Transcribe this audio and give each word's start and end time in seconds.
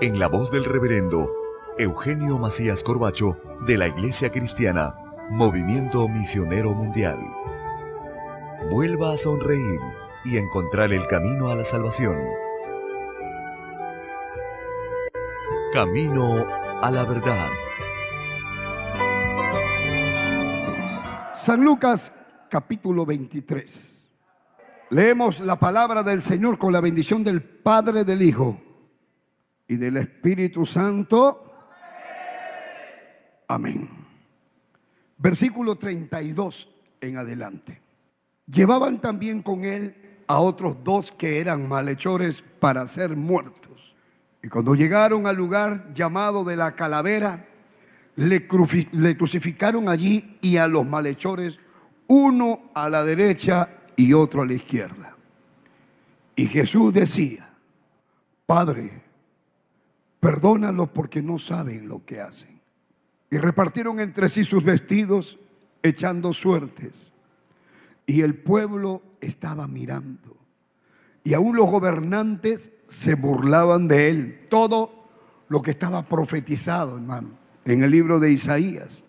en 0.00 0.20
la 0.20 0.28
voz 0.28 0.52
del 0.52 0.64
reverendo 0.64 1.28
Eugenio 1.76 2.38
Macías 2.38 2.84
Corbacho 2.84 3.36
de 3.66 3.76
la 3.76 3.88
Iglesia 3.88 4.30
Cristiana, 4.30 4.94
Movimiento 5.28 6.08
Misionero 6.08 6.72
Mundial. 6.72 7.18
Vuelva 8.70 9.12
a 9.12 9.16
sonreír 9.16 9.80
y 10.24 10.36
encontrar 10.36 10.92
el 10.92 11.04
camino 11.08 11.50
a 11.50 11.56
la 11.56 11.64
salvación. 11.64 12.16
Camino 15.72 16.46
a 16.80 16.90
la 16.92 17.04
verdad. 17.04 17.48
San 21.42 21.64
Lucas 21.64 22.12
capítulo 22.48 23.04
23. 23.04 24.00
Leemos 24.90 25.40
la 25.40 25.58
palabra 25.58 26.04
del 26.04 26.22
Señor 26.22 26.56
con 26.56 26.72
la 26.72 26.80
bendición 26.80 27.24
del 27.24 27.42
Padre 27.42 28.04
del 28.04 28.22
Hijo 28.22 28.67
y 29.68 29.76
del 29.76 29.98
Espíritu 29.98 30.66
Santo. 30.66 31.44
Amén. 33.46 33.88
Versículo 35.18 35.76
32 35.76 36.68
en 37.00 37.18
adelante. 37.18 37.80
Llevaban 38.46 39.00
también 39.00 39.42
con 39.42 39.64
él 39.64 39.94
a 40.26 40.40
otros 40.40 40.82
dos 40.82 41.12
que 41.12 41.38
eran 41.40 41.68
malhechores 41.68 42.42
para 42.60 42.86
ser 42.88 43.16
muertos. 43.16 43.94
Y 44.42 44.48
cuando 44.48 44.74
llegaron 44.74 45.26
al 45.26 45.36
lugar 45.36 45.92
llamado 45.94 46.44
de 46.44 46.56
la 46.56 46.74
calavera, 46.74 47.46
le, 48.16 48.46
crucificaron 48.46 49.88
allí 49.88 50.38
y 50.40 50.56
a 50.56 50.66
los 50.66 50.86
malhechores, 50.86 51.58
uno 52.06 52.70
a 52.74 52.88
la 52.88 53.04
derecha 53.04 53.70
y 53.96 54.12
otro 54.12 54.42
a 54.42 54.46
la 54.46 54.54
izquierda. 54.54 55.16
Y 56.36 56.46
Jesús 56.46 56.92
decía, 56.94 57.50
Padre, 58.46 59.07
Perdónalos 60.20 60.90
porque 60.90 61.22
no 61.22 61.38
saben 61.38 61.88
lo 61.88 62.04
que 62.04 62.20
hacen. 62.20 62.60
Y 63.30 63.38
repartieron 63.38 64.00
entre 64.00 64.28
sí 64.28 64.44
sus 64.44 64.64
vestidos, 64.64 65.38
echando 65.82 66.32
suertes. 66.32 67.12
Y 68.06 68.22
el 68.22 68.34
pueblo 68.34 69.02
estaba 69.20 69.68
mirando. 69.68 70.36
Y 71.24 71.34
aún 71.34 71.56
los 71.56 71.66
gobernantes 71.66 72.70
se 72.88 73.14
burlaban 73.14 73.86
de 73.86 74.08
él. 74.08 74.46
Todo 74.48 75.08
lo 75.48 75.62
que 75.62 75.72
estaba 75.72 76.02
profetizado, 76.06 76.96
hermano, 76.96 77.30
en 77.64 77.82
el 77.82 77.90
libro 77.90 78.18
de 78.18 78.32
Isaías. 78.32 79.04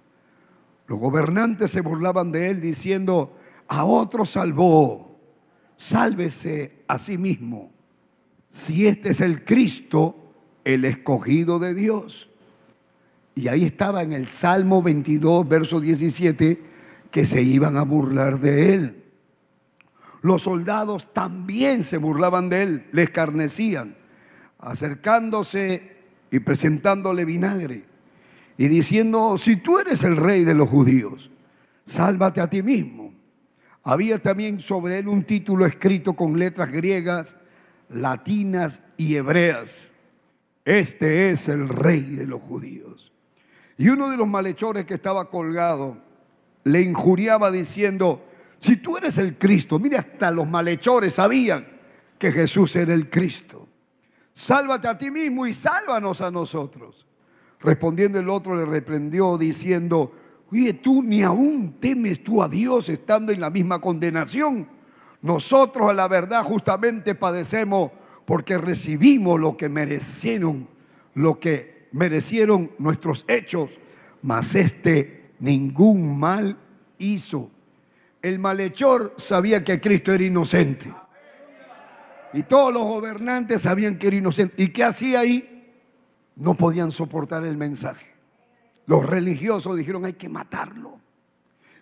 Los 0.88 1.00
gobernantes 1.00 1.72
se 1.72 1.82
burlaban 1.82 2.32
de 2.32 2.50
él 2.50 2.62
diciendo, 2.62 3.38
a 3.68 3.86
otro 3.86 4.26
salvó, 4.26 5.18
sálvese 5.78 6.84
a 6.88 7.00
sí 7.00 7.18
mismo. 7.18 7.72
Si 8.50 8.88
este 8.88 9.10
es 9.10 9.22
el 9.22 9.46
Cristo, 9.46 10.29
el 10.74 10.86
escogido 10.86 11.60
de 11.60 11.74
Dios. 11.74 12.30
Y 13.36 13.48
ahí 13.48 13.64
estaba 13.64 14.04
en 14.04 14.12
el 14.12 14.28
Salmo 14.28 14.82
22, 14.82 15.48
verso 15.48 15.80
17, 15.80 16.62
que 17.12 17.26
se 17.26 17.42
iban 17.42 17.78
a 17.78 17.84
burlar 17.84 18.40
de 18.40 18.74
él. 18.74 19.04
Los 20.22 20.44
soldados 20.44 21.14
también 21.14 21.84
se 21.84 21.98
burlaban 21.98 22.50
de 22.50 22.64
él, 22.64 22.86
le 22.92 23.04
escarnecían, 23.04 23.96
acercándose 24.60 25.96
y 26.30 26.40
presentándole 26.40 27.24
vinagre 27.24 27.86
y 28.58 28.68
diciendo, 28.68 29.38
si 29.38 29.56
tú 29.56 29.80
eres 29.80 30.04
el 30.04 30.18
rey 30.18 30.44
de 30.44 30.54
los 30.54 30.68
judíos, 30.68 31.32
sálvate 31.86 32.42
a 32.42 32.50
ti 32.50 32.62
mismo. 32.62 33.14
Había 33.84 34.22
también 34.22 34.60
sobre 34.60 35.00
él 35.00 35.08
un 35.08 35.24
título 35.24 35.66
escrito 35.66 36.14
con 36.14 36.38
letras 36.38 36.70
griegas, 36.70 37.38
latinas 37.88 38.82
y 38.98 39.16
hebreas 39.16 39.89
este 40.70 41.32
es 41.32 41.48
el 41.48 41.68
rey 41.68 42.02
de 42.02 42.28
los 42.28 42.42
judíos. 42.42 43.12
Y 43.76 43.90
uno 43.90 44.12
de 44.12 44.18
los 44.18 44.28
malhechores 44.28 44.86
que 44.86 44.94
estaba 44.94 45.28
colgado 45.28 45.98
le 46.64 46.82
injuriaba 46.82 47.50
diciendo, 47.50 48.24
si 48.60 48.78
tú 48.78 48.96
eres 48.96 49.18
el 49.18 49.40
Cristo, 49.40 49.80
mire, 49.80 49.98
hasta 49.98 50.30
los 50.30 50.48
malhechores 50.48 51.16
sabían 51.16 51.66
que 52.20 52.32
Jesús 52.32 52.76
era 52.76 52.94
el 52.94 53.10
Cristo. 53.10 53.68
Sálvate 54.32 54.88
a 54.88 54.96
ti 54.96 55.10
mismo 55.10 55.48
y 55.48 55.56
sálvanos 55.56 56.22
a 56.22 56.30
nosotros. 56.30 57.08
Respondiendo 57.62 58.20
el 58.20 58.30
otro 58.30 58.56
le 58.56 58.66
reprendió 58.66 59.40
diciendo, 59.40 60.14
oye, 60.52 60.74
tú 60.74 61.02
ni 61.02 61.24
aún 61.24 61.78
temes 61.80 62.24
tú 62.24 62.44
a 62.44 62.48
Dios 62.48 62.90
estando 62.90 63.32
en 63.32 63.42
la 63.42 63.50
misma 63.50 63.82
condenación. 63.82 64.70
Nosotros 65.24 65.90
a 65.90 65.94
la 65.94 66.08
verdad 66.08 66.44
justamente 66.44 67.16
padecemos 67.16 67.92
porque 68.30 68.60
recibimos 68.60 69.40
lo 69.40 69.58
que 69.58 69.70
merecieron, 69.70 70.68
lo 71.16 71.40
que 71.40 71.88
merecieron 71.94 72.70
nuestros 72.78 73.26
hechos, 73.28 73.72
mas 74.22 74.54
este 74.54 75.32
ningún 75.40 76.20
mal 76.20 76.56
hizo. 77.00 77.50
El 78.22 78.38
malhechor 78.38 79.16
sabía 79.18 79.64
que 79.64 79.82
Cristo 79.82 80.14
era 80.14 80.24
inocente. 80.24 80.94
Y 82.32 82.44
todos 82.44 82.72
los 82.72 82.84
gobernantes 82.84 83.64
sabían 83.64 83.98
que 83.98 84.06
era 84.06 84.18
inocente. 84.18 84.62
¿Y 84.62 84.68
qué 84.68 84.84
hacía 84.84 85.22
ahí? 85.22 85.68
No 86.36 86.54
podían 86.54 86.92
soportar 86.92 87.44
el 87.48 87.58
mensaje. 87.58 88.14
Los 88.86 89.08
religiosos 89.08 89.76
dijeron, 89.76 90.06
hay 90.06 90.14
que 90.14 90.30
matarlo. 90.30 91.00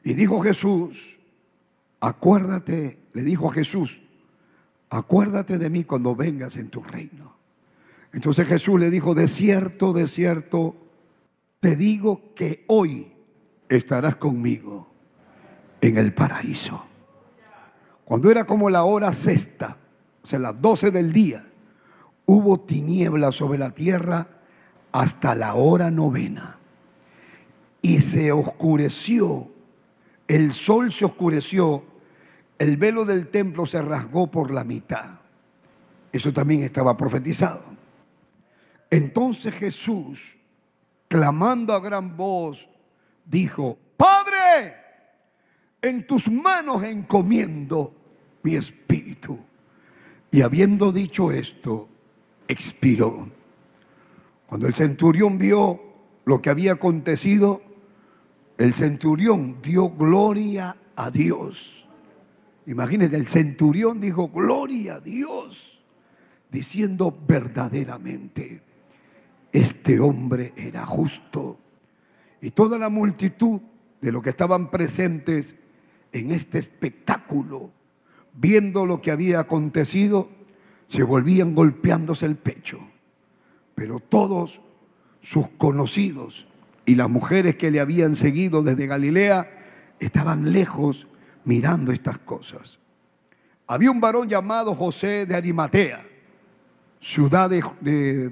Y 0.02 0.14
dijo 0.14 0.40
Jesús, 0.40 1.20
acuérdate, 2.00 3.00
le 3.12 3.24
dijo 3.24 3.50
a 3.50 3.54
Jesús, 3.54 4.02
acuérdate 4.90 5.58
de 5.58 5.70
mí 5.70 5.84
cuando 5.84 6.16
vengas 6.16 6.56
en 6.58 6.70
tu 6.70 6.84
reino. 6.84 7.36
Entonces 8.14 8.48
Jesús 8.48 8.80
le 8.80 8.90
dijo, 8.90 9.14
de 9.14 9.28
cierto, 9.28 9.94
de 9.94 10.08
cierto, 10.08 10.76
te 11.60 11.76
digo 11.76 12.34
que 12.36 12.64
hoy 12.68 13.12
estarás 13.70 14.16
conmigo 14.16 14.88
en 15.82 15.98
el 15.98 16.14
paraíso. 16.14 16.84
Cuando 18.06 18.32
era 18.32 18.46
como 18.46 18.70
la 18.70 18.86
hora 18.86 19.12
sexta, 19.14 19.78
o 20.24 20.28
sea, 20.28 20.40
las 20.40 20.62
doce 20.62 20.92
del 20.92 21.12
día, 21.12 21.46
hubo 22.26 22.60
tinieblas 22.60 23.36
sobre 23.36 23.58
la 23.60 23.72
tierra 23.72 24.28
hasta 24.92 25.36
la 25.36 25.56
hora 25.56 25.92
novena. 25.92 26.58
Y 27.82 28.00
se 28.02 28.32
oscureció, 28.32 29.50
el 30.28 30.54
sol 30.54 30.92
se 30.92 31.06
oscureció 31.06 31.84
el 32.60 32.78
velo 32.78 33.06
del 33.06 33.28
templo 33.28 33.66
se 33.66 33.82
rasgó 33.82 34.30
por 34.30 34.52
la 34.52 34.64
mitad. 34.64 35.20
Eso 36.12 36.34
también 36.34 36.64
estaba 36.64 36.96
profetizado. 36.98 37.64
Entonces 38.90 39.54
Jesús, 39.54 40.38
clamando 41.08 41.74
a 41.74 41.80
gran 41.80 42.16
voz, 42.16 42.68
dijo, 43.26 43.78
Padre, 43.98 44.76
en 45.82 46.08
tus 46.08 46.30
manos 46.30 46.84
encomiendo 46.84 47.94
mi 48.44 48.56
espíritu. 48.56 49.38
Y 50.32 50.42
habiendo 50.42 50.92
dicho 50.92 51.32
esto, 51.32 51.88
expiró. 52.48 53.30
Cuando 54.48 54.68
el 54.68 54.74
centurión 54.74 55.38
vio 55.38 55.82
lo 56.26 56.42
que 56.42 56.50
había 56.50 56.74
acontecido, 56.74 57.62
el 58.58 58.74
centurión 58.74 59.62
dio 59.62 59.90
gloria 59.90 60.78
a 60.96 61.12
Dios. 61.12 61.87
Imagínense, 62.68 63.16
el 63.16 63.28
centurión 63.28 64.02
dijo, 64.02 64.28
gloria 64.28 64.96
a 64.96 65.00
Dios, 65.00 65.80
diciendo 66.52 67.18
verdaderamente, 67.26 68.62
este 69.54 70.00
hombre 70.00 70.54
era 70.58 70.86
justo. 70.86 71.60
Y 72.42 72.52
toda 72.52 72.78
la 72.78 72.90
multitud 72.90 73.62
de 74.02 74.12
los 74.12 74.22
que 74.22 74.32
estaban 74.32 74.70
presentes 74.70 75.56
en 76.12 76.32
este 76.32 76.60
espectáculo, 76.60 77.72
viendo 78.34 78.86
lo 78.86 79.02
que 79.02 79.12
había 79.12 79.40
acontecido, 79.40 80.30
se 80.88 81.04
volvían 81.04 81.56
golpeándose 81.56 82.26
el 82.26 82.36
pecho. 82.36 82.80
Pero 83.76 84.02
todos 84.02 84.60
sus 85.22 85.48
conocidos 85.52 86.48
y 86.86 86.96
las 86.96 87.10
mujeres 87.10 87.56
que 87.56 87.72
le 87.72 87.80
habían 87.80 88.14
seguido 88.14 88.62
desde 88.62 88.88
Galilea 88.88 89.96
estaban 90.00 90.52
lejos 90.52 91.08
mirando 91.48 91.94
estas 91.94 92.20
cosas. 92.20 92.78
Había 93.68 93.90
un 93.90 94.02
varón 94.02 94.28
llamado 94.28 94.76
José 94.76 95.26
de 95.26 95.34
Arimatea, 95.34 96.06
ciudad 97.00 97.50
de, 97.50 98.32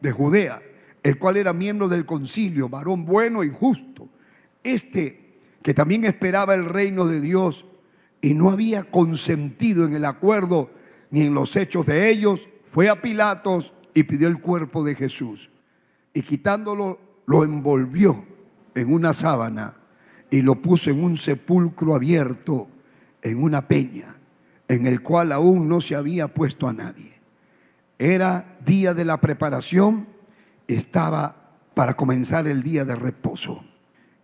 de 0.00 0.12
Judea, 0.12 0.60
el 1.04 1.18
cual 1.18 1.36
era 1.36 1.52
miembro 1.52 1.86
del 1.86 2.04
concilio, 2.04 2.68
varón 2.68 3.04
bueno 3.04 3.44
y 3.44 3.50
justo. 3.50 4.08
Este 4.62 5.22
que 5.62 5.72
también 5.72 6.04
esperaba 6.04 6.54
el 6.54 6.64
reino 6.64 7.06
de 7.06 7.20
Dios 7.20 7.64
y 8.20 8.34
no 8.34 8.50
había 8.50 8.82
consentido 8.82 9.84
en 9.84 9.94
el 9.94 10.04
acuerdo 10.04 10.70
ni 11.10 11.22
en 11.22 11.34
los 11.34 11.54
hechos 11.54 11.86
de 11.86 12.10
ellos, 12.10 12.40
fue 12.72 12.88
a 12.88 13.00
Pilatos 13.00 13.72
y 13.94 14.02
pidió 14.02 14.26
el 14.26 14.40
cuerpo 14.40 14.82
de 14.82 14.96
Jesús. 14.96 15.48
Y 16.12 16.22
quitándolo, 16.22 16.98
lo 17.26 17.44
envolvió 17.44 18.24
en 18.74 18.92
una 18.92 19.14
sábana 19.14 19.76
y 20.32 20.40
lo 20.40 20.54
puso 20.62 20.88
en 20.88 21.04
un 21.04 21.18
sepulcro 21.18 21.94
abierto, 21.94 22.66
en 23.20 23.42
una 23.42 23.68
peña, 23.68 24.16
en 24.66 24.86
el 24.86 25.02
cual 25.02 25.30
aún 25.30 25.68
no 25.68 25.82
se 25.82 25.94
había 25.94 26.28
puesto 26.28 26.66
a 26.66 26.72
nadie. 26.72 27.20
Era 27.98 28.56
día 28.64 28.94
de 28.94 29.04
la 29.04 29.20
preparación, 29.20 30.08
estaba 30.66 31.36
para 31.74 31.94
comenzar 31.94 32.48
el 32.48 32.62
día 32.62 32.86
de 32.86 32.96
reposo. 32.96 33.62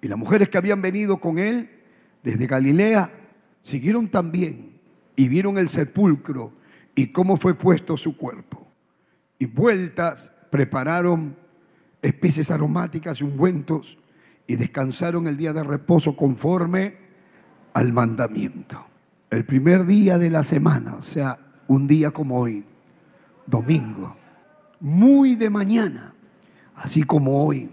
Y 0.01 0.09
las 0.09 0.19
mujeres 0.19 0.49
que 0.49 0.57
habían 0.57 0.81
venido 0.81 1.19
con 1.19 1.39
él 1.39 1.69
desde 2.23 2.47
Galilea 2.47 3.13
siguieron 3.63 4.09
también 4.09 4.81
y 5.15 5.29
vieron 5.29 5.59
el 5.59 5.69
sepulcro 5.69 6.55
y 6.95 7.09
cómo 7.09 7.37
fue 7.37 7.53
puesto 7.53 7.99
su 7.99 8.17
cuerpo. 8.17 8.67
Y 9.39 9.45
vueltas 9.45 10.33
prepararon 10.51 11.37
especies 12.01 12.51
aromáticas 12.51 13.21
y 13.21 13.25
ungüentos 13.25 13.99
y 14.49 14.57
descansaron 14.57 15.29
el 15.29 15.37
día 15.37 15.53
de 15.53 15.63
reposo 15.63 16.17
conforme 16.17 16.97
al 17.75 17.93
mandamiento. 17.93 18.85
El 19.31 19.45
primer 19.45 19.85
día 19.85 20.19
de 20.19 20.31
la 20.31 20.43
semana, 20.43 20.97
o 20.97 21.03
sea, 21.03 21.39
un 21.69 21.87
día 21.87 22.11
como 22.11 22.41
hoy, 22.41 22.65
domingo, 23.47 24.17
muy 24.81 25.37
de 25.37 25.51
mañana, 25.51 26.15
así 26.75 27.03
como 27.03 27.45
hoy, 27.45 27.71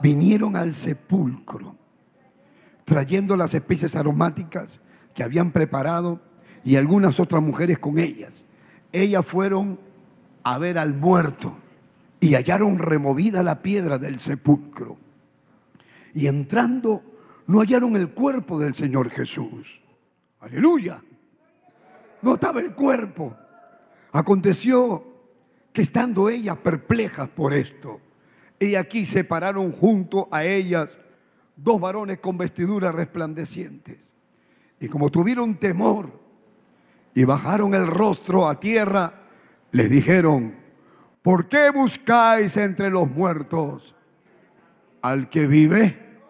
vinieron 0.00 0.56
al 0.56 0.74
sepulcro 0.74 1.74
trayendo 2.84 3.36
las 3.36 3.52
especies 3.54 3.94
aromáticas 3.94 4.80
que 5.14 5.22
habían 5.22 5.50
preparado 5.50 6.20
y 6.64 6.76
algunas 6.76 7.18
otras 7.20 7.42
mujeres 7.42 7.78
con 7.78 7.98
ellas. 7.98 8.44
Ellas 8.92 9.26
fueron 9.26 9.78
a 10.44 10.56
ver 10.58 10.78
al 10.78 10.94
muerto 10.94 11.56
y 12.20 12.34
hallaron 12.34 12.78
removida 12.78 13.42
la 13.42 13.62
piedra 13.62 13.98
del 13.98 14.20
sepulcro. 14.20 15.09
Y 16.14 16.26
entrando, 16.26 17.02
no 17.46 17.60
hallaron 17.60 17.96
el 17.96 18.10
cuerpo 18.10 18.58
del 18.58 18.74
Señor 18.74 19.10
Jesús. 19.10 19.80
Aleluya. 20.40 21.02
No 22.22 22.34
estaba 22.34 22.60
el 22.60 22.74
cuerpo. 22.74 23.36
Aconteció 24.12 25.04
que 25.72 25.82
estando 25.82 26.28
ellas 26.28 26.56
perplejas 26.58 27.28
por 27.28 27.54
esto, 27.54 28.00
y 28.58 28.74
aquí 28.74 29.04
se 29.04 29.24
pararon 29.24 29.72
junto 29.72 30.28
a 30.30 30.44
ellas 30.44 30.90
dos 31.56 31.80
varones 31.80 32.18
con 32.18 32.36
vestiduras 32.36 32.94
resplandecientes. 32.94 34.12
Y 34.80 34.88
como 34.88 35.10
tuvieron 35.10 35.56
temor 35.56 36.10
y 37.14 37.24
bajaron 37.24 37.74
el 37.74 37.86
rostro 37.86 38.48
a 38.48 38.58
tierra, 38.58 39.14
les 39.72 39.90
dijeron, 39.90 40.54
¿por 41.22 41.48
qué 41.48 41.70
buscáis 41.70 42.56
entre 42.56 42.90
los 42.90 43.10
muertos 43.10 43.94
al 45.02 45.28
que 45.28 45.46
vive? 45.46 46.20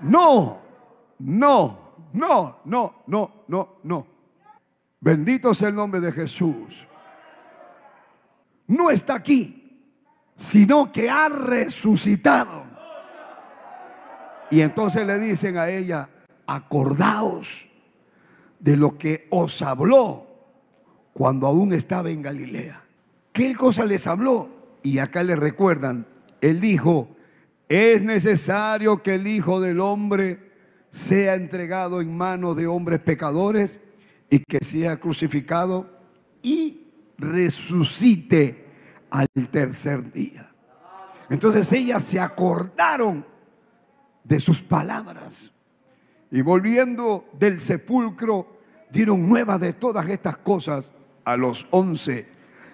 No, 0.00 0.60
no, 1.18 1.78
no, 2.12 2.60
no, 2.64 3.02
no, 3.06 3.44
no, 3.48 3.68
no. 3.82 4.06
Bendito 5.00 5.54
sea 5.54 5.68
el 5.68 5.74
nombre 5.74 6.00
de 6.00 6.12
Jesús. 6.12 6.86
No 8.66 8.90
está 8.90 9.14
aquí 9.14 9.58
sino 10.38 10.92
que 10.92 11.10
ha 11.10 11.28
resucitado. 11.28 12.64
Y 14.50 14.62
entonces 14.62 15.06
le 15.06 15.18
dicen 15.18 15.58
a 15.58 15.68
ella, 15.68 16.08
acordaos 16.46 17.66
de 18.58 18.76
lo 18.76 18.96
que 18.96 19.26
os 19.30 19.60
habló 19.60 20.26
cuando 21.12 21.46
aún 21.46 21.74
estaba 21.74 22.08
en 22.10 22.22
Galilea. 22.22 22.82
¿Qué 23.32 23.54
cosa 23.54 23.84
les 23.84 24.06
habló? 24.06 24.48
Y 24.82 25.00
acá 25.00 25.22
le 25.22 25.36
recuerdan, 25.36 26.06
él 26.40 26.60
dijo, 26.60 27.08
es 27.68 28.02
necesario 28.02 29.02
que 29.02 29.14
el 29.14 29.26
Hijo 29.26 29.60
del 29.60 29.80
Hombre 29.80 30.48
sea 30.90 31.34
entregado 31.34 32.00
en 32.00 32.16
manos 32.16 32.56
de 32.56 32.66
hombres 32.66 33.00
pecadores 33.00 33.78
y 34.30 34.40
que 34.40 34.64
sea 34.64 34.98
crucificado 34.98 35.88
y 36.42 36.86
resucite 37.18 38.64
al 39.10 39.28
tercer 39.50 40.12
día. 40.12 40.50
Entonces 41.28 41.70
ellas 41.72 42.04
se 42.04 42.18
acordaron 42.18 43.26
de 44.24 44.40
sus 44.40 44.62
palabras 44.62 45.52
y 46.30 46.40
volviendo 46.40 47.28
del 47.38 47.60
sepulcro 47.60 48.58
dieron 48.90 49.28
nueva 49.28 49.58
de 49.58 49.74
todas 49.74 50.08
estas 50.08 50.38
cosas 50.38 50.92
a 51.24 51.36
los 51.36 51.66
once 51.70 52.28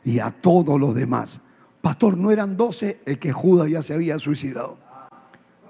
y 0.05 0.21
a 0.21 0.31
todos 0.31 0.79
los 0.79 0.95
demás. 0.95 1.41
Pastor, 1.81 2.17
no 2.17 2.31
eran 2.31 2.57
doce 2.57 3.01
el 3.05 3.19
que 3.19 3.33
Judas 3.33 3.69
ya 3.69 3.83
se 3.83 3.95
había 3.95 4.19
suicidado. 4.19 4.79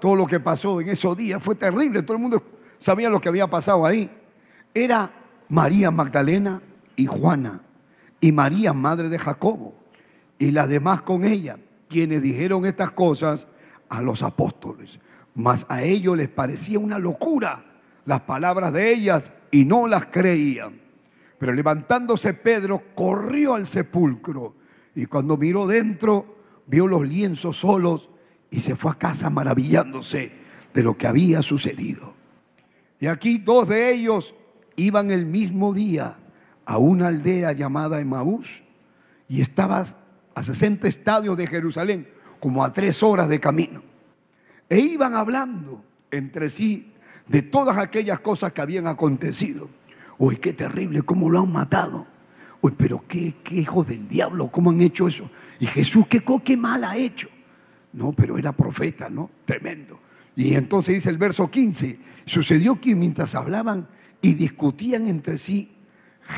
Todo 0.05 0.17
lo 0.17 0.27
que 0.27 0.39
pasó 0.39 0.79
en 0.81 0.89
esos 0.89 1.17
días 1.17 1.41
fue 1.41 1.55
terrible, 1.55 2.03
todo 2.03 2.17
el 2.17 2.21
mundo 2.21 2.43
sabía 2.77 3.09
lo 3.09 3.19
que 3.19 3.27
había 3.27 3.47
pasado 3.47 3.87
ahí. 3.87 4.07
Era 4.71 5.11
María 5.49 5.89
Magdalena 5.89 6.61
y 6.95 7.07
Juana 7.07 7.63
y 8.21 8.31
María, 8.31 8.71
madre 8.71 9.09
de 9.09 9.17
Jacobo 9.17 9.73
y 10.37 10.51
las 10.51 10.69
demás 10.69 11.01
con 11.01 11.25
ella, 11.25 11.57
quienes 11.89 12.21
dijeron 12.21 12.67
estas 12.67 12.91
cosas 12.91 13.47
a 13.89 14.03
los 14.03 14.21
apóstoles. 14.21 14.99
Mas 15.33 15.65
a 15.69 15.81
ellos 15.81 16.15
les 16.15 16.29
parecía 16.29 16.77
una 16.77 16.99
locura 16.99 17.65
las 18.05 18.21
palabras 18.21 18.73
de 18.73 18.93
ellas 18.93 19.31
y 19.49 19.65
no 19.65 19.87
las 19.87 20.05
creían. 20.05 20.81
Pero 21.39 21.51
levantándose 21.51 22.35
Pedro, 22.35 22.83
corrió 22.93 23.55
al 23.55 23.65
sepulcro 23.65 24.53
y 24.93 25.07
cuando 25.07 25.35
miró 25.35 25.65
dentro, 25.65 26.43
vio 26.67 26.85
los 26.85 27.07
lienzos 27.07 27.57
solos 27.57 28.11
y 28.49 28.61
se 28.61 28.75
fue 28.75 28.91
a 28.91 28.95
casa 28.95 29.29
maravillándose 29.29 30.31
de 30.73 30.83
lo 30.83 30.97
que 30.97 31.07
había 31.07 31.41
sucedido. 31.41 32.13
Y 32.99 33.07
aquí 33.07 33.37
dos 33.37 33.67
de 33.67 33.93
ellos 33.93 34.33
iban 34.75 35.11
el 35.11 35.25
mismo 35.25 35.73
día 35.73 36.17
a 36.65 36.77
una 36.77 37.07
aldea 37.07 37.51
llamada 37.51 37.99
Emaús 37.99 38.63
y 39.27 39.41
estaba 39.41 39.85
a 40.33 40.43
60 40.43 40.87
estadios 40.87 41.37
de 41.37 41.47
Jerusalén, 41.47 42.07
como 42.39 42.63
a 42.63 42.73
tres 42.73 43.01
horas 43.01 43.29
de 43.29 43.39
camino. 43.39 43.81
E 44.69 44.79
iban 44.79 45.13
hablando 45.13 45.83
entre 46.11 46.49
sí 46.49 46.91
de 47.27 47.41
todas 47.41 47.77
aquellas 47.77 48.19
cosas 48.19 48.51
que 48.51 48.61
habían 48.61 48.87
acontecido. 48.87 49.69
Uy, 50.17 50.37
qué 50.37 50.53
terrible, 50.53 51.01
cómo 51.01 51.29
lo 51.29 51.39
han 51.39 51.51
matado. 51.51 52.05
Uy, 52.61 52.73
pero 52.77 53.03
qué, 53.07 53.35
qué 53.43 53.55
hijo 53.55 53.83
del 53.83 54.07
diablo, 54.07 54.49
cómo 54.49 54.71
han 54.71 54.81
hecho 54.81 55.07
eso. 55.07 55.29
Y 55.59 55.65
Jesús, 55.67 56.05
qué, 56.07 56.23
qué 56.43 56.57
mal 56.57 56.83
ha 56.83 56.97
hecho. 56.97 57.27
No, 57.95 58.11
pero 58.11 58.37
era 58.37 58.51
profeta, 58.51 59.09
¿no? 59.09 59.31
Tremendo. 59.45 59.99
Y 60.35 60.53
entonces 60.53 60.95
dice 60.95 61.09
el 61.09 61.17
verso 61.17 61.49
15, 61.49 61.97
sucedió 62.25 62.81
que 62.81 62.93
mientras 62.93 63.35
hablaban 63.35 63.87
y 64.21 64.33
discutían 64.33 65.07
entre 65.07 65.37
sí, 65.37 65.71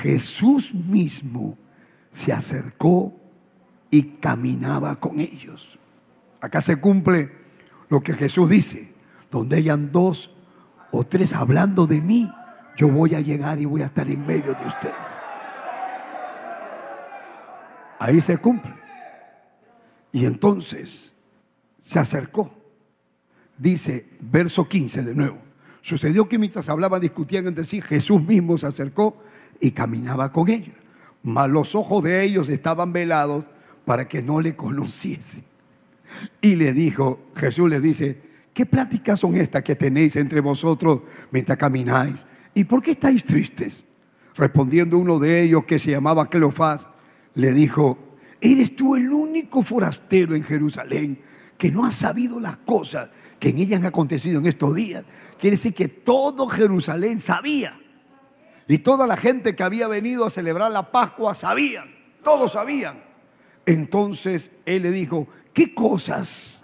Jesús 0.04 0.74
mismo 0.74 1.58
se 2.12 2.32
acercó 2.32 3.20
y 3.90 4.04
caminaba 4.20 5.00
con 5.00 5.20
ellos. 5.20 5.80
Acá 6.42 6.62
se 6.62 6.76
cumple 6.76 7.32
lo 7.90 8.02
que 8.02 8.14
Jesús 8.14 8.50
dice. 8.50 8.96
donde 9.30 9.58
hayan 9.58 9.92
dos 9.92 10.32
o 10.92 11.04
tres 11.04 11.34
hablando 11.34 11.86
de 11.86 12.00
mí, 12.00 12.32
yo 12.78 12.88
voy 12.88 13.14
a 13.14 13.20
llegar 13.20 13.60
y 13.60 13.66
voy 13.66 13.82
a 13.82 13.88
estar 13.88 14.10
en 14.10 14.26
medio 14.26 14.54
de 14.54 14.66
ustedes. 14.66 14.96
Ahí 18.00 18.22
se 18.22 18.38
cumple. 18.38 18.74
Y 20.14 20.24
entonces 20.24 21.14
se 21.88 22.00
acercó. 22.00 22.53
Dice, 23.58 24.06
verso 24.20 24.67
15 24.67 25.03
de 25.03 25.15
nuevo. 25.15 25.38
Sucedió 25.82 26.27
que 26.27 26.38
mientras 26.38 26.67
hablaban, 26.67 27.00
discutían 27.00 27.48
entre 27.48 27.63
sí, 27.63 27.82
Jesús 27.82 28.22
mismo 28.22 28.58
se 28.58 28.67
acercó 28.67 29.24
y 29.62 29.72
caminaba 29.72 30.32
con 30.32 30.50
ellos. 30.50 30.75
Mas 31.24 31.50
los 31.50 31.75
ojos 31.75 32.03
de 32.03 32.24
ellos 32.24 32.50
estaban 32.50 32.91
velados 32.91 33.46
para 33.86 34.08
que 34.08 34.22
no 34.22 34.41
le 34.41 34.56
conociesen. 34.56 35.46
Y 36.41 36.56
le 36.56 36.74
dijo, 36.74 37.20
Jesús 37.36 37.70
le 37.70 37.79
dice, 37.79 38.22
¿qué 38.53 38.65
pláticas 38.65 39.22
son 39.22 39.38
estas 39.38 39.63
que 39.63 39.75
tenéis 39.75 40.17
entre 40.17 40.41
vosotros 40.41 41.01
mientras 41.32 41.58
camináis? 41.58 42.25
¿Y 42.53 42.65
por 42.65 42.84
qué 42.84 42.91
estáis 42.91 43.24
tristes? 43.24 43.86
Respondiendo 44.36 44.98
uno 44.98 45.20
de 45.20 45.41
ellos 45.41 45.63
que 45.63 45.79
se 45.79 45.91
llamaba 45.91 46.29
Cleofás, 46.29 46.88
le 47.34 47.53
dijo, 47.53 47.98
¿eres 48.41 48.75
tú 48.75 48.96
el 48.96 49.12
único 49.12 49.63
forastero 49.63 50.36
en 50.36 50.44
Jerusalén 50.44 51.20
que 51.58 51.72
no 51.72 51.86
ha 51.86 51.92
sabido 51.92 52.40
las 52.40 52.58
cosas 52.58 53.10
que 53.40 53.50
en 53.50 53.60
ella 53.60 53.78
han 53.78 53.86
acontecido 53.86 54.40
en 54.40 54.46
estos 54.46 54.76
días? 54.76 55.04
Quiere 55.40 55.56
decir 55.56 55.74
que 55.74 55.88
todo 55.88 56.48
Jerusalén 56.48 57.20
sabía. 57.20 57.80
Y 58.68 58.80
toda 58.80 59.08
la 59.08 59.16
gente 59.16 59.56
que 59.56 59.64
había 59.64 59.88
venido 59.88 60.26
a 60.26 60.30
celebrar 60.30 60.72
la 60.72 60.92
Pascua 60.92 61.36
sabían, 61.36 61.96
todos 62.24 62.52
sabían. 62.52 63.02
Entonces 63.66 64.52
él 64.66 64.84
le 64.84 64.92
dijo, 64.92 65.28
¿qué 65.54 65.74
cosas? 65.74 66.64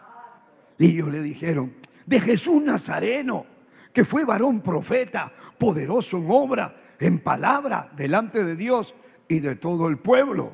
Y 0.77 0.87
ellos 0.87 1.09
le 1.09 1.21
dijeron, 1.21 1.73
de 2.05 2.19
Jesús 2.19 2.61
Nazareno, 2.61 3.45
que 3.93 4.03
fue 4.03 4.25
varón 4.25 4.61
profeta, 4.61 5.31
poderoso 5.57 6.17
en 6.17 6.25
obra, 6.29 6.75
en 6.99 7.19
palabra, 7.19 7.89
delante 7.95 8.43
de 8.43 8.55
Dios 8.55 8.93
y 9.27 9.39
de 9.39 9.55
todo 9.55 9.87
el 9.87 9.97
pueblo. 9.97 10.51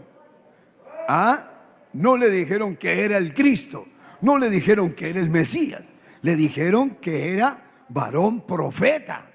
¿Ah? 1.07 1.45
No 1.93 2.17
le 2.17 2.29
dijeron 2.29 2.75
que 2.75 3.03
era 3.03 3.17
el 3.17 3.33
Cristo, 3.33 3.87
no 4.21 4.37
le 4.37 4.49
dijeron 4.49 4.93
que 4.93 5.09
era 5.09 5.19
el 5.19 5.29
Mesías, 5.29 5.83
le 6.21 6.35
dijeron 6.35 6.97
que 7.01 7.31
era 7.31 7.85
varón 7.89 8.45
profeta, 8.45 9.29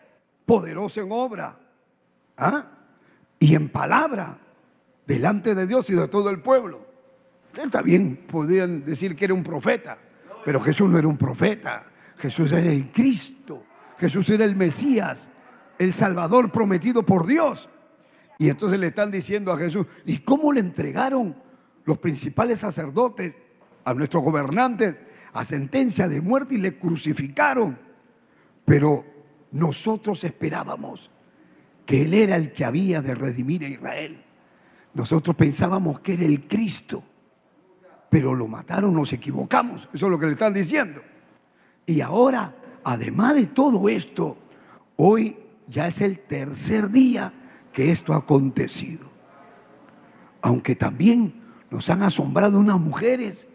poderoso 0.47 1.01
en 1.01 1.09
obra, 1.11 1.59
¿ah? 2.37 2.67
y 3.39 3.55
en 3.55 3.69
palabra, 3.69 4.39
delante 5.07 5.55
de 5.55 5.67
Dios 5.67 5.89
y 5.91 5.95
de 5.95 6.09
todo 6.09 6.31
el 6.31 6.41
pueblo. 6.41 6.87
Está 7.57 7.83
bien, 7.83 8.27
podían 8.27 8.85
decir 8.85 9.15
que 9.15 9.27
era 9.27 9.35
un 9.35 9.45
profeta, 9.45 9.99
pero 10.45 10.61
Jesús 10.61 10.91
no 10.91 10.99
era 10.99 11.09
un 11.09 11.17
profeta, 11.17 11.87
Jesús 12.19 12.53
era 12.53 12.71
el 12.71 12.91
Cristo, 12.91 13.65
Jesús 13.99 14.29
era 14.31 14.45
el 14.45 14.57
Mesías, 14.57 15.29
el 15.79 15.93
Salvador 15.93 16.51
prometido 16.51 17.05
por 17.05 17.27
Dios. 17.27 17.69
Y 18.39 18.49
entonces 18.49 18.79
le 18.79 18.89
están 18.89 19.11
diciendo 19.11 19.53
a 19.53 19.59
Jesús, 19.59 19.87
¿y 20.05 20.19
cómo 20.19 20.53
le 20.53 20.61
entregaron 20.61 21.37
los 21.85 21.99
principales 21.99 22.61
sacerdotes 22.61 23.35
a 23.85 23.95
nuestros 23.95 24.23
gobernantes 24.23 24.97
a 25.33 25.45
sentencia 25.45 26.09
de 26.09 26.21
muerte 26.21 26.55
y 26.55 26.59
le 26.59 26.79
crucificaron? 26.79 27.79
Pero 28.65 29.05
nosotros 29.53 30.25
esperábamos 30.25 31.11
que 31.87 32.03
Él 32.03 32.15
era 32.15 32.37
el 32.37 32.53
que 32.53 32.65
había 32.65 33.03
de 33.03 33.15
redimir 33.15 33.65
a 33.65 33.69
Israel. 33.69 34.23
Nosotros 34.95 35.37
pensábamos 35.37 36.01
que 36.01 36.15
era 36.15 36.25
el 36.25 36.47
Cristo, 36.47 37.03
pero 38.09 38.35
lo 38.35 38.47
mataron, 38.47 38.95
nos 38.95 39.13
equivocamos. 39.13 39.89
Eso 39.93 40.07
es 40.07 40.11
lo 40.11 40.19
que 40.19 40.27
le 40.27 40.33
están 40.33 40.55
diciendo. 40.55 41.03
Y 41.87 42.01
ahora, 42.01 42.55
además 42.85 43.35
de 43.35 43.47
todo 43.47 43.89
esto, 43.89 44.39
hoy 44.97 45.37
ya 45.69 45.89
es 45.89 46.01
el 46.01 46.21
tercer 46.21 46.91
día 46.91 47.33
que 47.73 47.91
esto 47.91 48.13
ha 48.13 48.19
acontecido. 48.19 49.11
Aunque 50.43 50.77
también 50.77 51.43
nos 51.71 51.91
han 51.91 52.03
asombrado 52.03 52.59
unas 52.59 52.79
mujeres 52.79 53.49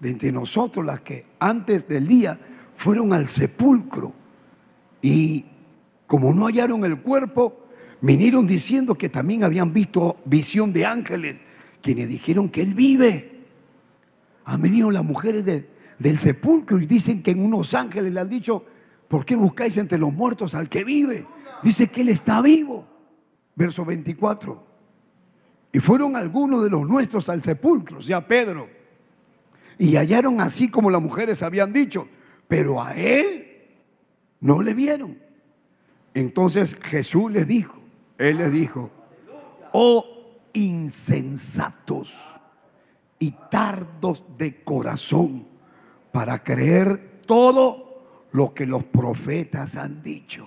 de 0.00 0.10
entre 0.10 0.32
nosotros, 0.32 0.84
las 0.84 1.00
que 1.00 1.26
antes 1.38 1.86
del 1.86 2.08
día 2.08 2.38
fueron 2.74 3.12
al 3.12 3.28
sepulcro 3.28 4.14
y 5.02 5.44
como 6.06 6.34
no 6.34 6.46
hallaron 6.46 6.84
el 6.84 7.00
cuerpo, 7.00 7.66
vinieron 8.00 8.46
diciendo 8.46 8.94
que 8.96 9.08
también 9.08 9.44
habían 9.44 9.72
visto 9.72 10.16
visión 10.24 10.72
de 10.72 10.86
ángeles, 10.86 11.40
quienes 11.82 12.08
dijeron 12.08 12.48
que 12.48 12.62
Él 12.62 12.74
vive. 12.74 13.42
Han 14.44 14.62
venido 14.62 14.90
las 14.90 15.04
mujeres 15.04 15.44
del 15.44 16.18
sepulcro 16.18 16.80
y 16.80 16.86
dicen 16.86 17.22
que 17.22 17.30
en 17.30 17.44
unos 17.44 17.74
ángeles 17.74 18.12
le 18.12 18.20
han 18.20 18.28
dicho, 18.28 18.64
¿por 19.08 19.24
qué 19.24 19.36
buscáis 19.36 19.76
entre 19.76 19.98
los 19.98 20.12
muertos 20.12 20.54
al 20.54 20.68
que 20.68 20.82
vive? 20.82 21.26
Dice 21.62 21.88
que 21.88 22.00
Él 22.00 22.08
está 22.08 22.40
vivo. 22.40 22.86
Verso 23.54 23.84
24. 23.84 24.66
Y 25.72 25.78
fueron 25.78 26.16
algunos 26.16 26.64
de 26.64 26.70
los 26.70 26.88
nuestros 26.88 27.28
al 27.28 27.42
sepulcro, 27.42 27.98
o 27.98 28.02
sea, 28.02 28.26
Pedro. 28.26 28.79
Y 29.80 29.96
hallaron 29.96 30.42
así 30.42 30.68
como 30.68 30.90
las 30.90 31.00
mujeres 31.00 31.42
habían 31.42 31.72
dicho, 31.72 32.06
pero 32.46 32.82
a 32.82 32.92
Él 32.92 33.62
no 34.38 34.60
le 34.60 34.74
vieron. 34.74 35.18
Entonces 36.12 36.76
Jesús 36.82 37.32
les 37.32 37.48
dijo, 37.48 37.80
Él 38.18 38.36
les 38.36 38.52
dijo, 38.52 38.90
oh 39.72 40.04
insensatos 40.52 42.14
y 43.18 43.30
tardos 43.50 44.22
de 44.36 44.62
corazón 44.62 45.46
para 46.12 46.44
creer 46.44 47.22
todo 47.24 48.28
lo 48.32 48.52
que 48.52 48.66
los 48.66 48.84
profetas 48.84 49.76
han 49.76 50.02
dicho. 50.02 50.46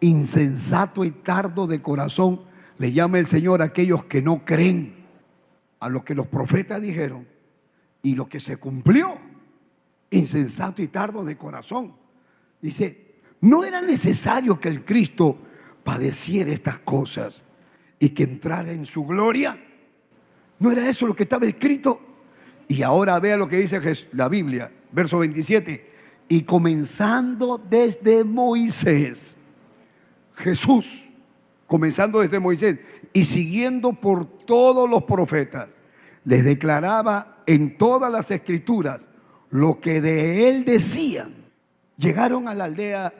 Insensato 0.00 1.04
y 1.04 1.12
tardo 1.12 1.68
de 1.68 1.80
corazón 1.80 2.40
le 2.76 2.90
llama 2.90 3.20
el 3.20 3.28
Señor 3.28 3.62
a 3.62 3.66
aquellos 3.66 4.06
que 4.06 4.20
no 4.20 4.44
creen 4.44 5.06
a 5.78 5.88
lo 5.88 6.04
que 6.04 6.16
los 6.16 6.26
profetas 6.26 6.82
dijeron 6.82 7.32
y 8.04 8.14
lo 8.14 8.28
que 8.28 8.38
se 8.38 8.58
cumplió. 8.58 9.18
Insensato 10.10 10.80
y 10.80 10.86
tardo 10.88 11.24
de 11.24 11.36
corazón. 11.36 11.96
Dice, 12.60 13.16
no 13.40 13.64
era 13.64 13.80
necesario 13.80 14.60
que 14.60 14.68
el 14.68 14.84
Cristo 14.84 15.36
padeciera 15.82 16.52
estas 16.52 16.78
cosas 16.78 17.42
y 17.98 18.10
que 18.10 18.22
entrara 18.22 18.70
en 18.70 18.86
su 18.86 19.04
gloria. 19.04 19.58
¿No 20.60 20.70
era 20.70 20.88
eso 20.88 21.06
lo 21.06 21.16
que 21.16 21.24
estaba 21.24 21.46
escrito? 21.46 22.00
Y 22.68 22.82
ahora 22.82 23.18
vea 23.18 23.36
lo 23.36 23.48
que 23.48 23.56
dice 23.56 23.80
la 24.12 24.28
Biblia, 24.28 24.70
verso 24.92 25.18
27. 25.18 25.92
Y 26.28 26.42
comenzando 26.42 27.58
desde 27.58 28.22
Moisés, 28.22 29.34
Jesús, 30.34 31.08
comenzando 31.66 32.20
desde 32.20 32.38
Moisés 32.38 32.78
y 33.12 33.24
siguiendo 33.24 33.92
por 33.94 34.26
todos 34.26 34.88
los 34.88 35.04
profetas, 35.04 35.70
les 36.24 36.44
declaraba 36.44 37.33
en 37.46 37.76
todas 37.76 38.10
las 38.10 38.30
escrituras 38.30 39.00
lo 39.50 39.80
que 39.80 40.00
de 40.00 40.48
él 40.48 40.64
decían 40.64 41.44
Llegaron 41.96 42.48
a 42.48 42.54
la 42.54 42.64
aldea 42.64 43.12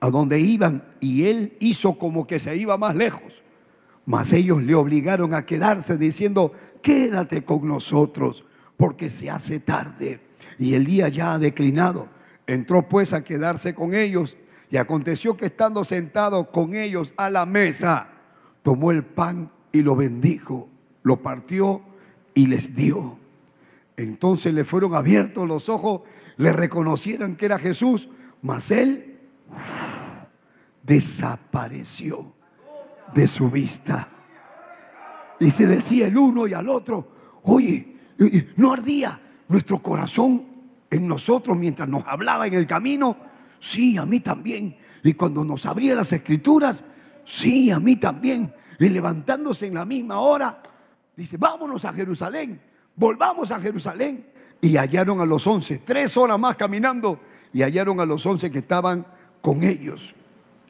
a 0.00 0.10
donde 0.10 0.40
iban 0.40 0.82
y 1.00 1.26
él 1.26 1.56
hizo 1.60 1.98
como 1.98 2.26
que 2.26 2.38
se 2.38 2.56
iba 2.56 2.76
más 2.78 2.94
lejos. 2.94 3.42
Mas 4.06 4.32
ellos 4.32 4.62
le 4.62 4.74
obligaron 4.74 5.34
a 5.34 5.46
quedarse 5.46 5.96
diciendo, 5.96 6.52
quédate 6.82 7.44
con 7.44 7.66
nosotros 7.66 8.44
porque 8.76 9.10
se 9.10 9.30
hace 9.30 9.60
tarde 9.60 10.20
y 10.58 10.74
el 10.74 10.84
día 10.84 11.08
ya 11.08 11.34
ha 11.34 11.38
declinado. 11.38 12.08
Entró 12.46 12.88
pues 12.88 13.12
a 13.12 13.24
quedarse 13.24 13.74
con 13.74 13.94
ellos 13.94 14.36
y 14.70 14.76
aconteció 14.76 15.36
que 15.36 15.46
estando 15.46 15.84
sentado 15.84 16.50
con 16.50 16.74
ellos 16.74 17.14
a 17.16 17.30
la 17.30 17.46
mesa, 17.46 18.08
tomó 18.62 18.90
el 18.90 19.04
pan 19.04 19.50
y 19.72 19.82
lo 19.82 19.96
bendijo, 19.96 20.68
lo 21.02 21.22
partió 21.22 21.82
y 22.34 22.46
les 22.46 22.74
dio. 22.74 23.18
Entonces 23.96 24.52
le 24.52 24.64
fueron 24.64 24.94
abiertos 24.94 25.46
los 25.46 25.68
ojos 25.68 26.02
le 26.36 26.52
reconocieron 26.52 27.36
que 27.36 27.46
era 27.46 27.58
Jesús, 27.58 28.08
mas 28.42 28.70
él 28.70 29.18
desapareció 30.82 32.32
de 33.14 33.28
su 33.28 33.50
vista. 33.50 34.08
Y 35.40 35.50
se 35.50 35.66
decía 35.66 36.06
el 36.06 36.16
uno 36.16 36.46
y 36.46 36.54
al 36.54 36.68
otro, 36.68 37.08
oye, 37.44 37.96
¿no 38.56 38.72
ardía 38.72 39.20
nuestro 39.48 39.82
corazón 39.82 40.46
en 40.90 41.06
nosotros 41.06 41.56
mientras 41.56 41.88
nos 41.88 42.06
hablaba 42.06 42.46
en 42.46 42.54
el 42.54 42.66
camino? 42.66 43.16
Sí, 43.60 43.96
a 43.96 44.04
mí 44.04 44.20
también. 44.20 44.76
Y 45.02 45.14
cuando 45.14 45.44
nos 45.44 45.66
abría 45.66 45.94
las 45.94 46.12
escrituras, 46.12 46.82
sí, 47.24 47.70
a 47.70 47.78
mí 47.78 47.96
también. 47.96 48.52
Y 48.78 48.88
levantándose 48.88 49.66
en 49.66 49.74
la 49.74 49.84
misma 49.84 50.18
hora, 50.18 50.62
dice, 51.16 51.36
vámonos 51.36 51.84
a 51.84 51.92
Jerusalén, 51.92 52.60
volvamos 52.96 53.50
a 53.50 53.60
Jerusalén 53.60 54.26
y 54.60 54.76
hallaron 54.76 55.20
a 55.20 55.26
los 55.26 55.46
once, 55.46 55.78
tres 55.84 56.16
horas 56.16 56.38
más 56.38 56.56
caminando, 56.56 57.20
y 57.52 57.62
hallaron 57.62 58.00
a 58.00 58.06
los 58.06 58.24
once 58.26 58.50
que 58.50 58.58
estaban 58.58 59.06
con 59.40 59.62
ellos, 59.62 60.14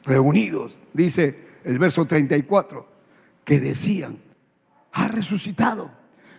reunidos, 0.03 0.73
dice 0.93 1.45
el 1.63 1.79
verso 1.79 2.05
34, 2.05 2.87
que 3.43 3.59
decían, 3.59 4.19
ha 4.91 5.07
resucitado, 5.07 5.91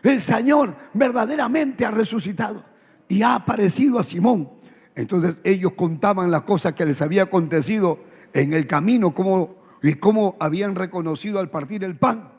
el 0.03 0.21
Señor 0.21 0.77
verdaderamente 0.95 1.85
ha 1.85 1.91
resucitado 1.91 2.63
y 3.09 3.23
ha 3.23 3.35
aparecido 3.35 3.99
a 3.99 4.05
Simón. 4.05 4.51
Entonces 4.95 5.41
ellos 5.45 5.73
contaban 5.73 6.31
las 6.31 6.43
cosas 6.43 6.75
que 6.75 6.87
les 6.87 7.03
había 7.03 7.25
acontecido 7.25 8.01
en 8.33 8.53
el 8.53 8.67
camino 8.67 9.15
cómo, 9.15 9.57
y 9.83 9.95
cómo 9.95 10.37
habían 10.39 10.75
reconocido 10.75 11.41
al 11.41 11.51
partir 11.51 11.85
el 11.85 11.97
pan. 11.97 12.36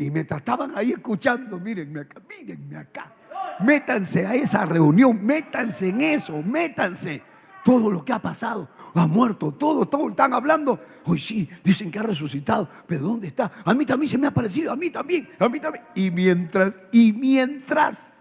Y 0.00 0.10
me 0.10 0.20
estaban 0.20 0.72
ahí 0.74 0.92
escuchando, 0.92 1.60
mírenme 1.60 2.00
acá, 2.00 2.22
mírenme 2.26 2.78
acá. 2.78 3.12
Métanse 3.60 4.26
a 4.26 4.34
esa 4.34 4.64
reunión, 4.64 5.22
métanse 5.22 5.90
en 5.90 6.00
eso, 6.00 6.42
métanse. 6.42 7.22
Todo 7.62 7.90
lo 7.90 8.02
que 8.02 8.14
ha 8.14 8.18
pasado, 8.18 8.66
ha 8.94 9.06
muerto, 9.06 9.52
todo, 9.52 9.86
todo 9.86 10.08
están 10.08 10.32
hablando. 10.32 10.80
Hoy 11.04 11.20
sí, 11.20 11.46
dicen 11.62 11.90
que 11.90 11.98
ha 11.98 12.02
resucitado, 12.02 12.66
pero 12.86 13.02
¿dónde 13.02 13.28
está? 13.28 13.52
A 13.62 13.74
mí 13.74 13.84
también 13.84 14.08
se 14.08 14.16
me 14.16 14.26
ha 14.26 14.30
parecido, 14.30 14.72
a 14.72 14.76
mí 14.76 14.88
también, 14.88 15.28
a 15.38 15.50
mí 15.50 15.60
también. 15.60 15.84
Y 15.94 16.10
mientras, 16.10 16.72
y 16.92 17.12
mientras, 17.12 18.14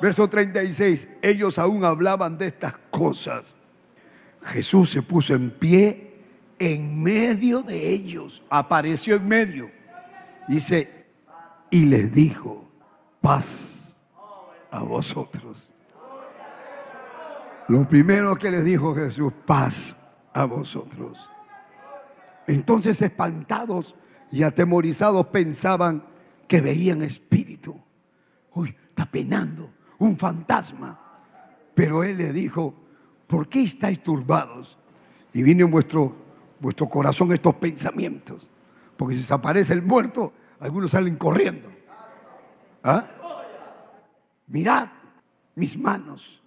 verso 0.00 0.28
36, 0.28 1.08
ellos 1.20 1.58
aún 1.58 1.84
hablaban 1.84 2.38
de 2.38 2.46
estas 2.46 2.74
cosas. 2.92 3.56
Jesús 4.44 4.90
se 4.90 5.02
puso 5.02 5.34
en 5.34 5.50
pie 5.50 6.14
en 6.60 7.02
medio 7.02 7.62
de 7.62 7.90
ellos, 7.90 8.40
apareció 8.48 9.16
en 9.16 9.26
medio. 9.26 9.79
Dice, 10.50 11.06
y 11.70 11.84
les 11.84 12.12
dijo, 12.12 12.68
paz 13.20 13.96
a 14.72 14.82
vosotros. 14.82 15.72
Lo 17.68 17.88
primero 17.88 18.34
que 18.34 18.50
les 18.50 18.64
dijo 18.64 18.92
Jesús, 18.92 19.32
paz 19.46 19.96
a 20.32 20.46
vosotros. 20.46 21.30
Entonces 22.48 23.00
espantados 23.00 23.94
y 24.32 24.42
atemorizados 24.42 25.28
pensaban 25.28 26.02
que 26.48 26.60
veían 26.60 27.02
espíritu. 27.02 27.80
Uy, 28.52 28.74
está 28.88 29.06
penando, 29.06 29.70
un 30.00 30.18
fantasma. 30.18 30.98
Pero 31.76 32.02
él 32.02 32.18
le 32.18 32.32
dijo, 32.32 32.74
¿por 33.28 33.48
qué 33.48 33.62
estáis 33.62 34.02
turbados? 34.02 34.76
Y 35.32 35.44
vino 35.44 35.64
en 35.64 35.70
vuestro, 35.70 36.12
vuestro 36.58 36.88
corazón 36.88 37.30
estos 37.30 37.54
pensamientos. 37.54 38.50
Porque 38.96 39.16
si 39.16 39.22
se 39.22 39.32
aparece 39.32 39.72
el 39.74 39.82
muerto, 39.82 40.34
algunos 40.60 40.90
salen 40.90 41.16
corriendo. 41.16 41.68
¿Ah? 42.82 43.06
Mirad 44.46 44.88
mis 45.54 45.76
manos, 45.76 46.40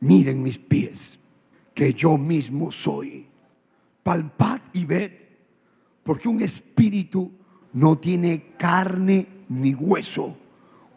miren 0.00 0.42
mis 0.42 0.58
pies, 0.58 1.18
que 1.74 1.92
yo 1.94 2.18
mismo 2.18 2.72
soy. 2.72 3.26
Palpad 4.02 4.60
y 4.72 4.84
ved, 4.84 5.12
porque 6.02 6.28
un 6.28 6.42
espíritu 6.42 7.32
no 7.72 7.98
tiene 7.98 8.52
carne 8.58 9.26
ni 9.48 9.74
hueso, 9.74 10.36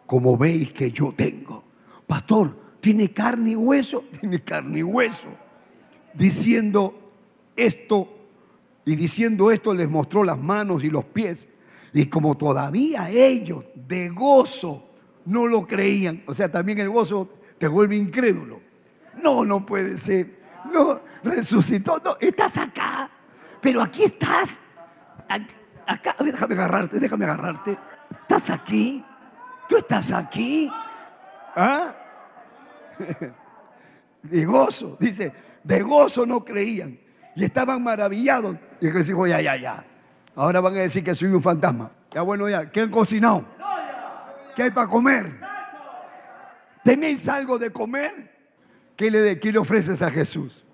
como 0.06 0.36
veis 0.36 0.72
que 0.72 0.90
yo 0.90 1.12
tengo. 1.12 1.64
Pastor, 2.06 2.56
¿tiene 2.80 3.12
carne 3.12 3.50
y 3.50 3.56
hueso? 3.56 4.04
Tiene 4.20 4.42
carne 4.42 4.78
y 4.78 4.82
hueso. 4.82 5.28
Diciendo 6.14 7.12
esto, 7.56 8.08
y 8.84 8.96
diciendo 8.96 9.50
esto 9.50 9.74
les 9.74 9.88
mostró 9.88 10.24
las 10.24 10.38
manos 10.38 10.82
y 10.84 10.90
los 10.90 11.04
pies. 11.04 11.46
Y 11.98 12.06
como 12.06 12.36
todavía 12.36 13.10
ellos 13.10 13.64
de 13.74 14.08
gozo 14.10 14.88
no 15.24 15.48
lo 15.48 15.66
creían, 15.66 16.22
o 16.28 16.32
sea, 16.32 16.48
también 16.48 16.78
el 16.78 16.88
gozo 16.88 17.28
te 17.58 17.66
vuelve 17.66 17.96
incrédulo. 17.96 18.60
No, 19.20 19.44
no 19.44 19.66
puede 19.66 19.98
ser. 19.98 20.38
No, 20.72 21.00
resucitó. 21.24 22.00
No, 22.04 22.16
estás 22.20 22.56
acá. 22.56 23.10
Pero 23.60 23.82
aquí 23.82 24.04
estás. 24.04 24.60
Acá, 25.88 26.14
déjame 26.20 26.54
agarrarte, 26.54 27.00
déjame 27.00 27.24
agarrarte. 27.24 27.76
¿Estás 28.12 28.48
aquí? 28.50 29.04
¿Tú 29.68 29.78
estás 29.78 30.12
aquí? 30.12 30.70
¿Ah? 31.56 31.96
De 34.22 34.44
gozo, 34.44 34.96
dice, 35.00 35.32
de 35.64 35.82
gozo 35.82 36.24
no 36.24 36.44
creían. 36.44 36.96
Y 37.34 37.44
estaban 37.44 37.82
maravillados. 37.82 38.54
Y 38.80 38.86
Jesús 38.86 39.08
dijo, 39.08 39.26
ya, 39.26 39.40
ya, 39.40 39.56
ya. 39.56 39.87
Ahora 40.38 40.60
van 40.60 40.76
a 40.76 40.78
decir 40.78 41.02
que 41.02 41.16
soy 41.16 41.30
un 41.30 41.42
fantasma. 41.42 41.90
Ya 42.12 42.22
bueno, 42.22 42.48
ya. 42.48 42.70
¿Qué 42.70 42.82
han 42.82 42.92
cocinado? 42.92 43.44
¿Qué 44.54 44.62
hay 44.62 44.70
para 44.70 44.86
comer? 44.86 45.40
¿Tenéis 46.84 47.26
algo 47.26 47.58
de 47.58 47.72
comer? 47.72 48.38
¿Qué 48.94 49.10
le, 49.10 49.40
qué 49.40 49.50
le 49.50 49.58
ofreces 49.58 50.00
a 50.00 50.08
Jesús? 50.12 50.64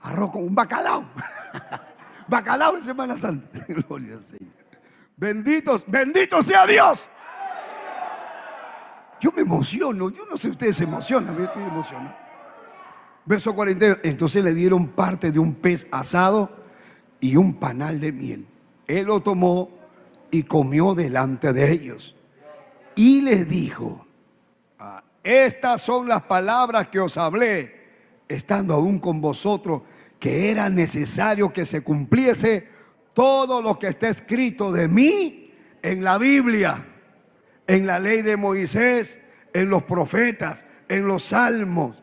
Arroz 0.00 0.30
con 0.30 0.44
un 0.44 0.54
bacalao. 0.54 1.04
bacalao 2.28 2.76
en 2.76 2.84
Semana 2.84 3.16
Santa. 3.16 3.64
Gloria 3.68 4.14
al 4.14 4.22
Señor. 4.22 4.54
Benditos, 5.16 5.82
bendito 5.84 6.40
sea 6.40 6.64
Dios. 6.64 7.08
Yo 9.20 9.32
me 9.32 9.42
emociono. 9.42 10.08
Yo 10.08 10.24
no 10.24 10.36
sé 10.36 10.42
si 10.42 10.50
ustedes 10.50 10.76
se 10.76 10.84
emocionan. 10.84 11.36
Yo 11.36 11.46
estoy 11.46 11.64
emocionado. 11.64 12.14
Verso 13.24 13.52
42. 13.56 13.98
Entonces 14.04 14.44
le 14.44 14.54
dieron 14.54 14.86
parte 14.86 15.32
de 15.32 15.40
un 15.40 15.56
pez 15.56 15.88
asado 15.90 16.48
y 17.18 17.34
un 17.34 17.54
panal 17.54 17.98
de 17.98 18.12
miel. 18.12 18.46
Él 18.88 19.06
lo 19.06 19.20
tomó 19.20 19.70
y 20.30 20.42
comió 20.42 20.94
delante 20.94 21.52
de 21.52 21.70
ellos. 21.70 22.16
Y 22.96 23.20
les 23.20 23.46
dijo, 23.48 24.06
ah, 24.78 25.04
estas 25.22 25.82
son 25.82 26.08
las 26.08 26.22
palabras 26.22 26.88
que 26.88 26.98
os 26.98 27.16
hablé, 27.16 27.76
estando 28.26 28.74
aún 28.74 28.98
con 28.98 29.20
vosotros, 29.20 29.82
que 30.18 30.50
era 30.50 30.68
necesario 30.68 31.52
que 31.52 31.64
se 31.64 31.82
cumpliese 31.82 32.66
todo 33.14 33.62
lo 33.62 33.78
que 33.78 33.88
está 33.88 34.08
escrito 34.08 34.72
de 34.72 34.88
mí 34.88 35.52
en 35.82 36.02
la 36.02 36.18
Biblia, 36.18 36.84
en 37.66 37.86
la 37.86 38.00
ley 38.00 38.22
de 38.22 38.36
Moisés, 38.36 39.20
en 39.52 39.68
los 39.70 39.82
profetas, 39.84 40.64
en 40.88 41.06
los 41.06 41.24
salmos. 41.24 42.02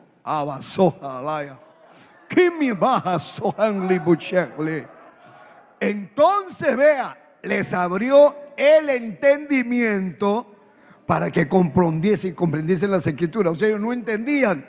Entonces 5.79 6.75
vea, 6.75 7.37
les 7.43 7.73
abrió 7.73 8.35
el 8.57 8.89
entendimiento 8.89 10.51
para 11.05 11.31
que 11.31 11.47
comprendiesen, 11.47 12.33
comprendiesen 12.33 12.91
las 12.91 13.05
escrituras. 13.05 13.53
O 13.53 13.55
sea, 13.55 13.67
ellos 13.67 13.81
no 13.81 13.93
entendían. 13.93 14.65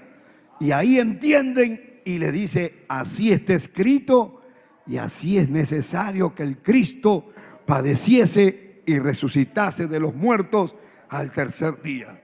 Y 0.61 0.73
ahí 0.73 0.99
entienden 0.99 2.01
y 2.05 2.19
le 2.19 2.33
dice, 2.33 2.85
así 2.89 3.33
está 3.33 3.55
escrito 3.55 4.43
y 4.87 4.99
así 4.99 5.39
es 5.39 5.51
necesario 5.51 6.35
que 6.35 6.43
el 6.43 6.59
Cristo 6.59 7.31
padeciese 7.67 8.83
y 8.87 8.99
resucitase 8.99 9.87
de 9.87 10.01
los 10.01 10.15
muertos 10.15 10.75
al 11.09 11.33
tercer 11.33 11.83
día. 11.83 12.23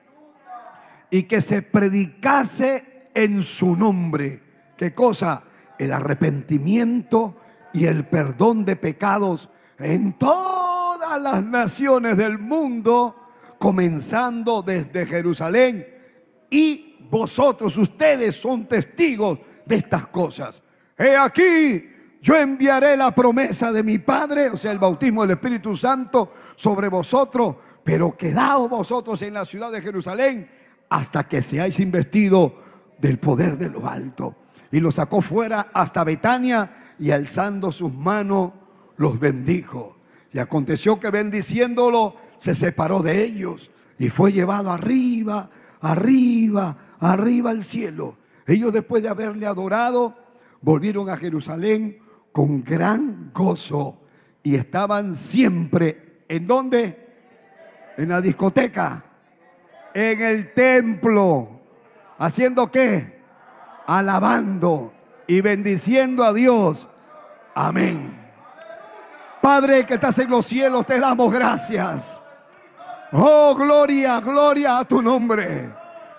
Y 1.11 1.25
que 1.25 1.40
se 1.40 1.62
predicase 1.62 3.09
en 3.14 3.42
su 3.42 3.77
nombre. 3.77 4.40
¿Qué 4.77 4.95
cosa? 4.95 5.45
El 5.79 5.92
arrepentimiento 5.92 7.37
y 7.73 7.87
el 7.87 8.07
perdón 8.07 8.65
de 8.65 8.77
pecados 8.77 9.49
en 9.79 10.19
todas 10.19 11.21
las 11.21 11.43
naciones 11.43 12.17
del 12.17 12.39
mundo, 12.39 13.17
comenzando 13.59 14.63
desde 14.63 15.07
Jerusalén. 15.07 15.87
Y 16.51 16.97
vosotros, 17.11 17.77
ustedes 17.77 18.37
son 18.37 18.67
testigos 18.67 19.39
de 19.65 19.77
estas 19.77 20.07
cosas. 20.09 20.63
He 20.97 21.17
aquí, 21.17 21.85
yo 22.21 22.37
enviaré 22.37 22.97
la 22.97 23.15
promesa 23.15 23.73
de 23.73 23.83
mi 23.83 23.99
Padre, 23.99 24.51
o 24.51 24.57
sea, 24.57 24.73
el 24.73 24.79
bautismo 24.79 25.23
del 25.23 25.33
Espíritu 25.33 25.77
Santo 25.77 26.33
sobre 26.57 26.89
vosotros, 26.89 27.57
pero 27.83 28.17
quedaos 28.17 28.69
vosotros 28.69 29.21
en 29.23 29.35
la 29.35 29.45
ciudad 29.45 29.73
de 29.73 29.83
Jerusalén 29.83 30.49
hasta 30.89 31.27
que 31.27 31.43
seáis 31.43 31.81
investidos 31.81 32.53
del 32.99 33.19
poder 33.19 33.57
de 33.57 33.71
lo 33.71 33.89
alto. 33.89 34.37
Y 34.71 34.81
lo 34.81 34.93
sacó 34.93 35.21
fuera 35.21 35.69
hasta 35.73 36.05
Betania 36.05 36.82
y 37.03 37.11
alzando 37.11 37.73
sus 37.73 37.93
manos 37.93 38.53
los 38.97 39.19
bendijo. 39.19 39.97
Y 40.33 40.38
aconteció 40.38 41.01
que 41.01 41.11
bendiciéndolo 41.11 42.15
se 42.37 42.55
separó 42.55 43.03
de 43.03 43.25
ellos 43.25 43.73
y 43.99 44.09
fue 44.09 44.33
llevado 44.33 44.71
arriba, 44.71 45.51
arriba, 45.81 46.77
arriba 47.01 47.51
al 47.51 47.65
cielo. 47.65 48.19
Ellos 48.47 48.73
después 48.73 49.03
de 49.03 49.09
haberle 49.09 49.47
adorado, 49.47 50.17
volvieron 50.61 51.11
a 51.11 51.17
Jerusalén 51.17 51.99
con 52.31 52.62
gran 52.62 53.33
gozo 53.35 53.99
y 54.45 54.55
estaban 54.55 55.17
siempre, 55.17 56.25
¿en 56.29 56.47
dónde? 56.47 57.05
En 57.97 58.11
la 58.11 58.21
discoteca, 58.21 59.05
en 59.93 60.23
el 60.23 60.55
templo, 60.55 61.62
haciendo 62.17 62.71
qué? 62.71 63.21
Alabando 63.88 64.93
y 65.27 65.41
bendiciendo 65.41 66.23
a 66.23 66.33
Dios. 66.33 66.87
Amén. 67.55 68.19
Padre 69.41 69.85
que 69.85 69.95
estás 69.95 70.19
en 70.19 70.31
los 70.31 70.47
cielos, 70.47 70.87
te 70.87 70.99
damos 71.01 71.33
gracias. 71.33 72.21
Oh, 73.12 73.55
gloria, 73.55 74.21
gloria 74.21 74.79
a 74.79 74.85
tu 74.85 75.03
nombre. 75.03 75.71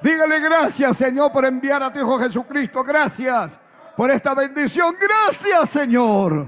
Dígale 0.01 0.39
gracias, 0.41 0.97
Señor, 0.97 1.31
por 1.31 1.45
enviar 1.45 1.81
a 1.81 1.91
tu 1.91 1.99
Hijo 1.99 2.19
Jesucristo. 2.19 2.83
Gracias 2.83 3.57
por 3.95 4.11
esta 4.11 4.35
bendición. 4.35 4.95
Gracias, 4.99 5.69
Señor. 5.69 6.47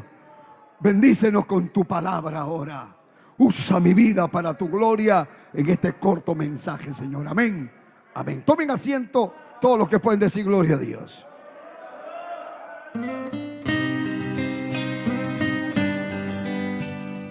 Bendícenos 0.79 1.45
con 1.45 1.69
tu 1.69 1.85
palabra 1.85 2.41
ahora. 2.41 2.87
Usa 3.37 3.79
mi 3.79 3.93
vida 3.93 4.27
para 4.27 4.53
tu 4.53 4.69
gloria 4.69 5.27
en 5.53 5.69
este 5.69 5.93
corto 5.93 6.35
mensaje, 6.35 6.93
Señor. 6.93 7.27
Amén. 7.27 7.71
Amén. 8.13 8.43
Tomen 8.45 8.71
asiento. 8.71 9.33
Todos 9.59 9.79
los 9.79 9.89
que 9.89 9.99
pueden 9.99 10.19
decir 10.19 10.43
gloria 10.43 10.75
a 10.75 10.77
Dios. 10.77 11.25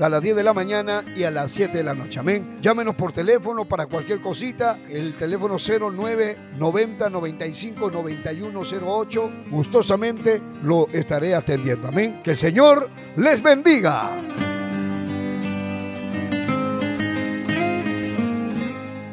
a 0.00 0.08
las 0.08 0.22
10 0.22 0.36
de 0.36 0.42
la 0.42 0.54
mañana 0.54 1.04
y 1.14 1.24
a 1.24 1.30
las 1.30 1.50
7 1.50 1.76
de 1.76 1.84
la 1.84 1.94
noche. 1.94 2.18
Amén. 2.18 2.56
Llámenos 2.60 2.94
por 2.94 3.12
teléfono 3.12 3.66
para 3.66 3.86
cualquier 3.86 4.20
cosita. 4.20 4.78
El 4.88 5.14
teléfono 5.14 5.56
09 5.58 6.36
90 6.58 7.10
95 7.10 7.90
9108. 7.90 9.32
Gustosamente 9.50 10.40
lo 10.62 10.88
estaré 10.88 11.34
atendiendo. 11.34 11.88
Amén. 11.88 12.20
Que 12.22 12.30
el 12.30 12.36
Señor 12.36 12.88
les 13.16 13.42
bendiga. 13.42 14.16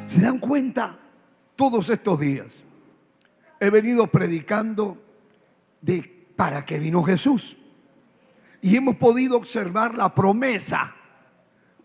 ¿Se 0.08 0.22
dan 0.22 0.40
cuenta? 0.40 0.98
Todos 1.56 1.90
estos 1.90 2.20
días 2.20 2.48
he 3.60 3.70
venido 3.70 4.08
predicando 4.08 4.98
de 5.82 6.30
para 6.36 6.66
qué 6.66 6.80
vino 6.80 7.04
Jesús. 7.04 7.58
Y 8.68 8.76
hemos 8.76 8.98
podido 8.98 9.38
observar 9.38 9.96
la 9.96 10.14
promesa 10.14 10.94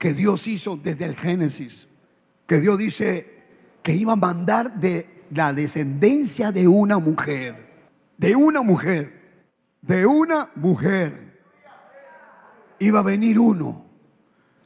que 0.01 0.13
Dios 0.13 0.49
hizo 0.49 0.77
desde 0.77 1.05
el 1.05 1.15
Génesis. 1.15 1.87
Que 2.45 2.61
Dios 2.61 2.77
dice 2.77 3.45
que 3.85 3.95
iba 3.95 4.15
a 4.15 4.17
mandar 4.17 4.81
de 4.81 5.27
la 5.31 5.53
descendencia 5.53 6.51
de 6.51 6.67
una 6.67 6.99
mujer. 6.99 7.87
De 8.17 8.35
una 8.35 8.63
mujer. 8.63 9.45
De 9.81 10.05
una 10.07 10.51
mujer. 10.57 11.45
Iba 12.81 12.99
a 12.99 13.05
venir 13.05 13.39
uno 13.39 13.85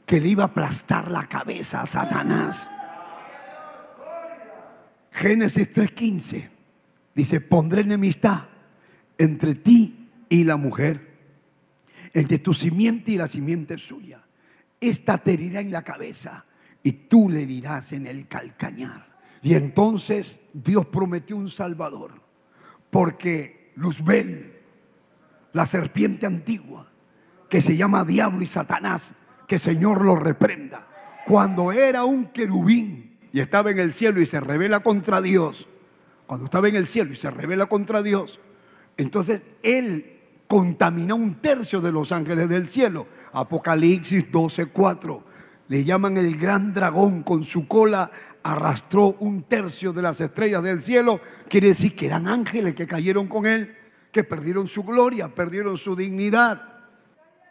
que 0.07 0.19
le 0.19 0.29
iba 0.29 0.45
a 0.45 0.47
aplastar 0.47 1.11
la 1.11 1.27
cabeza 1.27 1.81
a 1.81 1.85
Satanás. 1.85 2.67
Génesis 5.11 5.71
3:15 5.71 6.49
dice, 7.13 7.41
pondré 7.41 7.81
enemistad 7.81 8.45
entre 9.19 9.53
ti 9.53 10.09
y 10.29 10.43
la 10.45 10.57
mujer 10.57 11.06
entre 12.13 12.39
tu 12.39 12.53
simiente 12.53 13.11
y 13.11 13.17
la 13.17 13.27
simiente 13.27 13.77
suya. 13.77 14.23
Esta 14.79 15.17
te 15.17 15.33
herirá 15.33 15.59
en 15.59 15.71
la 15.71 15.83
cabeza 15.83 16.45
y 16.83 16.91
tú 16.91 17.29
le 17.29 17.45
dirás 17.45 17.91
en 17.93 18.07
el 18.07 18.27
calcañar. 18.27 19.17
Y 19.41 19.53
entonces 19.53 20.41
Dios 20.53 20.85
prometió 20.87 21.35
un 21.37 21.49
Salvador, 21.49 22.21
porque 22.89 23.71
Luzbel, 23.75 24.53
la 25.53 25.65
serpiente 25.65 26.25
antigua, 26.25 26.87
que 27.49 27.61
se 27.61 27.77
llama 27.77 28.03
Diablo 28.03 28.41
y 28.41 28.47
Satanás, 28.47 29.13
que 29.47 29.59
Señor 29.59 30.03
lo 30.03 30.15
reprenda, 30.15 30.87
cuando 31.25 31.71
era 31.71 32.03
un 32.03 32.27
querubín 32.27 33.17
y 33.31 33.39
estaba 33.39 33.71
en 33.71 33.79
el 33.79 33.93
cielo 33.93 34.21
y 34.21 34.25
se 34.25 34.39
revela 34.39 34.81
contra 34.81 35.21
Dios, 35.21 35.67
cuando 36.25 36.45
estaba 36.45 36.67
en 36.67 36.75
el 36.75 36.87
cielo 36.87 37.13
y 37.13 37.15
se 37.15 37.31
revela 37.31 37.67
contra 37.67 38.01
Dios, 38.01 38.39
entonces 38.97 39.43
él 39.63 40.16
contaminó 40.47 41.15
un 41.15 41.35
tercio 41.35 41.81
de 41.81 41.91
los 41.91 42.11
ángeles 42.11 42.49
del 42.49 42.67
cielo. 42.67 43.07
Apocalipsis 43.33 44.31
12:4. 44.31 45.23
Le 45.67 45.83
llaman 45.83 46.17
el 46.17 46.37
gran 46.37 46.73
dragón 46.73 47.23
con 47.23 47.43
su 47.43 47.67
cola 47.67 48.09
arrastró 48.43 49.17
un 49.19 49.43
tercio 49.43 49.91
de 49.91 50.01
las 50.01 50.21
estrellas 50.21 50.63
del 50.63 50.79
cielo. 50.79 51.19
Quiere 51.49 51.69
decir 51.69 51.93
que 51.95 52.05
eran 52.05 52.27
ángeles 52.27 52.75
que 52.75 52.87
cayeron 52.87 53.27
con 53.27 53.45
él, 53.45 53.75
que 54.09 54.23
perdieron 54.23 54.67
su 54.67 54.83
gloria, 54.83 55.33
perdieron 55.33 55.75
su 55.75 55.97
dignidad. 55.97 56.61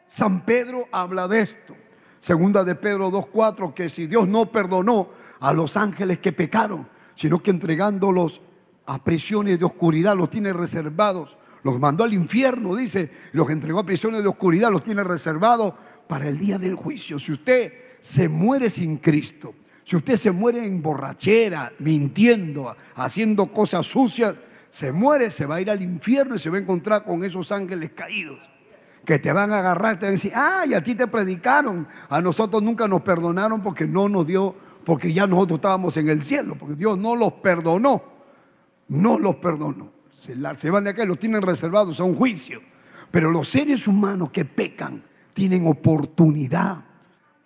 San 0.09 0.47
Pedro 0.47 0.87
habla 0.91 1.29
de 1.29 1.41
esto. 1.41 1.77
Segunda 2.21 2.65
de 2.65 2.75
Pedro 2.75 3.11
2:4 3.11 3.75
que 3.75 3.91
si 3.91 4.07
Dios 4.07 4.27
no 4.27 4.47
perdonó 4.51 5.11
a 5.39 5.53
los 5.53 5.77
ángeles 5.77 6.19
que 6.19 6.33
pecaron, 6.33 6.89
sino 7.15 7.43
que 7.43 7.51
entregándolos 7.51 8.41
a 8.87 9.03
prisiones 9.05 9.59
de 9.59 9.67
oscuridad 9.67 10.17
los 10.17 10.31
tiene 10.31 10.53
reservados 10.53 11.37
los 11.67 11.81
mandó 11.81 12.05
al 12.05 12.15
infierno, 12.15 12.77
dice, 12.77 13.11
los 13.33 13.51
entregó 13.51 13.81
a 13.81 13.85
prisiones 13.85 14.23
de 14.23 14.29
oscuridad, 14.29 14.71
los 14.71 14.85
tiene 14.85 15.03
reservados 15.03 15.75
para 16.07 16.29
el 16.29 16.39
día 16.39 16.61
del 16.61 16.77
juicio. 16.77 17.19
Si 17.19 17.33
usted 17.33 17.73
se 17.99 18.29
muere 18.29 18.71
sin 18.71 18.99
Cristo, 18.99 19.53
si 19.85 19.97
usted 19.97 20.17
se 20.17 20.31
muere 20.31 20.65
en 20.65 20.81
borrachera, 20.81 21.73
mintiendo, 21.81 22.77
haciendo 22.95 23.49
cosas 23.49 23.85
sucias, 23.85 24.37
se 24.71 24.93
muere, 24.93 25.33
se 25.33 25.45
va 25.45 25.57
a 25.57 25.61
ir 25.61 25.69
al 25.69 25.83
infierno 25.83 26.37
y 26.37 26.39
se 26.39 26.51
va 26.51 26.57
a 26.57 26.61
encontrar 26.61 27.05
con 27.05 27.25
esos 27.25 27.51
ángeles 27.51 27.91
caídos 27.97 28.39
que 29.05 29.19
te 29.19 29.33
van 29.33 29.53
a 29.53 29.59
agarrar, 29.59 29.99
te 29.99 30.07
van 30.07 30.11
a 30.11 30.13
decir, 30.13 30.33
ay, 30.37 30.73
a 30.73 30.85
ti 30.85 30.95
te 30.95 31.09
predicaron, 31.09 31.89
a 32.09 32.21
nosotros 32.21 32.63
nunca 32.63 32.87
nos 32.87 33.03
perdonaron 33.03 33.61
porque 33.61 33.89
no 33.89 34.09
nos 34.09 34.25
dio, 34.25 34.55
porque 34.85 35.13
ya 35.13 35.27
nosotros 35.27 35.59
estábamos 35.59 35.97
en 35.97 36.11
el 36.11 36.23
cielo, 36.23 36.55
porque 36.57 36.77
Dios 36.77 36.97
no 36.97 37.17
los 37.17 37.33
perdonó, 37.33 38.05
no 38.87 39.19
los 39.19 39.35
perdonó 39.37 39.96
se, 40.19 40.71
van 40.71 40.85
de 40.85 40.91
acá 40.91 41.05
y 41.05 41.07
los 41.07 41.19
tienen 41.19 41.43
reservados 41.43 42.01
a 42.01 42.05
un 42.05 42.15
juicio. 42.15 42.61
Pero 43.11 43.31
los 43.31 43.49
seres 43.49 43.87
humanos 43.87 44.31
que 44.31 44.45
pecan 44.45 45.03
tienen 45.33 45.67
oportunidad 45.67 46.85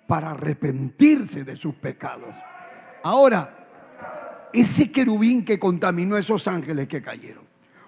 para 0.06 0.30
arrepentirse 0.30 1.44
de 1.44 1.56
sus 1.56 1.74
pecados. 1.74 2.34
Ahora, 3.02 4.48
ese 4.52 4.90
querubín 4.90 5.44
que 5.44 5.58
contaminó 5.58 6.16
a 6.16 6.20
esos 6.20 6.48
ángeles 6.48 6.88
que 6.88 7.02
cayeron, 7.02 7.44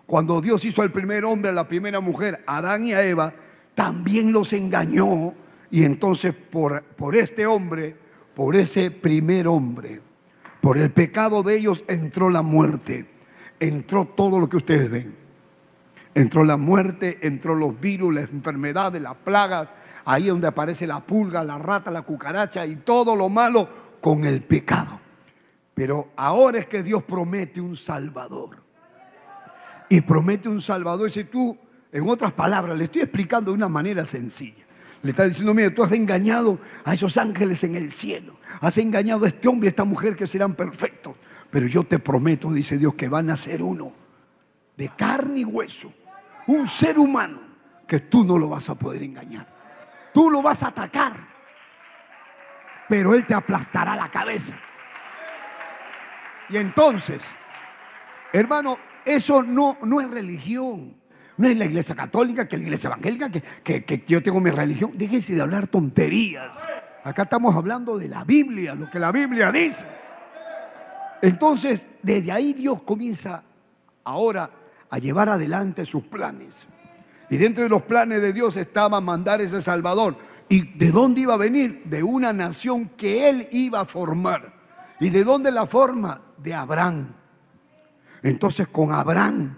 cuando 0.07 0.41
Dios 0.41 0.65
hizo 0.65 0.83
al 0.83 0.93
primer 0.93 1.25
hombre, 1.25 1.51
a 1.51 1.55
la 1.55 1.67
primera 1.67 2.01
mujer, 2.01 2.45
Adán 2.47 2.87
y 2.87 2.93
a 2.93 3.05
Eva, 3.05 3.33
también 3.75 4.33
los 4.33 4.53
engañó 4.53 5.35
y 5.71 5.85
entonces 5.85 6.35
por, 6.35 6.83
por 6.83 7.17
este 7.17 7.47
hombre, 7.47 7.97
por 8.35 8.55
ese 8.57 8.91
primer 8.91 9.49
hombre, 9.49 10.01
por 10.61 10.79
el 10.79 10.91
pecado 10.91 11.43
de 11.43 11.57
ellos 11.57 11.83
entró 11.89 12.29
la 12.29 12.43
muerte 12.43 13.12
entró 13.63 14.05
todo 14.05 14.41
lo 14.41 14.49
que 14.49 14.57
ustedes 14.57 14.91
ven. 14.91 15.15
Entró 16.15 16.45
la 16.45 16.57
muerte, 16.57 17.19
entró 17.23 17.55
los 17.55 17.79
virus, 17.81 18.15
las 18.15 18.29
enfermedades, 18.31 19.01
las 19.01 19.15
plagas, 19.15 19.69
ahí 20.05 20.27
donde 20.27 20.49
aparece 20.49 20.87
la 20.87 21.01
pulga, 21.01 21.45
la 21.45 21.59
rata, 21.59 21.91
la 21.91 22.03
cucaracha 22.03 22.67
y 22.67 22.77
todo 22.77 23.15
lo 23.17 23.29
malo 23.29 23.69
con 24.01 24.25
el 24.25 24.43
pecado. 24.43 25.01
Pero 25.75 26.11
ahora 26.17 26.59
es 26.59 26.67
que 26.67 26.83
Dios 26.83 27.05
promete 27.05 27.61
un 27.61 27.77
Salvador. 27.77 28.59
Y 29.89 30.01
promete 30.01 30.49
un 30.49 30.61
Salvador. 30.61 31.09
Y 31.09 31.13
si 31.13 31.25
tú, 31.25 31.57
en 31.93 32.09
otras 32.09 32.33
palabras, 32.33 32.77
le 32.77 32.85
estoy 32.85 33.03
explicando 33.03 33.53
de 33.53 33.57
una 33.57 33.69
manera 33.69 34.05
sencilla. 34.05 34.65
Le 35.03 35.11
está 35.11 35.25
diciendo, 35.25 35.55
mire, 35.55 35.71
tú 35.71 35.83
has 35.83 35.93
engañado 35.93 36.59
a 36.85 36.95
esos 36.95 37.17
ángeles 37.17 37.63
en 37.65 37.77
el 37.77 37.93
cielo. 37.93 38.37
Has 38.61 38.77
engañado 38.79 39.25
a 39.25 39.29
este 39.29 39.49
hombre 39.49 39.67
y 39.67 39.69
a 39.69 39.71
esta 39.71 39.85
mujer 39.85 40.17
que 40.17 40.27
serán 40.27 40.55
perfectos. 40.55 41.15
Pero 41.53 41.67
yo 41.67 41.85
te 41.85 41.99
prometo, 41.99 42.51
dice 42.51 42.79
Dios, 42.79 42.95
que 42.95 43.11
van 43.11 43.29
a 43.29 43.37
ser 43.37 43.63
uno 43.63 43.93
de 44.75 44.89
carne 44.89 45.41
y 45.41 45.45
hueso, 45.45 45.93
un 46.47 46.67
ser 46.67 46.99
humano 46.99 47.41
que 47.87 48.01
tú 48.01 48.25
no 48.25 48.39
lo 48.39 48.49
vas 48.49 48.71
a 48.71 48.75
poder 48.75 49.03
engañar. 49.03 49.47
Tú 50.15 50.31
lo 50.31 50.41
vas 50.41 50.63
a 50.63 50.69
atacar, 50.69 51.13
pero 52.89 53.15
Él 53.15 53.27
te 53.27 53.35
aplastará 53.35 53.95
la 53.95 54.09
cabeza. 54.09 54.55
Y 56.49 56.57
entonces, 56.57 57.23
hermano, 58.33 58.79
eso 59.05 59.43
no, 59.43 59.77
no 59.83 60.01
es 60.01 60.11
religión. 60.11 60.97
No 61.37 61.49
es 61.49 61.57
la 61.57 61.67
iglesia 61.67 61.95
católica, 61.95 62.49
que 62.49 62.57
la 62.57 62.63
iglesia 62.63 62.87
evangélica, 62.87 63.31
que, 63.31 63.85
que 63.85 64.05
yo 64.07 64.23
tengo 64.23 64.41
mi 64.41 64.51
religión. 64.51 64.93
Déjese 64.95 65.35
de 65.35 65.43
hablar 65.43 65.67
tonterías. 65.67 66.67
Acá 67.05 67.25
estamos 67.25 67.55
hablando 67.55 67.99
de 67.99 68.09
la 68.09 68.25
Biblia, 68.25 68.75
lo 68.75 68.89
que 68.89 68.99
la 68.99 69.13
Biblia 69.13 69.53
dice. 69.53 69.85
Entonces, 71.23 71.87
desde 72.03 72.33
ahí 72.33 72.53
Dios 72.53 72.83
comienza 72.83 73.45
ahora 74.05 74.51
a 74.91 74.99
llevar 74.99 75.29
adelante 75.29 75.87
sus 75.87 76.03
planes. 76.03 76.67
Y 77.31 77.37
dentro 77.39 77.63
de 77.63 77.71
los 77.71 77.83
planes 77.83 78.21
de 78.21 78.33
Dios 78.33 78.57
estaba 78.57 79.01
mandar 79.01 79.41
ese 79.41 79.63
Salvador. 79.63 80.17
¿Y 80.49 80.77
de 80.77 80.91
dónde 80.91 81.23
iba 81.23 81.35
a 81.35 81.39
venir? 81.39 81.85
De 81.85 82.03
una 82.03 82.33
nación 82.33 82.91
que 82.91 83.31
él 83.31 83.49
iba 83.53 83.81
a 83.81 83.85
formar. 83.87 84.53
¿Y 85.01 85.09
de 85.09 85.25
dónde 85.25 85.51
la 85.51 85.67
forma? 85.67 86.21
De 86.37 86.53
Abraham. 86.53 87.15
Entonces 88.23 88.69
con 88.69 88.93
Abraham 88.93 89.57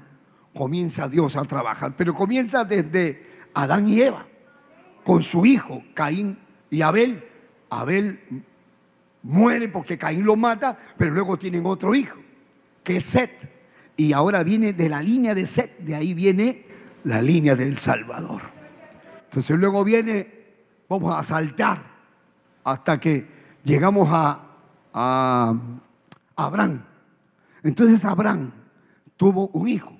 comienza 0.55 1.09
Dios 1.09 1.35
a 1.35 1.42
trabajar. 1.42 1.94
Pero 1.96 2.14
comienza 2.14 2.62
desde 2.62 3.48
Adán 3.55 3.88
y 3.88 4.03
Eva, 4.03 4.27
con 5.03 5.22
su 5.22 5.44
hijo 5.46 5.83
Caín 5.94 6.38
y 6.70 6.83
Abel. 6.83 7.24
Abel 7.70 8.44
muere 9.24 9.68
porque 9.68 9.98
Caín 9.98 10.24
lo 10.24 10.37
mata, 10.37 10.78
pero 10.96 11.12
luego 11.12 11.37
tienen 11.37 11.66
otro 11.66 11.94
hijo, 11.94 12.18
que 12.82 12.98
es 12.98 13.04
Set. 13.04 13.52
Y 13.96 14.12
ahora 14.12 14.42
viene 14.42 14.72
de 14.72 14.88
la 14.88 15.02
línea 15.02 15.34
de 15.34 15.46
Set, 15.46 15.78
de 15.78 15.94
ahí 15.94 16.14
viene 16.14 16.66
la 17.04 17.20
línea 17.20 17.56
del 17.56 17.78
Salvador. 17.78 18.42
Entonces 19.24 19.58
luego 19.58 19.82
viene, 19.82 20.28
vamos 20.88 21.16
a 21.16 21.22
saltar 21.22 21.82
hasta 22.62 23.00
que 23.00 23.26
llegamos 23.64 24.08
a, 24.10 24.46
a 24.92 25.54
Abraham. 26.37 26.84
Entonces 27.62 28.04
Abraham 28.04 28.52
tuvo 29.16 29.48
un 29.48 29.68
hijo. 29.68 29.92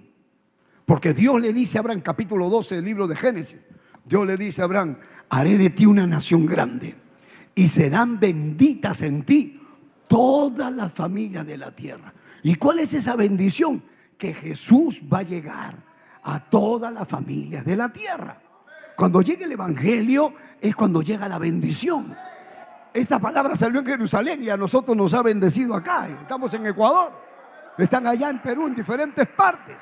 Porque 0.85 1.15
Dios 1.15 1.41
le 1.41 1.53
dice 1.53 1.79
a 1.79 1.81
Abraham, 1.81 2.01
capítulo 2.01 2.51
12 2.51 2.77
del 2.77 2.85
libro 2.85 3.07
de 3.07 3.17
Génesis, 3.17 3.59
Dios 4.05 4.27
le 4.27 4.37
dice 4.37 4.61
a 4.61 4.65
Abraham, 4.65 4.99
haré 5.31 5.57
de 5.57 5.71
ti 5.71 5.87
una 5.87 6.07
nación 6.07 6.45
grande 6.45 7.04
y 7.55 7.69
serán 7.69 8.19
benditas 8.19 9.03
en 9.03 9.23
ti 9.25 9.61
todas 10.09 10.73
las 10.73 10.93
familias 10.93 11.47
de 11.47 11.57
la 11.57 11.71
tierra. 11.71 12.13
¿Y 12.43 12.57
cuál 12.57 12.81
es 12.81 12.95
esa 12.95 13.17
bendición? 13.17 13.83
Que 14.19 14.35
Jesús 14.35 15.01
va 15.13 15.19
a 15.19 15.23
llegar 15.23 15.77
a 16.23 16.41
todas 16.41 16.93
las 16.93 17.07
familias 17.07 17.65
de 17.65 17.77
la 17.77 17.93
tierra. 17.93 18.39
Cuando 18.97 19.23
llegue 19.23 19.45
el 19.45 19.53
Evangelio 19.53 20.35
es 20.61 20.75
cuando 20.75 21.03
llega 21.03 21.29
la 21.29 21.39
bendición. 21.39 22.17
Esta 22.93 23.19
palabra 23.19 23.57
salió 23.57 23.81
en 23.81 23.87
Jerusalén 23.87 24.43
y 24.43 24.51
a 24.51 24.57
nosotros 24.57 24.97
nos 24.97 25.13
ha 25.15 25.23
bendecido 25.23 25.75
acá. 25.75 26.09
Estamos 26.09 26.55
en 26.55 26.67
Ecuador. 26.67 27.13
Están 27.77 28.07
allá 28.07 28.31
en 28.31 28.41
Perú, 28.41 28.69
en 28.69 28.75
diferentes 28.77 29.27
partes. 29.27 29.77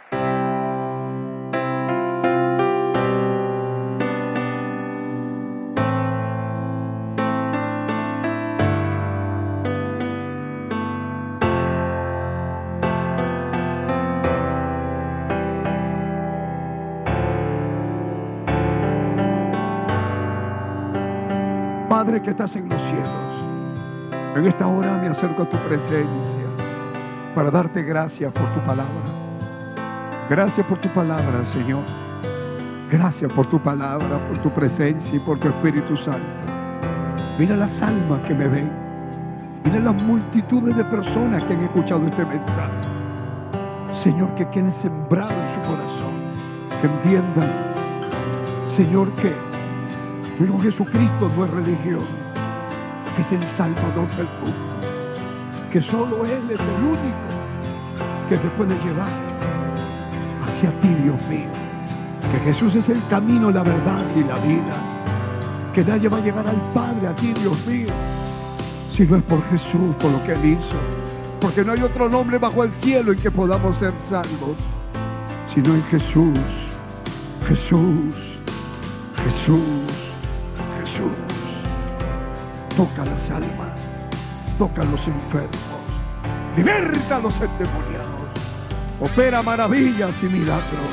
Padre 22.12 22.24
que 22.24 22.30
estás 22.32 22.56
en 22.56 22.68
los 22.68 22.82
cielos, 22.82 23.08
en 24.36 24.44
esta 24.44 24.66
hora 24.66 24.98
me 24.98 25.08
acerco 25.08 25.44
a 25.44 25.48
tu 25.48 25.56
presencia 25.56 26.44
para 27.34 27.50
darte 27.50 27.82
gracias 27.82 28.30
por 28.34 28.52
tu 28.52 28.60
palabra. 28.66 28.92
Gracias 30.28 30.66
por 30.66 30.78
tu 30.78 30.90
palabra, 30.90 31.42
Señor. 31.46 31.82
Gracias 32.90 33.32
por 33.32 33.46
tu 33.46 33.58
palabra, 33.58 34.28
por 34.28 34.36
tu 34.42 34.50
presencia 34.50 35.16
y 35.16 35.20
por 35.20 35.38
tu 35.38 35.48
Espíritu 35.48 35.96
Santo. 35.96 36.20
Mira 37.38 37.56
las 37.56 37.80
almas 37.80 38.20
que 38.28 38.34
me 38.34 38.46
ven. 38.46 38.70
Mira 39.64 39.80
las 39.80 40.02
multitudes 40.02 40.76
de 40.76 40.84
personas 40.84 41.42
que 41.44 41.54
han 41.54 41.62
escuchado 41.62 42.04
este 42.04 42.26
mensaje. 42.26 42.76
Señor, 43.94 44.34
que 44.34 44.46
quede 44.50 44.70
sembrado 44.70 45.32
en 45.32 45.54
su 45.54 45.60
corazón. 45.70 46.12
Que 46.82 46.88
entiendan, 46.88 47.50
Señor, 48.68 49.10
que 49.12 49.51
pero 50.42 50.58
Jesucristo 50.58 51.30
no 51.36 51.44
es 51.44 51.50
religión, 51.52 52.00
que 53.14 53.22
es 53.22 53.30
el 53.30 53.42
Salvador 53.44 54.08
del 54.16 54.26
mundo, 54.40 54.88
que 55.70 55.80
solo 55.80 56.26
Él 56.26 56.50
es 56.50 56.58
el 56.58 56.84
único 56.84 57.28
que 58.28 58.36
te 58.36 58.48
puede 58.48 58.74
llevar 58.82 59.06
hacia 60.44 60.72
ti, 60.80 60.88
Dios 61.04 61.22
mío. 61.28 61.46
Que 62.32 62.40
Jesús 62.40 62.74
es 62.74 62.88
el 62.88 63.06
camino, 63.06 63.52
la 63.52 63.62
verdad 63.62 64.02
y 64.16 64.24
la 64.24 64.36
vida. 64.38 64.74
Que 65.72 65.84
nadie 65.84 66.08
va 66.08 66.18
a 66.18 66.20
llegar 66.20 66.44
al 66.48 66.60
Padre, 66.74 67.06
a 67.06 67.14
ti, 67.14 67.32
Dios 67.34 67.64
mío, 67.64 67.92
si 68.96 69.06
no 69.06 69.18
es 69.18 69.22
por 69.22 69.44
Jesús, 69.48 69.94
por 70.00 70.10
lo 70.10 70.24
que 70.24 70.32
Él 70.32 70.44
hizo. 70.44 70.76
Porque 71.40 71.64
no 71.64 71.70
hay 71.70 71.82
otro 71.82 72.08
nombre 72.08 72.38
bajo 72.38 72.64
el 72.64 72.72
cielo 72.72 73.12
en 73.12 73.18
que 73.20 73.30
podamos 73.30 73.78
ser 73.78 73.92
salvos, 74.00 74.56
sino 75.54 75.72
en 75.72 75.84
Jesús, 75.84 76.40
Jesús, 77.46 78.40
Jesús. 79.24 79.91
Jesús. 80.92 81.12
Toca 82.76 83.04
las 83.04 83.30
almas, 83.30 83.78
toca 84.58 84.84
los 84.84 85.06
enfermos, 85.06 85.50
liberta 86.56 87.16
a 87.16 87.20
los 87.20 87.34
endemoniados, 87.34 88.06
opera 89.00 89.42
maravillas 89.42 90.22
y 90.22 90.26
milagros. 90.26 90.92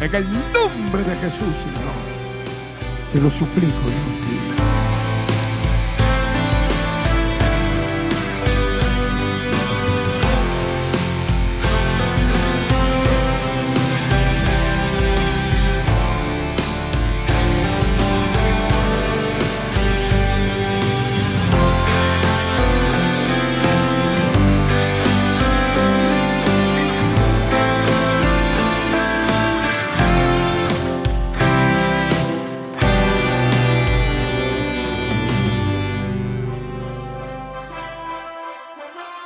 En 0.00 0.14
el 0.14 0.24
nombre 0.52 1.02
de 1.02 1.16
Jesús, 1.16 1.54
Señor, 1.62 1.98
te 3.12 3.20
lo 3.20 3.30
suplico, 3.30 3.80
Dios 3.84 4.26
mío. 4.28 4.77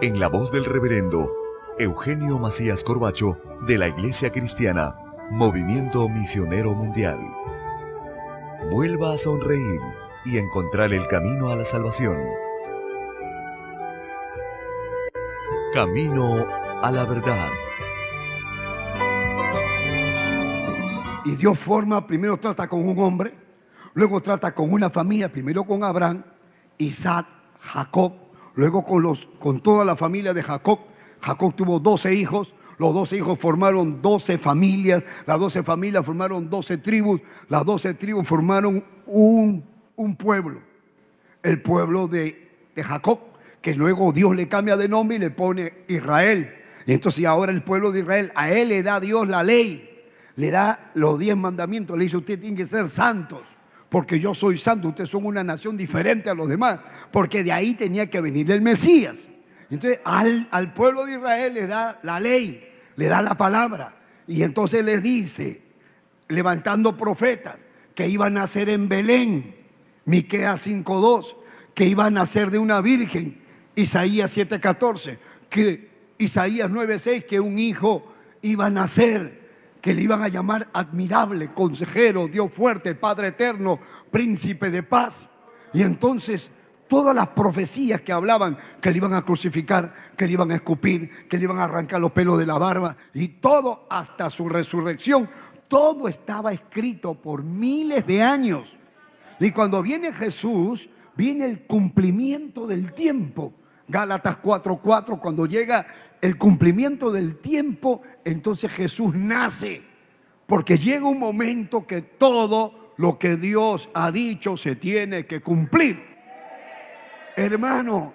en 0.00 0.18
la 0.18 0.28
voz 0.28 0.50
del 0.50 0.64
reverendo 0.64 1.30
Eugenio 1.78 2.38
Macías 2.38 2.82
Corbacho 2.82 3.38
de 3.66 3.78
la 3.78 3.88
Iglesia 3.88 4.30
Cristiana, 4.32 4.96
Movimiento 5.30 6.08
Misionero 6.08 6.74
Mundial. 6.74 7.18
Vuelva 8.70 9.12
a 9.12 9.18
sonreír 9.18 9.80
y 10.24 10.38
encontrar 10.38 10.92
el 10.92 11.06
camino 11.06 11.50
a 11.50 11.56
la 11.56 11.64
salvación. 11.64 12.16
Camino 15.72 16.46
a 16.82 16.90
la 16.90 17.04
verdad. 17.04 17.48
Y 21.24 21.36
Dios 21.36 21.58
forma, 21.58 22.06
primero 22.06 22.36
trata 22.36 22.68
con 22.68 22.86
un 22.86 22.98
hombre, 22.98 23.32
luego 23.94 24.20
trata 24.20 24.54
con 24.54 24.72
una 24.72 24.90
familia, 24.90 25.30
primero 25.30 25.64
con 25.64 25.82
Abraham, 25.82 26.24
Isaac, 26.78 27.26
Jacob, 27.60 28.23
luego 28.54 28.84
con, 28.84 29.02
los, 29.02 29.28
con 29.38 29.60
toda 29.60 29.84
la 29.84 29.96
familia 29.96 30.34
de 30.34 30.42
Jacob. 30.42 30.80
Jacob 31.20 31.54
tuvo 31.54 31.80
12 31.80 32.14
hijos, 32.14 32.54
los 32.78 32.92
12 32.94 33.16
hijos 33.16 33.38
formaron 33.38 34.02
12 34.02 34.38
familias, 34.38 35.02
las 35.26 35.38
12 35.38 35.62
familias 35.62 36.04
formaron 36.04 36.50
12 36.50 36.78
tribus, 36.78 37.20
las 37.48 37.64
12 37.64 37.94
tribus 37.94 38.26
formaron 38.26 38.84
un, 39.06 39.64
un 39.96 40.16
pueblo, 40.16 40.60
el 41.42 41.62
pueblo 41.62 42.08
de, 42.08 42.50
de 42.74 42.82
Jacob, 42.82 43.20
que 43.60 43.74
luego 43.74 44.12
Dios 44.12 44.34
le 44.36 44.48
cambia 44.48 44.76
de 44.76 44.88
nombre 44.88 45.16
y 45.16 45.20
le 45.20 45.30
pone 45.30 45.72
Israel. 45.88 46.54
Y 46.86 46.92
entonces 46.92 47.24
ahora 47.24 47.52
el 47.52 47.62
pueblo 47.62 47.92
de 47.92 48.00
Israel, 48.00 48.32
a 48.34 48.50
él 48.50 48.68
le 48.68 48.82
da 48.82 49.00
Dios 49.00 49.26
la 49.26 49.42
ley, 49.42 49.90
le 50.36 50.50
da 50.50 50.90
los 50.94 51.18
diez 51.18 51.36
mandamientos, 51.36 51.96
le 51.96 52.04
dice 52.04 52.18
usted 52.18 52.38
tiene 52.38 52.56
que 52.56 52.66
ser 52.66 52.88
santos 52.88 53.53
porque 53.94 54.18
yo 54.18 54.34
soy 54.34 54.58
santo, 54.58 54.88
ustedes 54.88 55.08
son 55.08 55.24
una 55.24 55.44
nación 55.44 55.76
diferente 55.76 56.28
a 56.28 56.34
los 56.34 56.48
demás, 56.48 56.80
porque 57.12 57.44
de 57.44 57.52
ahí 57.52 57.74
tenía 57.74 58.10
que 58.10 58.20
venir 58.20 58.50
el 58.50 58.60
Mesías. 58.60 59.28
Entonces 59.70 60.00
al, 60.04 60.48
al 60.50 60.74
pueblo 60.74 61.06
de 61.06 61.12
Israel 61.12 61.54
le 61.54 61.68
da 61.68 62.00
la 62.02 62.18
ley, 62.18 62.72
le 62.96 63.06
da 63.06 63.22
la 63.22 63.36
palabra, 63.36 63.94
y 64.26 64.42
entonces 64.42 64.84
les 64.84 65.00
dice, 65.00 65.62
levantando 66.26 66.96
profetas, 66.96 67.54
que 67.94 68.08
iban 68.08 68.36
a 68.36 68.40
nacer 68.40 68.68
en 68.68 68.88
Belén, 68.88 69.54
Miqueas 70.06 70.66
5.2, 70.66 71.36
que 71.72 71.86
iban 71.86 72.08
a 72.08 72.22
nacer 72.22 72.50
de 72.50 72.58
una 72.58 72.80
virgen, 72.80 73.42
Isaías 73.76 74.36
7.14, 74.36 75.18
que 75.48 75.88
Isaías 76.18 76.68
9.6, 76.68 77.26
que 77.26 77.38
un 77.38 77.60
hijo 77.60 78.12
iba 78.42 78.66
a 78.66 78.70
nacer 78.70 79.43
que 79.84 79.92
le 79.92 80.00
iban 80.00 80.22
a 80.22 80.28
llamar 80.28 80.66
admirable, 80.72 81.52
consejero, 81.52 82.26
Dios 82.26 82.50
fuerte, 82.50 82.94
Padre 82.94 83.28
eterno, 83.28 83.78
príncipe 84.10 84.70
de 84.70 84.82
paz. 84.82 85.28
Y 85.74 85.82
entonces 85.82 86.50
todas 86.88 87.14
las 87.14 87.28
profecías 87.28 88.00
que 88.00 88.10
hablaban 88.10 88.56
que 88.80 88.90
le 88.90 88.96
iban 88.96 89.12
a 89.12 89.20
crucificar, 89.20 89.92
que 90.16 90.26
le 90.26 90.32
iban 90.32 90.50
a 90.52 90.54
escupir, 90.54 91.28
que 91.28 91.36
le 91.36 91.44
iban 91.44 91.58
a 91.58 91.64
arrancar 91.64 92.00
los 92.00 92.12
pelos 92.12 92.38
de 92.38 92.46
la 92.46 92.56
barba 92.56 92.96
y 93.12 93.28
todo 93.28 93.86
hasta 93.90 94.30
su 94.30 94.48
resurrección, 94.48 95.28
todo 95.68 96.08
estaba 96.08 96.54
escrito 96.54 97.12
por 97.12 97.42
miles 97.42 98.06
de 98.06 98.22
años. 98.22 98.74
Y 99.38 99.50
cuando 99.50 99.82
viene 99.82 100.14
Jesús, 100.14 100.88
viene 101.14 101.44
el 101.44 101.66
cumplimiento 101.66 102.66
del 102.66 102.94
tiempo. 102.94 103.52
Gálatas 103.86 104.38
4:4, 104.38 105.20
cuando 105.20 105.44
llega 105.44 105.84
el 106.22 106.38
cumplimiento 106.38 107.12
del 107.12 107.36
tiempo, 107.36 108.00
entonces 108.24 108.72
Jesús 108.72 109.14
nace. 109.14 109.82
Porque 110.46 110.76
llega 110.76 111.06
un 111.06 111.18
momento 111.18 111.86
que 111.86 112.02
todo 112.02 112.92
lo 112.96 113.18
que 113.18 113.36
Dios 113.36 113.88
ha 113.94 114.10
dicho 114.10 114.56
se 114.56 114.76
tiene 114.76 115.26
que 115.26 115.40
cumplir. 115.40 116.02
Hermano, 117.36 118.12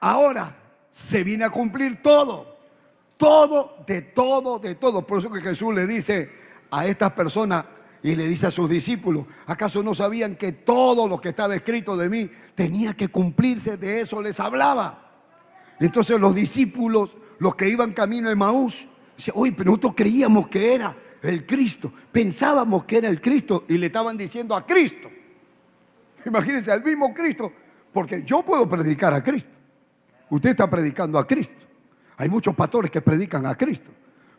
ahora 0.00 0.56
se 0.90 1.22
viene 1.22 1.44
a 1.44 1.50
cumplir 1.50 2.02
todo. 2.02 2.56
Todo, 3.16 3.84
de 3.86 4.02
todo, 4.02 4.58
de 4.58 4.76
todo. 4.76 5.06
Por 5.06 5.18
eso 5.18 5.30
que 5.30 5.40
Jesús 5.40 5.74
le 5.74 5.86
dice 5.86 6.30
a 6.70 6.86
estas 6.86 7.12
personas 7.12 7.64
y 8.02 8.14
le 8.14 8.26
dice 8.28 8.46
a 8.46 8.50
sus 8.50 8.70
discípulos, 8.70 9.26
¿acaso 9.46 9.82
no 9.82 9.94
sabían 9.94 10.36
que 10.36 10.52
todo 10.52 11.08
lo 11.08 11.20
que 11.20 11.30
estaba 11.30 11.54
escrito 11.54 11.96
de 11.96 12.08
mí 12.08 12.30
tenía 12.54 12.94
que 12.94 13.08
cumplirse? 13.08 13.76
De 13.76 14.00
eso 14.00 14.22
les 14.22 14.38
hablaba. 14.38 15.12
Entonces 15.80 16.18
los 16.18 16.34
discípulos 16.34 17.16
los 17.38 17.54
que 17.54 17.68
iban 17.68 17.92
camino 17.92 18.28
de 18.28 18.34
Maús, 18.34 18.86
dice, 19.18 19.32
oye, 19.34 19.52
pero 19.52 19.72
nosotros 19.72 19.92
creíamos 19.94 20.48
que 20.48 20.74
era 20.74 20.96
el 21.20 21.44
Cristo, 21.44 21.92
pensábamos 22.10 22.84
que 22.84 22.98
era 22.98 23.08
el 23.08 23.20
Cristo 23.20 23.64
y 23.68 23.76
le 23.76 23.86
estaban 23.86 24.16
diciendo 24.16 24.56
a 24.56 24.64
Cristo. 24.64 25.10
Imagínense, 26.24 26.72
al 26.72 26.82
mismo 26.82 27.12
Cristo, 27.12 27.52
porque 27.92 28.22
yo 28.22 28.42
puedo 28.42 28.68
predicar 28.68 29.12
a 29.12 29.22
Cristo. 29.22 29.50
Usted 30.30 30.50
está 30.50 30.70
predicando 30.70 31.18
a 31.18 31.26
Cristo. 31.26 31.66
Hay 32.16 32.28
muchos 32.28 32.54
pastores 32.54 32.90
que 32.90 33.00
predican 33.00 33.44
a 33.44 33.54
Cristo, 33.54 33.90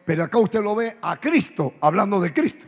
pero 0.05 0.23
acá 0.23 0.37
usted 0.37 0.61
lo 0.61 0.75
ve 0.75 0.97
a 1.01 1.17
Cristo 1.17 1.75
hablando 1.81 2.19
de 2.19 2.33
Cristo. 2.33 2.65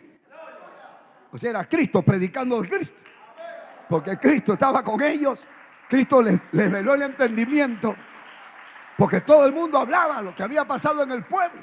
O 1.32 1.38
sea, 1.38 1.50
era 1.50 1.66
Cristo 1.66 2.02
predicando 2.02 2.62
de 2.62 2.70
Cristo. 2.70 2.98
Porque 3.90 4.18
Cristo 4.18 4.54
estaba 4.54 4.84
con 4.84 5.02
ellos, 5.02 5.40
Cristo 5.90 6.22
les, 6.22 6.40
les 6.52 6.72
veló 6.72 6.94
el 6.94 7.02
entendimiento 7.04 7.96
porque 9.02 9.22
todo 9.22 9.48
el 9.48 9.52
mundo 9.52 9.80
hablaba 9.80 10.22
lo 10.22 10.36
que 10.36 10.44
había 10.44 10.64
pasado 10.64 11.02
en 11.02 11.12
el 11.12 11.24
pueblo. 11.24 11.62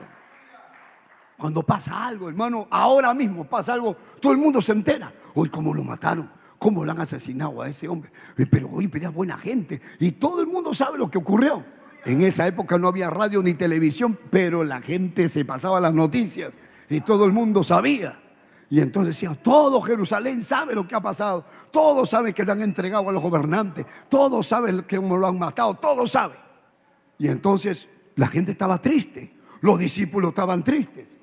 Cuando 1.39 1.63
pasa 1.63 2.07
algo, 2.07 2.29
hermano, 2.29 2.67
ahora 2.69 3.15
mismo 3.15 3.45
pasa 3.45 3.73
algo, 3.73 3.97
todo 4.21 4.33
el 4.33 4.39
mundo 4.39 4.61
se 4.61 4.73
entera. 4.73 5.13
Hoy, 5.35 5.49
¿cómo 5.49 5.73
lo 5.73 5.85
mataron? 5.85 6.29
¿Cómo 6.59 6.85
lo 6.85 6.91
han 6.91 7.01
asesinado 7.01 7.63
a 7.63 7.69
ese 7.69 7.87
hombre? 7.87 8.11
Eh, 8.37 8.45
pero 8.45 8.69
hoy 8.69 8.91
era 8.93 9.11
buena 9.11 9.39
gente. 9.39 9.81
Y 10.01 10.13
todo 10.13 10.41
el 10.41 10.49
mundo 10.49 10.75
sabe 10.75 10.99
lo 10.99 11.09
que 11.09 11.19
ocurrió. 11.19 11.65
En 12.05 12.23
esa 12.23 12.45
época 12.47 12.77
no 12.77 12.89
había 12.89 13.09
radio 13.09 13.41
ni 13.41 13.55
televisión, 13.55 14.19
pero 14.31 14.65
la 14.65 14.81
gente 14.81 15.29
se 15.29 15.45
pasaba 15.45 15.79
las 15.79 15.95
noticias 15.95 16.55
y 16.91 17.03
todo 17.03 17.25
el 17.25 17.33
mundo 17.33 17.63
sabía. 17.63 18.19
Y 18.69 18.81
entonces 18.81 19.15
decían, 19.15 19.39
todo 19.41 19.81
Jerusalén 19.81 20.43
sabe 20.43 20.75
lo 20.75 20.89
que 20.89 20.97
ha 20.97 21.01
pasado. 21.01 21.45
Todos 21.71 22.11
saben 22.11 22.35
que 22.35 22.45
lo 22.45 22.51
han 22.51 22.63
entregado 22.63 23.09
a 23.09 23.13
los 23.13 23.23
gobernantes. 23.23 23.87
Todos 24.09 24.49
saben 24.49 24.83
que 24.83 24.97
lo 24.97 25.25
han 25.25 25.39
matado. 25.39 25.75
Todos 25.75 26.11
saben. 26.11 26.39
Y 27.17 27.29
entonces 27.29 27.89
la 28.17 28.27
gente 28.27 28.53
estaba 28.53 28.83
triste, 28.83 29.37
los 29.61 29.79
discípulos 29.79 30.31
estaban 30.31 30.65
tristes. 30.65 31.18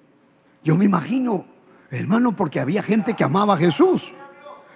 Yo 0.66 0.76
me 0.76 0.84
imagino, 0.84 1.46
hermano, 1.90 2.36
porque 2.36 2.60
había 2.60 2.84
gente 2.84 3.14
que 3.14 3.24
amaba 3.24 3.54
a 3.54 3.58
Jesús, 3.58 4.14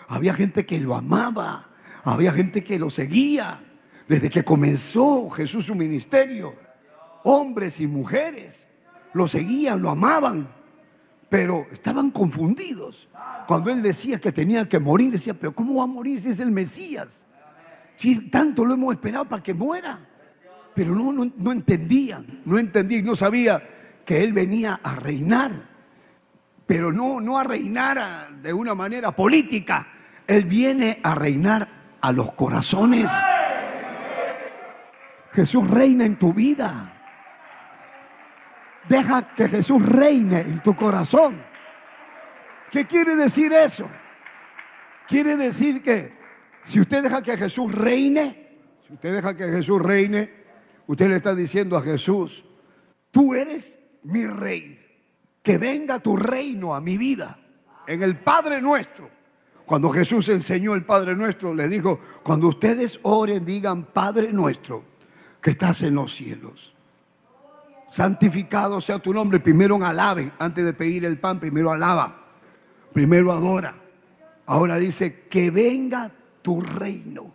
había 0.07 0.33
gente 0.33 0.65
que 0.65 0.79
lo 0.79 0.95
amaba, 0.95 1.67
había 2.05 2.31
gente 2.31 2.63
que 2.63 2.79
lo 2.79 2.89
seguía 2.89 3.59
desde 4.07 4.29
que 4.29 4.45
comenzó 4.45 5.29
Jesús 5.29 5.65
su 5.65 5.75
ministerio. 5.75 6.55
Hombres 7.25 7.81
y 7.81 7.87
mujeres 7.87 8.65
lo 9.13 9.27
seguían, 9.27 9.81
lo 9.81 9.89
amaban, 9.89 10.47
pero 11.27 11.67
estaban 11.73 12.11
confundidos. 12.11 13.09
Cuando 13.47 13.69
él 13.69 13.81
decía 13.81 14.17
que 14.21 14.31
tenía 14.31 14.69
que 14.69 14.79
morir, 14.79 15.11
decía, 15.11 15.33
pero 15.33 15.53
¿cómo 15.53 15.79
va 15.79 15.83
a 15.83 15.87
morir 15.87 16.21
si 16.21 16.29
es 16.29 16.39
el 16.39 16.51
Mesías? 16.51 17.25
Si 17.97 18.29
tanto 18.29 18.63
lo 18.63 18.75
hemos 18.75 18.93
esperado 18.93 19.25
para 19.25 19.43
que 19.43 19.53
muera 19.53 20.09
pero 20.79 20.95
no, 20.95 21.11
no, 21.11 21.51
entendían, 21.51 22.41
no 22.45 22.57
entendían, 22.57 23.03
no 23.03 23.13
sabía 23.13 23.61
que 24.05 24.23
él 24.23 24.31
venía 24.31 24.79
a 24.81 24.95
reinar, 24.95 25.68
pero 26.69 26.93
no, 26.93 27.19
no 27.19 27.39
a 27.39 27.43
reinar 27.43 28.29
de 28.43 28.53
una 28.53 28.75
manera 28.75 29.11
política, 29.11 29.87
él 30.27 30.45
viene 30.45 30.99
a 31.03 31.15
reinar 31.15 31.67
a 31.99 32.11
los 32.11 32.31
corazones. 32.33 33.11
Jesús 35.31 35.67
reina 35.67 36.05
en 36.05 36.17
tu 36.17 36.31
vida. 36.31 36.93
Deja 38.87 39.33
que 39.33 39.49
Jesús 39.49 39.83
reine 39.83 40.41
en 40.41 40.61
tu 40.61 40.75
corazón. 40.75 41.43
¿Qué 42.71 42.85
quiere 42.85 43.15
decir 43.15 43.51
eso? 43.51 43.89
Quiere 45.07 45.37
decir 45.37 45.81
que 45.81 46.13
si 46.63 46.79
usted 46.79 47.01
deja 47.01 47.23
que 47.23 47.35
Jesús 47.35 47.73
reine, 47.73 48.59
si 48.87 48.93
usted 48.93 49.15
deja 49.15 49.35
que 49.35 49.45
Jesús 49.45 49.81
reine, 49.81 50.39
Usted 50.89 51.07
le 51.07 51.17
está 51.17 51.35
diciendo 51.35 51.77
a 51.77 51.83
Jesús, 51.83 52.43
tú 53.11 53.35
eres 53.35 53.77
mi 54.01 54.25
rey, 54.25 54.78
que 55.49 55.57
venga 55.57 55.97
tu 55.97 56.15
reino 56.15 56.75
a 56.75 56.79
mi 56.79 56.95
vida, 56.95 57.35
en 57.87 58.03
el 58.03 58.19
Padre 58.19 58.61
nuestro. 58.61 59.09
Cuando 59.65 59.89
Jesús 59.89 60.29
enseñó 60.29 60.75
el 60.75 60.85
Padre 60.85 61.15
nuestro, 61.15 61.55
le 61.55 61.67
dijo, 61.67 61.99
cuando 62.21 62.49
ustedes 62.49 62.99
oren, 63.01 63.43
digan, 63.43 63.85
Padre 63.85 64.31
nuestro, 64.31 64.83
que 65.41 65.49
estás 65.49 65.81
en 65.81 65.95
los 65.95 66.13
cielos. 66.13 66.75
santificado 67.87 68.79
sea 68.79 68.99
tu 68.99 69.11
nombre. 69.11 69.39
Primero 69.39 69.83
alabe, 69.83 70.33
antes 70.37 70.63
de 70.63 70.73
pedir 70.73 71.03
el 71.03 71.17
pan, 71.17 71.39
primero 71.39 71.71
alaba, 71.71 72.27
primero 72.93 73.31
adora. 73.31 73.73
Ahora 74.45 74.75
dice, 74.77 75.23
que 75.31 75.49
venga 75.49 76.11
tu 76.43 76.61
reino. 76.61 77.33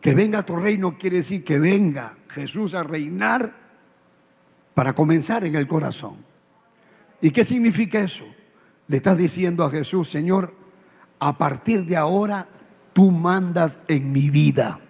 Que 0.00 0.14
venga 0.14 0.44
tu 0.44 0.54
reino 0.54 0.96
quiere 0.96 1.16
decir 1.16 1.42
que 1.42 1.58
venga 1.58 2.18
Jesús 2.28 2.72
a 2.74 2.84
reinar 2.84 3.52
para 4.74 4.94
comenzar 4.94 5.44
en 5.44 5.56
el 5.56 5.66
corazón. 5.66 6.35
¿Y 7.20 7.30
qué 7.30 7.44
significa 7.44 8.00
eso? 8.00 8.24
Le 8.88 8.98
estás 8.98 9.16
diciendo 9.16 9.64
a 9.64 9.70
Jesús, 9.70 10.10
Señor, 10.10 10.54
a 11.18 11.36
partir 11.36 11.84
de 11.84 11.96
ahora 11.96 12.48
tú 12.92 13.10
mandas 13.10 13.78
en 13.88 14.12
mi 14.12 14.30
vida. 14.30 14.80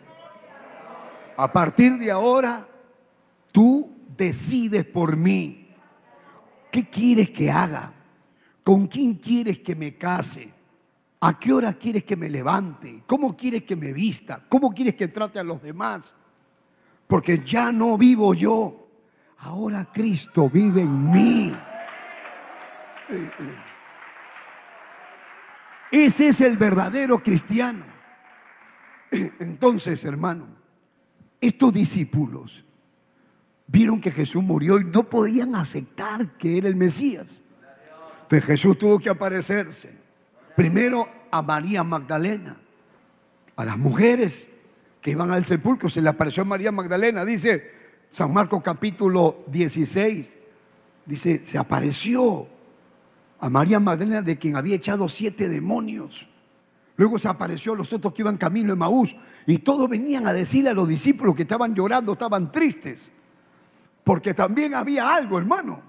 A 1.37 1.53
partir 1.53 1.99
de 1.99 2.11
ahora 2.11 2.67
tú 3.53 3.91
decides 4.17 4.85
por 4.85 5.17
mí. 5.17 5.69
¿Qué 6.71 6.89
quieres 6.89 7.31
que 7.31 7.51
haga? 7.51 7.93
¿Con 8.63 8.87
quién 8.87 9.15
quieres 9.15 9.61
que 9.61 9.75
me 9.75 9.97
case? 9.97 10.53
¿A 11.21 11.39
qué 11.39 11.53
hora 11.53 11.73
quieres 11.75 12.05
que 12.05 12.17
me 12.17 12.29
levante? 12.29 13.03
¿Cómo 13.07 13.37
quieres 13.37 13.63
que 13.63 13.77
me 13.77 13.93
vista? 13.93 14.45
¿Cómo 14.49 14.73
quieres 14.73 14.95
que 14.95 15.09
trate 15.09 15.39
a 15.39 15.45
los 15.45 15.63
demás? 15.63 16.13
Porque 17.07 17.43
ya 17.45 17.73
no 17.73 17.97
vivo 17.97 18.35
yo. 18.35 18.89
Ahora 19.39 19.89
Cristo 19.93 20.51
vive 20.51 20.83
en 20.83 21.11
mí. 21.11 21.53
Ese 25.91 26.29
es 26.29 26.41
el 26.41 26.57
verdadero 26.57 27.23
cristiano. 27.23 27.85
Entonces, 29.39 30.05
hermano, 30.05 30.49
estos 31.41 31.73
discípulos 31.73 32.65
vieron 33.67 34.01
que 34.01 34.11
Jesús 34.11 34.43
murió 34.43 34.79
y 34.79 34.85
no 34.85 35.05
podían 35.05 35.55
aceptar 35.55 36.37
que 36.37 36.59
era 36.59 36.69
el 36.69 36.77
Mesías. 36.77 37.41
Entonces 38.23 38.45
Jesús 38.45 38.79
tuvo 38.79 38.99
que 38.99 39.09
aparecerse. 39.09 39.91
Primero 40.57 41.09
a 41.31 41.43
María 41.43 41.85
Magdalena, 41.85 42.57
a 43.55 43.65
las 43.65 43.79
mujeres 43.79 44.49
que 45.01 45.13
iban 45.13 45.31
al 45.31 45.45
sepulcro, 45.45 45.89
se 45.89 46.03
le 46.03 46.09
apareció 46.09 46.43
a 46.43 46.47
María 46.47 46.73
Magdalena, 46.73 47.25
dice 47.25 47.71
San 48.11 48.33
Marcos 48.33 48.63
capítulo 48.63 49.45
16, 49.49 50.35
dice, 51.05 51.43
se 51.45 51.59
apareció 51.59 52.49
a 53.39 53.51
María 53.51 53.81
Magdalena 53.81 54.23
de 54.23 54.39
quien 54.39 54.57
había 54.57 54.77
echado 54.77 55.09
siete 55.09 55.49
demonios. 55.49 56.27
Luego 56.97 57.19
se 57.19 57.29
apareció 57.29 57.75
a 57.75 57.77
los 57.77 57.93
otros 57.93 58.15
que 58.15 58.23
iban 58.23 58.37
camino 58.37 58.73
en 58.73 58.79
Maús 58.79 59.15
y 59.47 59.59
todos 59.59 59.89
venían 59.89 60.27
a 60.27 60.33
decirle 60.33 60.71
a 60.71 60.75
los 60.75 60.89
discípulos 60.89 61.35
que 61.35 61.43
estaban 61.43 61.75
llorando, 61.75 62.13
estaban 62.13 62.51
tristes, 62.51 63.11
porque 64.03 64.33
también 64.33 64.75
había 64.75 65.15
algo, 65.15 65.39
hermano. 65.39 65.83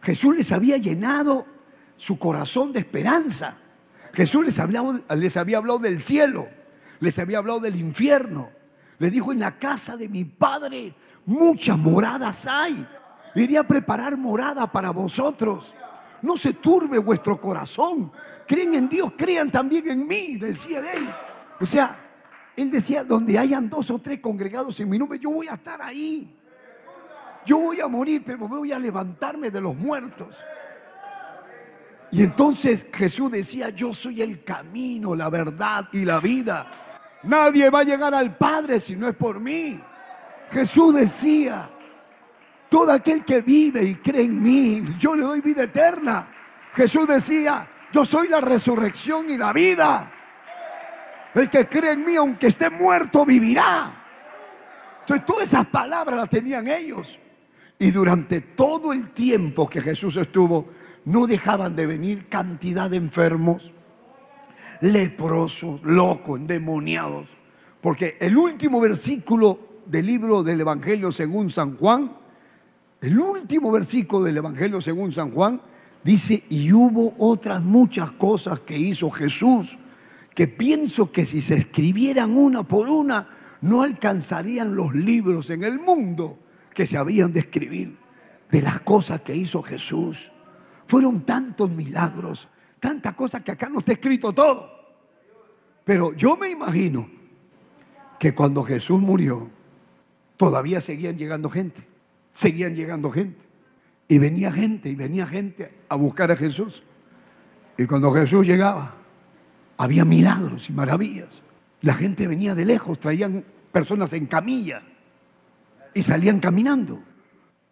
Jesús 0.00 0.36
les 0.36 0.50
había 0.52 0.76
llenado 0.78 1.46
su 1.96 2.18
corazón 2.18 2.72
de 2.72 2.80
esperanza. 2.80 3.58
Jesús 4.14 4.44
les, 4.44 4.58
les 5.16 5.36
había 5.36 5.58
hablado 5.58 5.78
del 5.78 6.00
cielo, 6.00 6.48
les 7.00 7.18
había 7.18 7.38
hablado 7.38 7.60
del 7.60 7.76
infierno. 7.76 8.50
Les 8.98 9.12
dijo, 9.12 9.32
en 9.32 9.40
la 9.40 9.58
casa 9.58 9.96
de 9.96 10.08
mi 10.08 10.24
Padre 10.24 10.94
muchas 11.26 11.76
moradas 11.76 12.46
hay. 12.46 12.86
Iría 13.34 13.60
a 13.60 13.64
preparar 13.64 14.16
morada 14.16 14.70
para 14.72 14.90
vosotros. 14.90 15.72
No 16.22 16.36
se 16.36 16.54
turbe 16.54 16.98
vuestro 16.98 17.40
corazón. 17.40 18.12
Creen 18.46 18.74
en 18.74 18.88
Dios, 18.88 19.12
crean 19.16 19.50
también 19.50 19.88
en 19.88 20.06
mí, 20.06 20.36
decía 20.36 20.80
él. 20.92 21.08
O 21.60 21.66
sea, 21.66 21.96
él 22.56 22.70
decía, 22.70 23.04
donde 23.04 23.38
hayan 23.38 23.68
dos 23.68 23.90
o 23.90 23.98
tres 23.98 24.20
congregados 24.20 24.80
en 24.80 24.88
mi 24.88 24.98
nombre, 24.98 25.18
yo 25.18 25.30
voy 25.30 25.48
a 25.48 25.54
estar 25.54 25.80
ahí. 25.80 26.34
Yo 27.46 27.58
voy 27.58 27.80
a 27.80 27.88
morir, 27.88 28.22
pero 28.24 28.48
voy 28.48 28.72
a 28.72 28.78
levantarme 28.78 29.50
de 29.50 29.60
los 29.60 29.76
muertos. 29.76 30.36
Y 32.10 32.22
entonces 32.22 32.86
Jesús 32.92 33.30
decía, 33.30 33.70
yo 33.70 33.92
soy 33.92 34.22
el 34.22 34.42
camino, 34.44 35.14
la 35.14 35.28
verdad 35.28 35.88
y 35.92 36.04
la 36.04 36.20
vida. 36.20 36.70
Nadie 37.22 37.68
va 37.70 37.80
a 37.80 37.84
llegar 37.84 38.14
al 38.14 38.36
Padre 38.36 38.80
si 38.80 38.96
no 38.96 39.08
es 39.08 39.14
por 39.14 39.40
mí. 39.40 39.80
Jesús 40.50 40.94
decía, 40.94 41.68
todo 42.68 42.92
aquel 42.92 43.24
que 43.24 43.40
vive 43.40 43.82
y 43.82 43.94
cree 43.96 44.24
en 44.24 44.42
mí, 44.42 44.84
yo 44.98 45.14
le 45.14 45.22
doy 45.22 45.40
vida 45.40 45.64
eterna. 45.64 46.28
Jesús 46.74 47.06
decía, 47.06 47.68
yo 47.92 48.04
soy 48.04 48.28
la 48.28 48.40
resurrección 48.40 49.30
y 49.30 49.36
la 49.38 49.52
vida. 49.52 50.12
El 51.34 51.48
que 51.48 51.66
cree 51.66 51.92
en 51.92 52.04
mí, 52.04 52.16
aunque 52.16 52.48
esté 52.48 52.68
muerto, 52.70 53.24
vivirá. 53.24 53.94
Entonces 55.00 55.24
todas 55.24 55.44
esas 55.44 55.66
palabras 55.66 56.18
las 56.18 56.28
tenían 56.28 56.68
ellos. 56.68 57.18
Y 57.78 57.90
durante 57.90 58.40
todo 58.40 58.92
el 58.92 59.10
tiempo 59.10 59.68
que 59.68 59.80
Jesús 59.80 60.16
estuvo, 60.16 60.68
no 61.04 61.26
dejaban 61.26 61.74
de 61.74 61.86
venir 61.86 62.28
cantidad 62.28 62.90
de 62.90 62.98
enfermos, 62.98 63.72
leprosos, 64.80 65.80
locos, 65.82 66.38
endemoniados. 66.38 67.28
Porque 67.80 68.18
el 68.20 68.36
último 68.36 68.80
versículo 68.80 69.58
del 69.86 70.06
libro 70.06 70.42
del 70.42 70.60
Evangelio 70.60 71.12
según 71.12 71.48
San 71.50 71.76
Juan, 71.76 72.17
el 73.00 73.18
último 73.18 73.70
versículo 73.70 74.24
del 74.24 74.38
Evangelio 74.38 74.80
según 74.80 75.12
San 75.12 75.30
Juan, 75.30 75.60
dice, 76.02 76.44
y 76.48 76.72
hubo 76.72 77.14
otras 77.18 77.62
muchas 77.62 78.12
cosas 78.12 78.60
que 78.60 78.76
hizo 78.76 79.10
Jesús, 79.10 79.78
que 80.34 80.48
pienso 80.48 81.10
que 81.10 81.26
si 81.26 81.42
se 81.42 81.54
escribieran 81.54 82.36
una 82.36 82.62
por 82.62 82.88
una, 82.88 83.28
no 83.60 83.82
alcanzarían 83.82 84.74
los 84.74 84.94
libros 84.94 85.50
en 85.50 85.64
el 85.64 85.78
mundo 85.78 86.38
que 86.74 86.86
se 86.86 86.96
habían 86.96 87.32
de 87.32 87.40
escribir 87.40 87.96
de 88.50 88.62
las 88.62 88.80
cosas 88.80 89.20
que 89.22 89.34
hizo 89.34 89.62
Jesús. 89.62 90.30
Fueron 90.86 91.22
tantos 91.22 91.70
milagros, 91.70 92.48
tantas 92.80 93.14
cosas 93.14 93.42
que 93.42 93.52
acá 93.52 93.68
no 93.68 93.80
está 93.80 93.92
escrito 93.92 94.32
todo. 94.32 94.70
Pero 95.84 96.14
yo 96.14 96.36
me 96.36 96.50
imagino 96.50 97.08
que 98.18 98.34
cuando 98.34 98.62
Jesús 98.62 99.00
murió, 99.00 99.50
todavía 100.36 100.80
seguían 100.80 101.16
llegando 101.16 101.50
gente, 101.50 101.87
seguían 102.38 102.76
llegando 102.76 103.10
gente. 103.10 103.40
Y 104.06 104.18
venía 104.18 104.52
gente, 104.52 104.88
y 104.88 104.94
venía 104.94 105.26
gente 105.26 105.74
a 105.88 105.96
buscar 105.96 106.30
a 106.30 106.36
Jesús. 106.36 106.82
Y 107.76 107.84
cuando 107.86 108.12
Jesús 108.12 108.46
llegaba, 108.46 108.94
había 109.76 110.04
milagros 110.04 110.70
y 110.70 110.72
maravillas. 110.72 111.42
La 111.82 111.94
gente 111.94 112.26
venía 112.26 112.54
de 112.54 112.64
lejos, 112.64 112.98
traían 113.00 113.44
personas 113.72 114.12
en 114.12 114.26
camilla 114.26 114.82
y 115.94 116.02
salían 116.02 116.40
caminando. 116.40 117.02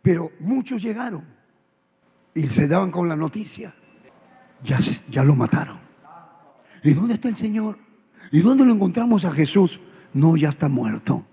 Pero 0.03 0.33
muchos 0.41 0.83
llegaron 0.83 1.25
y 2.35 2.49
se 2.49 2.69
daban 2.69 2.91
con 2.91 3.09
la 3.09 3.17
noticia. 3.17 3.73
Ya, 4.63 4.79
ya 5.09 5.25
lo 5.25 5.35
mataron. 5.35 5.79
¿Y 6.83 6.93
dónde 6.93 7.15
está 7.15 7.29
el 7.29 7.37
Señor? 7.37 7.79
¿Y 8.31 8.41
dónde 8.41 8.65
lo 8.65 8.73
encontramos 8.73 9.25
a 9.25 9.33
Jesús? 9.33 9.81
No, 10.13 10.37
ya 10.37 10.51
está 10.51 10.69
muerto. 10.69 11.25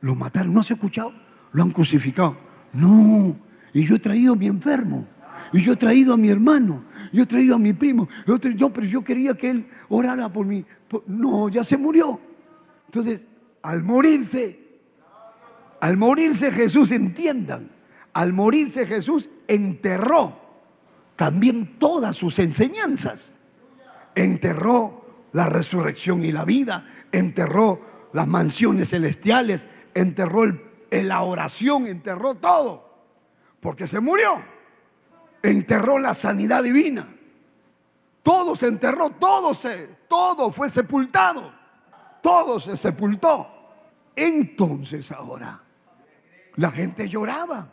Lo 0.00 0.14
mataron. 0.14 0.52
¿No 0.52 0.62
se 0.62 0.74
ha 0.74 0.76
escuchado? 0.76 1.12
Lo 1.52 1.62
han 1.62 1.70
crucificado. 1.70 2.45
No. 2.76 3.36
Y 3.72 3.84
yo 3.84 3.96
he 3.96 3.98
traído 3.98 4.34
a 4.34 4.36
mi 4.36 4.46
enfermo. 4.46 5.06
Y 5.52 5.60
yo 5.60 5.72
he 5.72 5.76
traído 5.76 6.14
a 6.14 6.16
mi 6.16 6.28
hermano. 6.28 6.84
Yo 7.12 7.22
he 7.22 7.26
traído 7.26 7.54
a 7.54 7.58
mi 7.58 7.72
primo. 7.72 8.08
Yo, 8.26 8.72
pero 8.72 8.86
yo 8.86 9.02
quería 9.02 9.34
que 9.34 9.50
él 9.50 9.66
orara 9.88 10.32
por 10.32 10.46
mí. 10.46 10.64
No, 11.06 11.48
ya 11.48 11.64
se 11.64 11.76
murió. 11.76 12.20
Entonces, 12.86 13.24
al 13.62 13.82
morirse, 13.82 14.60
al 15.80 15.96
morirse 15.96 16.52
Jesús, 16.52 16.90
entiendan, 16.90 17.70
al 18.12 18.32
morirse 18.32 18.86
Jesús 18.86 19.28
enterró 19.48 20.40
también 21.16 21.78
todas 21.78 22.16
sus 22.16 22.38
enseñanzas. 22.38 23.32
Enterró 24.14 25.28
la 25.32 25.46
resurrección 25.46 26.24
y 26.24 26.32
la 26.32 26.44
vida, 26.44 26.86
enterró 27.12 28.08
las 28.12 28.26
mansiones 28.26 28.90
celestiales, 28.90 29.66
enterró 29.94 30.44
la 31.02 31.22
oración, 31.22 31.86
enterró 31.86 32.36
todo, 32.36 32.88
porque 33.60 33.86
se 33.86 34.00
murió. 34.00 34.42
Enterró 35.42 35.98
la 35.98 36.14
sanidad 36.14 36.62
divina. 36.62 37.08
Todo 38.22 38.56
se 38.56 38.66
enterró, 38.66 39.10
todo 39.10 39.54
se, 39.54 39.86
todo 40.08 40.50
fue 40.50 40.68
sepultado. 40.68 41.52
Todo 42.20 42.58
se 42.58 42.76
sepultó. 42.76 43.48
Entonces 44.16 45.12
ahora 45.12 45.62
la 46.56 46.70
gente 46.70 47.08
lloraba. 47.08 47.68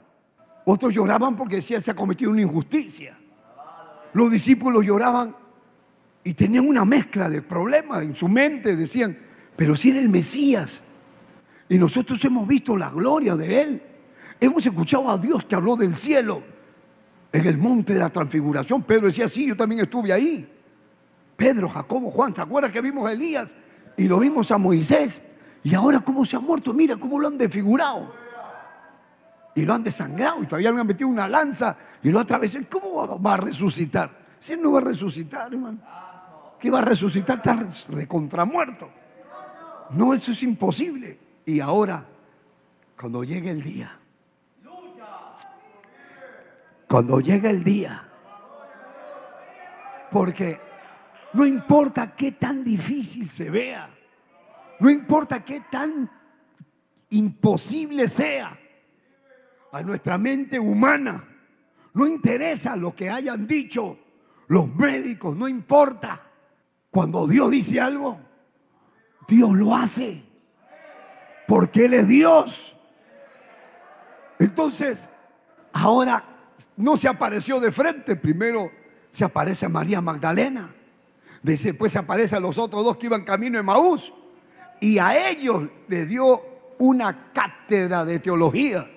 Otros 0.65 0.93
lloraban 0.93 1.35
porque 1.35 1.57
decían 1.57 1.81
se 1.81 1.91
ha 1.91 1.95
cometido 1.95 2.31
una 2.31 2.41
injusticia. 2.41 3.17
Los 4.13 4.31
discípulos 4.31 4.85
lloraban 4.85 5.35
y 6.23 6.33
tenían 6.33 6.67
una 6.67 6.85
mezcla 6.85 7.29
de 7.29 7.41
problemas 7.41 8.03
en 8.03 8.15
su 8.15 8.27
mente. 8.27 8.75
Decían, 8.75 9.17
pero 9.55 9.75
si 9.75 9.89
era 9.89 9.99
el 9.99 10.09
Mesías. 10.09 10.83
Y 11.73 11.77
nosotros 11.79 12.23
hemos 12.23 12.47
visto 12.47 12.77
la 12.77 12.91
gloria 12.91 13.35
de 13.35 13.61
Él. 13.61 13.81
Hemos 14.39 14.63
escuchado 14.63 15.09
a 15.09 15.17
Dios 15.17 15.43
que 15.43 15.55
habló 15.55 15.75
del 15.75 15.95
cielo 15.95 16.43
en 17.31 17.47
el 17.47 17.57
monte 17.57 17.95
de 17.95 17.99
la 17.99 18.09
transfiguración. 18.09 18.83
Pedro 18.83 19.07
decía, 19.07 19.27
sí, 19.27 19.47
yo 19.47 19.57
también 19.57 19.81
estuve 19.81 20.13
ahí. 20.13 20.47
Pedro, 21.35 21.67
Jacobo, 21.67 22.11
Juan, 22.11 22.31
¿te 22.31 22.41
acuerdas 22.41 22.71
que 22.71 22.79
vimos 22.79 23.09
a 23.09 23.13
Elías 23.13 23.55
y 23.97 24.07
lo 24.07 24.19
vimos 24.19 24.51
a 24.51 24.59
Moisés? 24.59 25.19
Y 25.63 25.73
ahora 25.73 25.99
cómo 26.01 26.23
se 26.25 26.35
ha 26.35 26.39
muerto, 26.39 26.75
mira 26.75 26.95
cómo 26.95 27.19
lo 27.19 27.27
han 27.27 27.39
desfigurado. 27.39 28.13
y 29.55 29.65
lo 29.65 29.73
han 29.73 29.83
desangrado 29.83 30.43
y 30.43 30.45
todavía 30.45 30.71
le 30.71 30.79
han 30.79 30.85
metido 30.85 31.09
una 31.09 31.27
lanza 31.27 31.75
y 32.03 32.11
lo 32.11 32.19
atravesó. 32.19 32.59
¿Cómo 32.69 33.19
va 33.19 33.33
a 33.33 33.37
resucitar? 33.37 34.11
Si 34.39 34.53
él 34.53 34.61
no 34.61 34.73
va 34.73 34.77
a 34.77 34.83
resucitar, 34.83 35.51
hermano. 35.51 35.79
¿Qué 36.59 36.69
va 36.69 36.77
a 36.77 36.83
resucitar? 36.83 37.37
Está 37.37 37.67
recontramuerto. 37.89 38.91
No, 39.89 40.13
eso 40.13 40.33
es 40.33 40.43
imposible. 40.43 41.22
Y 41.45 41.59
ahora, 41.59 42.05
cuando 42.99 43.23
llegue 43.23 43.49
el 43.49 43.61
día, 43.61 43.99
cuando 46.87 47.19
llegue 47.19 47.49
el 47.49 47.63
día, 47.63 48.09
porque 50.11 50.59
no 51.33 51.45
importa 51.45 52.15
qué 52.15 52.33
tan 52.33 52.63
difícil 52.63 53.29
se 53.29 53.49
vea, 53.49 53.89
no 54.79 54.89
importa 54.89 55.43
qué 55.43 55.61
tan 55.71 56.09
imposible 57.09 58.07
sea 58.07 58.57
a 59.71 59.81
nuestra 59.81 60.17
mente 60.17 60.59
humana, 60.59 61.27
no 61.93 62.07
interesa 62.07 62.75
lo 62.75 62.95
que 62.95 63.09
hayan 63.09 63.47
dicho 63.47 63.97
los 64.47 64.73
médicos, 64.75 65.35
no 65.35 65.47
importa. 65.47 66.21
Cuando 66.91 67.27
Dios 67.27 67.49
dice 67.49 67.81
algo, 67.81 68.19
Dios 69.27 69.51
lo 69.53 69.75
hace. 69.75 70.23
Porque 71.47 71.85
Él 71.85 71.93
es 71.93 72.07
Dios. 72.07 72.75
Entonces, 74.39 75.09
ahora 75.71 76.23
no 76.77 76.97
se 76.97 77.07
apareció 77.07 77.59
de 77.59 77.71
frente. 77.71 78.15
Primero 78.15 78.71
se 79.11 79.23
aparece 79.23 79.65
a 79.65 79.69
María 79.69 80.01
Magdalena. 80.01 80.73
Después 81.41 81.91
se 81.91 81.99
aparece 81.99 82.35
a 82.35 82.39
los 82.39 82.57
otros 82.57 82.83
dos 82.83 82.97
que 82.97 83.07
iban 83.07 83.23
camino 83.23 83.57
de 83.57 83.63
Maús. 83.63 84.13
Y 84.79 84.97
a 84.97 85.29
ellos 85.29 85.63
les 85.87 86.07
dio 86.07 86.41
una 86.79 87.31
cátedra 87.31 88.05
de 88.05 88.19
teología. 88.19 88.89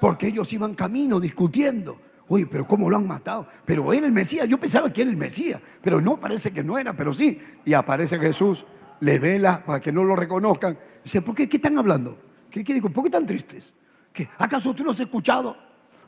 Porque 0.00 0.28
ellos 0.28 0.52
iban 0.52 0.74
camino 0.74 1.20
discutiendo. 1.20 2.00
Oye, 2.28 2.46
pero 2.46 2.66
¿cómo 2.66 2.88
lo 2.88 2.96
han 2.96 3.06
matado? 3.06 3.46
Pero 3.64 3.92
era 3.92 4.06
el 4.06 4.12
Mesías. 4.12 4.48
Yo 4.48 4.58
pensaba 4.58 4.92
que 4.92 5.02
era 5.02 5.10
el 5.10 5.16
Mesías. 5.16 5.60
Pero 5.82 6.00
no, 6.00 6.18
parece 6.18 6.52
que 6.52 6.62
no 6.62 6.78
era, 6.78 6.92
pero 6.92 7.12
sí. 7.12 7.40
Y 7.64 7.74
aparece 7.74 8.18
Jesús, 8.18 8.64
le 9.00 9.18
vela 9.18 9.64
para 9.64 9.80
que 9.80 9.90
no 9.90 10.04
lo 10.04 10.14
reconozcan. 10.14 10.78
¿Por 11.20 11.34
qué? 11.34 11.48
¿Qué 11.48 11.56
están 11.56 11.76
hablando? 11.78 12.16
¿Qué, 12.50 12.62
qué 12.62 12.80
¿Por 12.80 13.04
qué 13.04 13.10
tan 13.10 13.26
tristes? 13.26 13.74
¿Qué? 14.12 14.28
¿Acaso 14.38 14.74
tú 14.74 14.84
no 14.84 14.90
has 14.90 15.00
escuchado 15.00 15.56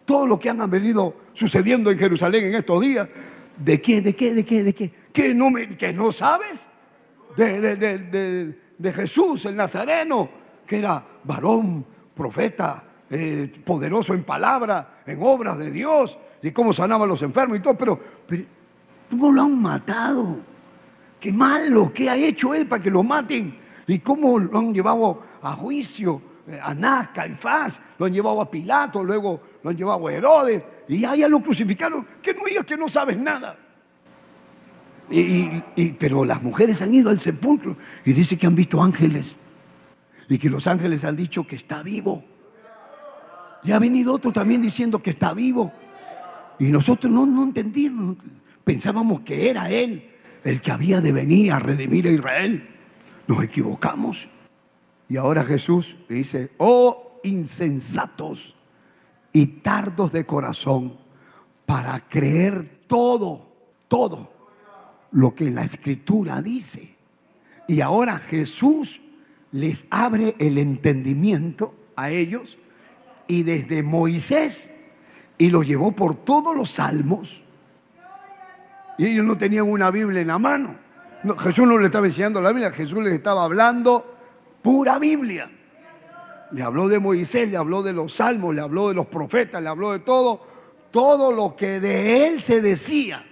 todo 0.04 0.26
lo 0.26 0.38
que 0.38 0.50
han 0.50 0.70
venido 0.70 1.16
sucediendo 1.32 1.90
en 1.90 1.98
Jerusalén 1.98 2.44
en 2.44 2.54
estos 2.54 2.80
días? 2.80 3.08
¿De 3.56 3.80
qué? 3.80 4.00
¿De 4.00 4.14
qué? 4.14 4.34
¿De 4.34 4.44
qué? 4.44 4.62
¿De 4.62 4.74
qué? 4.74 4.92
¿Que 5.12 5.34
no, 5.34 5.50
me, 5.50 5.66
no 5.94 6.12
sabes? 6.12 6.66
De, 7.36 8.92
Jesús, 8.94 9.44
el 9.46 9.56
Nazareno, 9.56 10.28
que 10.66 10.78
era 10.78 11.04
varón, 11.24 11.84
profeta, 12.14 12.84
eh, 13.08 13.52
poderoso 13.64 14.14
en 14.14 14.24
palabra, 14.24 15.02
en 15.06 15.22
obras 15.22 15.58
de 15.58 15.70
Dios, 15.70 16.18
y 16.42 16.50
cómo 16.50 16.72
sanaba 16.72 17.04
a 17.04 17.08
los 17.08 17.22
enfermos 17.22 17.58
y 17.58 17.60
todo, 17.60 17.76
pero, 17.76 18.00
pero 18.26 18.44
¿cómo 19.10 19.30
lo 19.30 19.42
han 19.42 19.60
matado? 19.60 20.38
Qué 21.20 21.32
malo, 21.32 21.92
¿qué 21.94 22.10
ha 22.10 22.16
hecho 22.16 22.52
él 22.54 22.66
para 22.66 22.82
que 22.82 22.90
lo 22.90 23.02
maten? 23.02 23.61
¿Y 23.86 23.98
cómo 23.98 24.38
lo 24.38 24.58
han 24.58 24.72
llevado 24.72 25.22
a 25.42 25.52
juicio? 25.52 26.22
Eh, 26.46 26.58
a 26.60 26.70
Anás, 26.70 27.08
Caifás, 27.08 27.80
lo 27.98 28.06
han 28.06 28.12
llevado 28.12 28.40
a 28.40 28.50
Pilato, 28.50 29.04
luego 29.04 29.40
lo 29.62 29.70
han 29.70 29.76
llevado 29.76 30.08
a 30.08 30.12
Herodes, 30.12 30.62
y 30.88 31.00
ya 31.00 31.28
lo 31.28 31.40
crucificaron. 31.40 32.06
Que 32.20 32.34
no 32.34 32.44
digas 32.44 32.64
que 32.64 32.76
no 32.76 32.88
sabes 32.88 33.16
nada. 33.16 33.56
Y, 35.10 35.92
pero 35.98 36.24
las 36.24 36.42
mujeres 36.42 36.80
han 36.80 36.94
ido 36.94 37.10
al 37.10 37.20
sepulcro 37.20 37.76
y 38.04 38.12
dice 38.12 38.38
que 38.38 38.46
han 38.46 38.54
visto 38.54 38.82
ángeles 38.82 39.36
y 40.28 40.38
que 40.38 40.48
los 40.48 40.66
ángeles 40.66 41.04
han 41.04 41.16
dicho 41.16 41.46
que 41.46 41.56
está 41.56 41.82
vivo. 41.82 42.24
Y 43.62 43.72
ha 43.72 43.78
venido 43.78 44.14
otro 44.14 44.32
también 44.32 44.62
diciendo 44.62 45.02
que 45.02 45.10
está 45.10 45.34
vivo. 45.34 45.70
Y 46.58 46.70
nosotros 46.70 47.12
no, 47.12 47.26
no 47.26 47.42
entendimos, 47.42 48.16
pensábamos 48.64 49.20
que 49.20 49.50
era 49.50 49.70
Él 49.70 50.08
el 50.44 50.60
que 50.60 50.72
había 50.72 51.00
de 51.00 51.12
venir 51.12 51.52
a 51.52 51.58
redimir 51.58 52.06
a 52.08 52.10
Israel. 52.10 52.68
Nos 53.32 53.42
equivocamos. 53.42 54.28
Y 55.08 55.16
ahora 55.16 55.42
Jesús 55.42 55.96
dice, 56.06 56.50
oh 56.58 57.18
insensatos 57.24 58.54
y 59.32 59.46
tardos 59.46 60.12
de 60.12 60.26
corazón 60.26 60.98
para 61.64 61.98
creer 62.08 62.82
todo, 62.86 63.46
todo 63.88 64.30
lo 65.12 65.34
que 65.34 65.50
la 65.50 65.64
escritura 65.64 66.42
dice. 66.42 66.94
Y 67.68 67.80
ahora 67.80 68.18
Jesús 68.18 69.00
les 69.50 69.86
abre 69.88 70.34
el 70.38 70.58
entendimiento 70.58 71.74
a 71.96 72.10
ellos 72.10 72.58
y 73.28 73.44
desde 73.44 73.82
Moisés 73.82 74.70
y 75.38 75.48
los 75.48 75.66
llevó 75.66 75.92
por 75.92 76.16
todos 76.16 76.54
los 76.54 76.68
salmos. 76.68 77.42
Y 78.98 79.06
ellos 79.06 79.24
no 79.24 79.38
tenían 79.38 79.70
una 79.70 79.90
Biblia 79.90 80.20
en 80.20 80.28
la 80.28 80.38
mano. 80.38 80.81
Jesús 81.38 81.66
no 81.66 81.78
le 81.78 81.86
estaba 81.86 82.06
enseñando 82.06 82.40
la 82.40 82.50
Biblia, 82.50 82.70
Jesús 82.72 83.02
les 83.02 83.12
estaba 83.12 83.44
hablando 83.44 84.16
pura 84.62 84.98
Biblia. 84.98 85.50
Le 86.50 86.62
habló 86.62 86.88
de 86.88 86.98
Moisés, 86.98 87.48
le 87.48 87.56
habló 87.56 87.82
de 87.82 87.92
los 87.92 88.14
salmos, 88.14 88.54
le 88.54 88.60
habló 88.60 88.88
de 88.88 88.94
los 88.94 89.06
profetas, 89.06 89.62
le 89.62 89.68
habló 89.68 89.92
de 89.92 90.00
todo, 90.00 90.40
todo 90.90 91.32
lo 91.32 91.56
que 91.56 91.80
de 91.80 92.26
él 92.26 92.42
se 92.42 92.60
decía. 92.60 93.24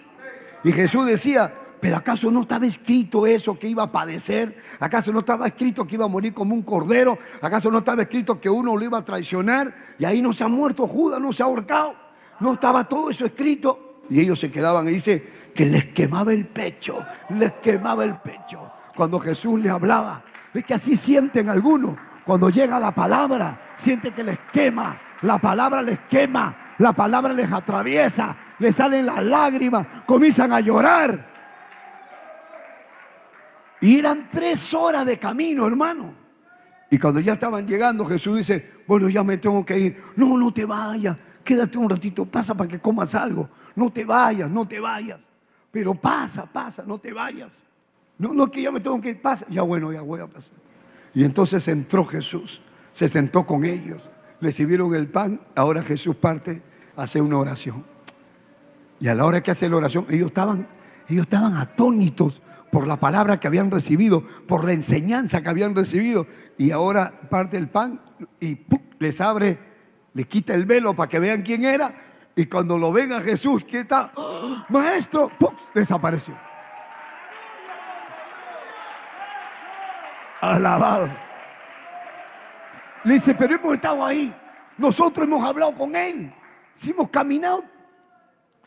Y 0.65 0.73
Jesús 0.73 1.07
decía, 1.07 1.53
pero 1.81 1.97
¿acaso 1.97 2.31
no 2.31 2.43
estaba 2.43 2.67
escrito 2.67 3.27
eso 3.27 3.59
que 3.59 3.67
iba 3.67 3.85
a 3.85 3.93
padecer? 3.93 4.57
¿Acaso 4.79 5.13
no 5.13 5.21
estaba 5.21 5.47
escrito 5.47 5.87
que 5.87 5.95
iba 5.95 6.05
a 6.05 6.09
morir 6.09 6.35
como 6.35 6.55
un 6.55 6.63
cordero? 6.63 7.19
¿Acaso 7.41 7.71
no 7.71 7.79
estaba 7.79 8.03
escrito 8.03 8.41
que 8.41 8.51
uno 8.51 8.77
lo 8.77 8.85
iba 8.85 8.99
a 8.99 9.05
traicionar? 9.05 9.95
Y 9.99 10.05
ahí 10.05 10.21
no 10.21 10.33
se 10.33 10.45
ha 10.45 10.49
muerto 10.49 10.87
Judas, 10.87 11.21
no 11.21 11.33
se 11.33 11.43
ha 11.43 11.47
ahorcado. 11.47 11.95
No 12.41 12.55
estaba 12.55 12.87
todo 12.87 13.11
eso 13.11 13.25
escrito. 13.25 14.03
Y 14.11 14.21
ellos 14.21 14.39
se 14.39 14.51
quedaban 14.51 14.89
y 14.89 14.93
dice 14.93 15.40
que 15.53 15.67
les 15.67 15.87
quemaba 15.87 16.33
el 16.33 16.47
pecho, 16.47 17.05
les 17.31 17.53
quemaba 17.55 18.05
el 18.05 18.17
pecho. 18.17 18.73
Cuando 18.95 19.19
Jesús 19.21 19.61
les 19.61 19.71
hablaba, 19.71 20.23
es 20.53 20.65
que 20.65 20.75
así 20.75 20.97
sienten 20.97 21.49
algunos. 21.49 21.97
Cuando 22.25 22.51
llega 22.51 22.79
la 22.79 22.95
palabra, 22.95 23.61
sienten 23.75 24.13
que 24.13 24.23
les 24.23 24.39
quema. 24.53 24.99
La 25.23 25.39
palabra 25.39 25.83
les 25.83 25.99
quema. 26.01 26.75
La 26.79 26.93
palabra 26.93 27.33
les 27.33 27.51
atraviesa. 27.51 28.37
Les 28.59 28.75
salen 28.77 29.07
las 29.07 29.25
lágrimas. 29.25 29.87
Comienzan 30.07 30.53
a 30.53 30.61
llorar. 30.61 31.29
Y 33.81 33.99
eran 33.99 34.29
tres 34.31 34.75
horas 34.75 35.07
de 35.07 35.19
camino, 35.19 35.67
hermano. 35.67 36.15
Y 36.91 36.99
cuando 36.99 37.21
ya 37.21 37.35
estaban 37.35 37.67
llegando, 37.67 38.05
Jesús 38.05 38.39
dice, 38.39 38.83
bueno, 38.87 39.09
ya 39.09 39.23
me 39.23 39.39
tengo 39.39 39.65
que 39.65 39.79
ir. 39.79 40.05
No, 40.17 40.37
no 40.37 40.53
te 40.53 40.65
vayas. 40.65 41.17
Quédate 41.45 41.79
un 41.79 41.89
ratito, 41.89 42.27
pasa 42.27 42.55
para 42.55 42.69
que 42.69 42.79
comas 42.79 43.15
algo. 43.15 43.49
No 43.75 43.91
te 43.91 44.05
vayas, 44.05 44.51
no 44.51 44.67
te 44.67 44.81
vayas. 44.81 45.19
Pero 45.71 45.95
pasa, 45.95 46.47
pasa, 46.47 46.85
no 46.87 46.99
te 46.99 47.13
vayas. 47.13 47.53
No, 48.19 48.35
no 48.35 48.51
que 48.51 48.63
ya 48.63 48.71
me 48.71 48.81
tengo 48.81 49.01
que 49.01 49.11
ir, 49.11 49.23
pasa. 49.23 49.47
Ya 49.49 49.63
bueno, 49.63 49.93
ya 49.93 50.03
voy 50.03 50.21
a 50.21 50.27
pasar. 50.27 50.55
Y 51.15 51.25
entonces 51.25 51.67
entró 51.69 52.05
Jesús, 52.05 52.61
se 52.93 53.09
sentó 53.09 53.47
con 53.47 53.65
ellos, 53.65 54.11
le 54.41 54.53
sirvieron 54.53 54.95
el 54.95 55.09
pan. 55.09 55.41
Ahora 55.55 55.83
Jesús 55.83 56.17
parte, 56.17 56.63
hace 56.97 57.21
una 57.21 57.39
oración. 57.39 57.85
Y 58.99 59.09
a 59.09 59.15
la 59.15 59.25
hora 59.25 59.43
que 59.43 59.51
hace 59.51 59.69
la 59.69 59.77
oración, 59.77 60.07
ellos 60.11 60.29
estaban, 60.29 60.69
ellos 61.09 61.23
estaban 61.23 61.57
atónitos 61.57 62.43
por 62.71 62.87
la 62.87 63.01
palabra 63.01 63.41
que 63.41 63.49
habían 63.49 63.71
recibido, 63.71 64.25
por 64.47 64.65
la 64.65 64.73
enseñanza 64.73 65.43
que 65.43 65.49
habían 65.49 65.75
recibido. 65.75 66.27
Y 66.59 66.71
ahora 66.71 67.29
parte 67.31 67.57
el 67.57 67.69
pan 67.69 68.01
y 68.41 68.59
les 68.99 69.21
abre, 69.21 69.59
les 70.15 70.27
quita 70.27 70.55
el 70.55 70.67
velo 70.67 70.95
para 70.95 71.09
que 71.09 71.19
vean 71.19 71.43
quién 71.43 71.65
era. 71.65 72.10
Y 72.35 72.47
cuando 72.47 72.79
lo 72.79 72.93
ven 72.93 73.13
a 73.13 73.21
Jesús, 73.21 73.65
¿qué 73.65 73.81
está? 73.81 74.13
¡Ah! 74.17 74.67
Maestro, 74.69 75.31
desapareció. 75.75 76.37
Alabado. 80.41 81.11
Le 83.05 83.15
dice, 83.15 83.35
pero 83.35 83.55
hemos 83.55 83.75
estado 83.75 84.05
ahí. 84.05 84.35
Nosotros 84.79 85.27
hemos 85.27 85.47
hablado 85.47 85.75
con 85.75 85.95
él. 85.95 86.33
Si 86.73 86.91
hemos 86.91 87.11
caminado 87.11 87.65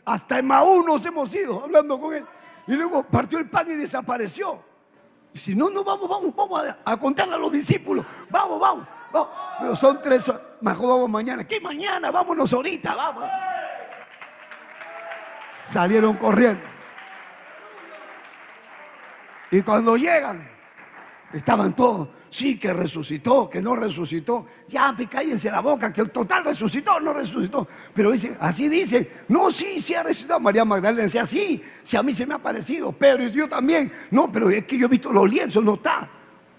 hasta 0.05 0.41
Maú 0.41 0.83
nos 0.83 1.05
hemos 1.05 1.33
ido 1.33 1.63
hablando 1.63 1.99
con 1.99 2.13
él. 2.13 2.25
Y 2.67 2.73
luego 2.73 3.03
partió 3.03 3.39
el 3.39 3.49
pan 3.49 3.69
y 3.71 3.75
desapareció. 3.75 4.63
Y 5.33 5.39
si 5.39 5.55
no, 5.55 5.69
no 5.69 5.83
vamos, 5.83 6.07
vamos, 6.07 6.35
vamos 6.35 6.63
a, 6.85 6.97
contarle 6.97 7.35
a 7.35 7.37
los 7.37 7.51
discípulos. 7.51 8.05
Vamos, 8.29 8.59
vamos, 8.59 8.87
vamos. 9.11 9.29
Pero 9.59 9.75
son 9.75 10.01
tres 10.01 10.27
horas. 10.29 10.41
Mejor 10.61 10.89
vamos 10.89 11.09
mañana. 11.09 11.43
¿Qué 11.45 11.59
mañana? 11.59 12.11
Vámonos 12.11 12.53
ahorita, 12.53 12.95
vamos. 12.95 13.29
Salieron 15.63 16.17
corriendo. 16.17 16.61
Y 19.51 19.61
cuando 19.61 19.95
llegan, 19.95 20.53
Estaban 21.33 21.75
todos, 21.75 22.09
sí, 22.29 22.59
que 22.59 22.71
resucitó, 22.73 23.49
que 23.49 23.59
no 23.59 23.75
resucitó. 23.75 24.45
Ya, 24.69 24.93
pues 24.95 25.09
cállense 25.09 25.49
la 25.49 25.61
boca, 25.61 25.91
que 25.91 26.01
el 26.01 26.11
total 26.11 26.45
resucitó, 26.45 26.99
no 26.99 27.11
resucitó. 27.11 27.67
Pero 27.91 28.11
dice, 28.11 28.37
así 28.39 28.69
dice, 28.69 29.09
no, 29.29 29.49
sí, 29.49 29.79
sí 29.79 29.95
ha 29.95 30.03
resucitado. 30.03 30.39
María 30.39 30.63
Magdalena 30.63 31.01
decía, 31.03 31.25
sí, 31.25 31.59
sí 31.81 31.97
a 31.97 32.03
mí 32.03 32.13
se 32.13 32.27
me 32.27 32.35
ha 32.35 32.37
parecido, 32.37 32.91
Pedro 32.91 33.27
yo 33.29 33.49
también. 33.49 33.91
No, 34.11 34.31
pero 34.31 34.51
es 34.51 34.65
que 34.65 34.77
yo 34.77 34.85
he 34.85 34.89
visto 34.89 35.11
los 35.11 35.27
lienzos, 35.27 35.63
no 35.63 35.73
está. 35.73 36.07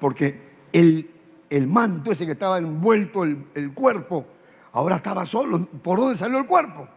Porque 0.00 0.40
el, 0.72 1.08
el 1.48 1.68
manto 1.68 2.10
ese 2.10 2.26
que 2.26 2.32
estaba 2.32 2.58
envuelto 2.58 3.22
el, 3.22 3.46
el 3.54 3.72
cuerpo 3.72 4.26
Ahora 4.74 4.96
estaba 4.96 5.24
solo. 5.24 5.66
¿Por 5.66 6.00
dónde 6.00 6.18
salió 6.18 6.36
el 6.36 6.46
cuerpo? 6.46 6.88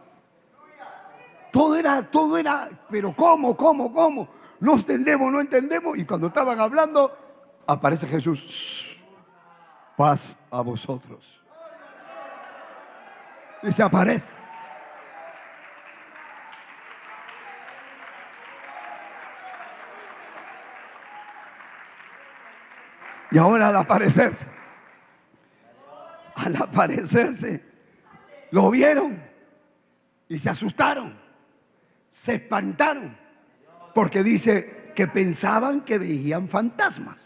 Todo 1.58 1.74
era, 1.74 2.08
todo 2.08 2.38
era, 2.38 2.70
pero 2.88 3.12
¿cómo, 3.16 3.56
cómo, 3.56 3.92
cómo? 3.92 4.28
No 4.60 4.74
entendemos, 4.74 5.32
no 5.32 5.40
entendemos. 5.40 5.98
Y 5.98 6.04
cuando 6.04 6.28
estaban 6.28 6.60
hablando, 6.60 7.18
aparece 7.66 8.06
Jesús. 8.06 8.96
Paz 9.96 10.36
a 10.52 10.60
vosotros. 10.60 11.42
Y 13.64 13.72
se 13.72 13.82
aparece. 13.82 14.30
Y 23.32 23.38
ahora 23.38 23.66
al 23.66 23.76
aparecerse, 23.78 24.46
al 26.36 26.54
aparecerse, 26.54 27.64
lo 28.52 28.70
vieron 28.70 29.20
y 30.28 30.38
se 30.38 30.48
asustaron, 30.48 31.26
se 32.10 32.34
espantaron, 32.34 33.16
porque 33.94 34.22
dice 34.22 34.92
que 34.94 35.06
pensaban 35.06 35.82
que 35.82 35.98
veían 35.98 36.48
fantasmas. 36.48 37.18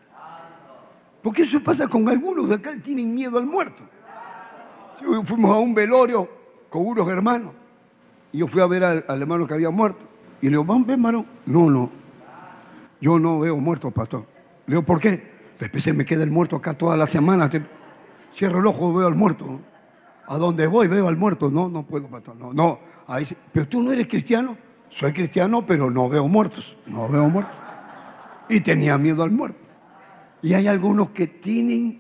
Porque 1.22 1.42
eso 1.42 1.62
pasa 1.62 1.86
con 1.86 2.08
algunos 2.08 2.48
de 2.48 2.56
acá, 2.56 2.72
tienen 2.82 3.14
miedo 3.14 3.38
al 3.38 3.46
muerto. 3.46 3.82
Fuimos 5.24 5.54
a 5.54 5.58
un 5.58 5.74
velorio 5.74 6.28
con 6.68 6.86
unos 6.86 7.08
hermanos 7.08 7.52
y 8.32 8.38
yo 8.38 8.46
fui 8.46 8.60
a 8.62 8.66
ver 8.66 8.82
al, 8.82 9.04
hermano 9.08 9.46
que 9.46 9.54
había 9.54 9.70
muerto. 9.70 10.04
Y 10.40 10.46
le 10.46 10.52
digo, 10.52 10.64
¿van 10.64 10.84
ver, 10.84 10.94
hermano? 10.94 11.26
No, 11.46 11.70
no. 11.70 11.90
Yo 13.00 13.18
no 13.18 13.40
veo 13.40 13.56
muertos, 13.58 13.92
pastor. 13.92 14.26
Le 14.66 14.74
digo, 14.74 14.82
¿por 14.82 14.98
qué? 14.98 15.30
Después 15.60 15.84
se 15.84 15.92
me 15.92 16.04
queda 16.04 16.24
el 16.24 16.30
muerto 16.30 16.56
acá 16.56 16.74
toda 16.74 16.96
la 16.96 17.06
semana. 17.06 17.48
cierro 18.34 18.58
el 18.58 18.66
ojo, 18.66 18.92
veo 18.92 19.06
al 19.06 19.14
muerto. 19.14 19.60
A 20.26 20.38
donde 20.38 20.66
voy 20.66 20.88
veo 20.88 21.08
al 21.08 21.16
muerto. 21.16 21.50
No, 21.50 21.68
no 21.68 21.84
puedo, 21.84 22.08
pastor. 22.08 22.36
No, 22.36 22.52
no. 22.52 22.80
Ahí, 23.06 23.26
pero 23.52 23.68
tú 23.68 23.82
no 23.82 23.92
eres 23.92 24.08
cristiano. 24.08 24.56
Soy 24.93 25.11
cristiano, 25.12 25.64
pero 25.66 25.90
no 25.90 26.07
veo 26.11 26.28
muertos. 26.28 26.76
No 26.86 27.09
veo 27.09 27.26
muertos. 27.26 27.57
Y 28.51 28.61
tenía 28.61 28.99
miedo 28.99 29.22
al 29.22 29.30
muerto. 29.30 29.59
Y 30.43 30.53
hay 30.53 30.66
algunos 30.66 31.11
que 31.11 31.26
tienen 31.26 31.99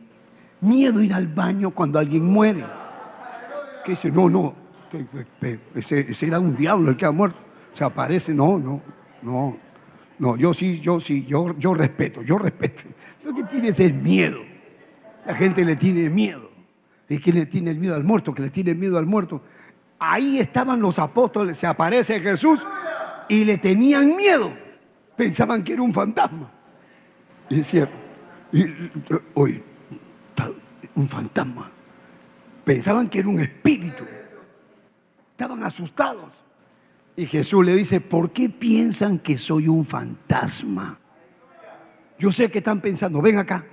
miedo 0.60 1.00
ir 1.00 1.14
al 1.14 1.26
baño 1.26 1.70
cuando 1.70 1.98
alguien 1.98 2.26
muere. 2.26 2.66
Que 3.82 3.92
dice, 3.92 4.10
no, 4.10 4.28
no, 4.28 4.54
ese, 5.74 6.06
era 6.20 6.38
un 6.38 6.54
diablo 6.54 6.90
el 6.90 6.96
que 6.98 7.06
ha 7.06 7.10
muerto. 7.12 7.38
Se 7.72 7.82
aparece, 7.82 8.34
no, 8.34 8.58
no, 8.58 8.82
no. 9.22 9.56
No, 10.18 10.36
yo 10.36 10.52
sí, 10.52 10.78
yo 10.78 11.00
sí, 11.00 11.24
yo, 11.24 11.58
yo 11.58 11.72
respeto, 11.72 12.22
yo 12.22 12.36
respeto. 12.36 12.82
Lo 13.24 13.34
que 13.34 13.42
tienes 13.44 13.80
es 13.80 13.94
miedo. 13.94 14.40
La 15.24 15.34
gente 15.34 15.64
le 15.64 15.76
tiene 15.76 16.10
miedo. 16.10 16.50
¿Y 17.08 17.18
quién 17.18 17.36
le 17.36 17.46
tiene 17.46 17.70
el 17.70 17.78
miedo 17.78 17.94
al 17.94 18.04
muerto? 18.04 18.34
Que 18.34 18.42
le 18.42 18.50
tiene 18.50 18.74
miedo 18.74 18.98
al 18.98 19.06
muerto. 19.06 19.42
Ahí 20.04 20.40
estaban 20.40 20.80
los 20.80 20.98
apóstoles, 20.98 21.56
se 21.56 21.64
aparece 21.64 22.18
Jesús 22.18 22.58
y 23.28 23.44
le 23.44 23.56
tenían 23.56 24.16
miedo. 24.16 24.52
Pensaban 25.14 25.62
que 25.62 25.74
era 25.74 25.82
un 25.82 25.94
fantasma. 25.94 26.50
Y 27.48 27.58
decía, 27.58 27.88
oye, 29.34 29.62
un 30.96 31.08
fantasma. 31.08 31.70
Pensaban 32.64 33.06
que 33.06 33.20
era 33.20 33.28
un 33.28 33.38
espíritu. 33.38 34.02
Estaban 35.30 35.62
asustados. 35.62 36.34
Y 37.14 37.26
Jesús 37.26 37.64
le 37.64 37.76
dice, 37.76 38.00
¿por 38.00 38.32
qué 38.32 38.48
piensan 38.48 39.20
que 39.20 39.38
soy 39.38 39.68
un 39.68 39.84
fantasma? 39.84 40.98
Yo 42.18 42.32
sé 42.32 42.50
que 42.50 42.58
están 42.58 42.80
pensando, 42.80 43.22
ven 43.22 43.38
acá, 43.38 43.64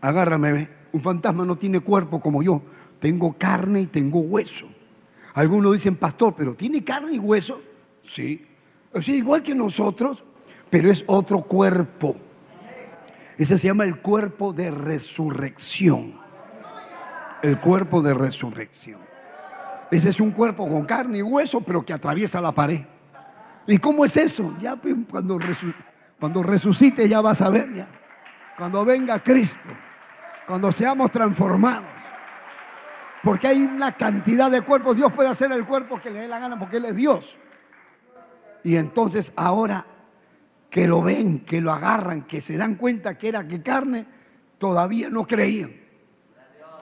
agárrame. 0.00 0.70
Un 0.92 1.02
fantasma 1.02 1.44
no 1.44 1.56
tiene 1.58 1.80
cuerpo 1.80 2.22
como 2.22 2.42
yo. 2.42 2.62
Tengo 3.00 3.34
carne 3.36 3.82
y 3.82 3.86
tengo 3.86 4.20
hueso. 4.20 4.77
Algunos 5.38 5.72
dicen, 5.72 5.94
pastor, 5.94 6.34
pero 6.36 6.54
¿tiene 6.54 6.82
carne 6.82 7.12
y 7.12 7.18
hueso? 7.20 7.62
Sí. 8.02 8.44
O 8.92 8.98
igual 8.98 9.40
que 9.40 9.54
nosotros, 9.54 10.24
pero 10.68 10.90
es 10.90 11.04
otro 11.06 11.42
cuerpo. 11.42 12.16
Ese 13.36 13.56
se 13.56 13.68
llama 13.68 13.84
el 13.84 14.00
cuerpo 14.00 14.52
de 14.52 14.72
resurrección. 14.72 16.18
El 17.40 17.60
cuerpo 17.60 18.02
de 18.02 18.14
resurrección. 18.14 18.98
Ese 19.92 20.08
es 20.08 20.18
un 20.18 20.32
cuerpo 20.32 20.68
con 20.68 20.84
carne 20.84 21.18
y 21.18 21.22
hueso, 21.22 21.60
pero 21.60 21.86
que 21.86 21.92
atraviesa 21.92 22.40
la 22.40 22.50
pared. 22.50 22.80
¿Y 23.68 23.78
cómo 23.78 24.04
es 24.04 24.16
eso? 24.16 24.56
Ya 24.60 24.76
cuando 25.08 25.38
cuando 26.18 26.42
resucite 26.42 27.08
ya 27.08 27.20
vas 27.20 27.40
a 27.42 27.50
ver 27.50 27.72
ya. 27.72 27.86
Cuando 28.56 28.84
venga 28.84 29.22
Cristo. 29.22 29.60
Cuando 30.48 30.72
seamos 30.72 31.12
transformados. 31.12 31.97
Porque 33.22 33.48
hay 33.48 33.62
una 33.62 33.92
cantidad 33.92 34.50
de 34.50 34.62
cuerpos. 34.62 34.96
Dios 34.96 35.12
puede 35.12 35.28
hacer 35.28 35.50
el 35.52 35.64
cuerpo 35.64 36.00
que 36.00 36.10
le 36.10 36.20
dé 36.20 36.28
la 36.28 36.38
gana 36.38 36.58
porque 36.58 36.76
Él 36.76 36.84
es 36.86 36.96
Dios. 36.96 37.36
Y 38.62 38.76
entonces 38.76 39.32
ahora 39.36 39.84
que 40.70 40.86
lo 40.86 41.02
ven, 41.02 41.40
que 41.40 41.60
lo 41.60 41.72
agarran, 41.72 42.22
que 42.22 42.40
se 42.40 42.56
dan 42.56 42.74
cuenta 42.74 43.16
que 43.16 43.28
era 43.28 43.46
que 43.46 43.62
carne, 43.62 44.06
todavía 44.58 45.08
no 45.10 45.24
creían. 45.24 45.72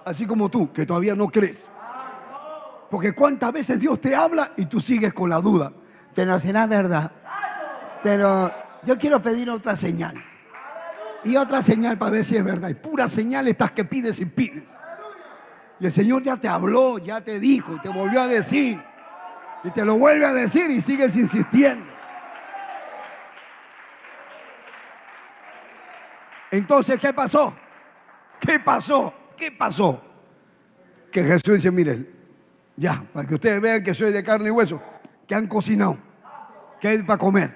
Así 0.05 0.27
como 0.27 0.49
tú, 0.49 0.73
que 0.73 0.87
todavía 0.87 1.15
no 1.15 1.29
crees. 1.29 1.69
Porque 2.91 3.13
cuántas 3.13 3.53
veces 3.53 3.81
Dios 3.81 4.01
te 4.01 4.15
habla 4.15 4.53
y 4.57 4.67
tú 4.67 4.81
sigues 4.81 5.13
con 5.13 5.31
la 5.31 5.41
duda. 5.41 5.73
Pero 6.15 6.39
será 6.39 6.67
verdad. 6.67 7.11
Pero 8.03 8.53
yo 8.85 8.97
quiero 8.97 9.21
pedir 9.21 9.51
otra 9.51 9.75
señal. 9.77 10.15
Y 11.25 11.37
otra 11.37 11.61
señal 11.61 11.99
para 11.99 12.13
ver 12.13 12.25
si 12.25 12.37
es 12.37 12.45
verdad. 12.45 12.69
Y 12.69 12.75
pura 12.75 13.09
señal 13.09 13.49
estas 13.49 13.73
que 13.73 13.85
pides 13.85 14.21
y 14.21 14.27
pides. 14.27 14.65
Y 15.79 15.87
el 15.87 15.93
Señor 15.93 16.23
ya 16.23 16.37
te 16.37 16.49
habló, 16.49 16.99
ya 16.99 17.21
te 17.21 17.39
dijo, 17.39 17.79
te 17.83 17.89
volvió 17.89 18.23
a 18.23 18.29
decir. 18.29 18.83
Y 19.65 19.71
te 19.71 19.85
lo 19.85 19.99
vuelve 19.99 20.27
a 20.27 20.33
decir 20.33 20.71
y 20.71 20.81
sigues 20.81 21.17
insistiendo. 21.17 21.85
Entonces, 26.51 26.99
¿qué 26.99 27.13
pasó? 27.13 27.55
¿Qué 28.41 28.61
pasó? 28.61 29.13
¿Qué 29.37 29.51
pasó? 29.51 30.03
Que 31.11 31.23
Jesús 31.23 31.55
dice, 31.55 31.71
miren, 31.71 32.09
ya, 32.77 33.05
para 33.13 33.27
que 33.27 33.35
ustedes 33.35 33.61
vean 33.61 33.83
que 33.83 33.93
soy 33.95 34.13
de 34.13 34.23
carne 34.23 34.49
y 34.49 34.51
hueso, 34.51 34.81
que 35.27 35.35
han 35.35 35.47
cocinado, 35.47 35.99
que 36.81 36.89
hay 36.89 37.03
para 37.03 37.19
comer. 37.19 37.55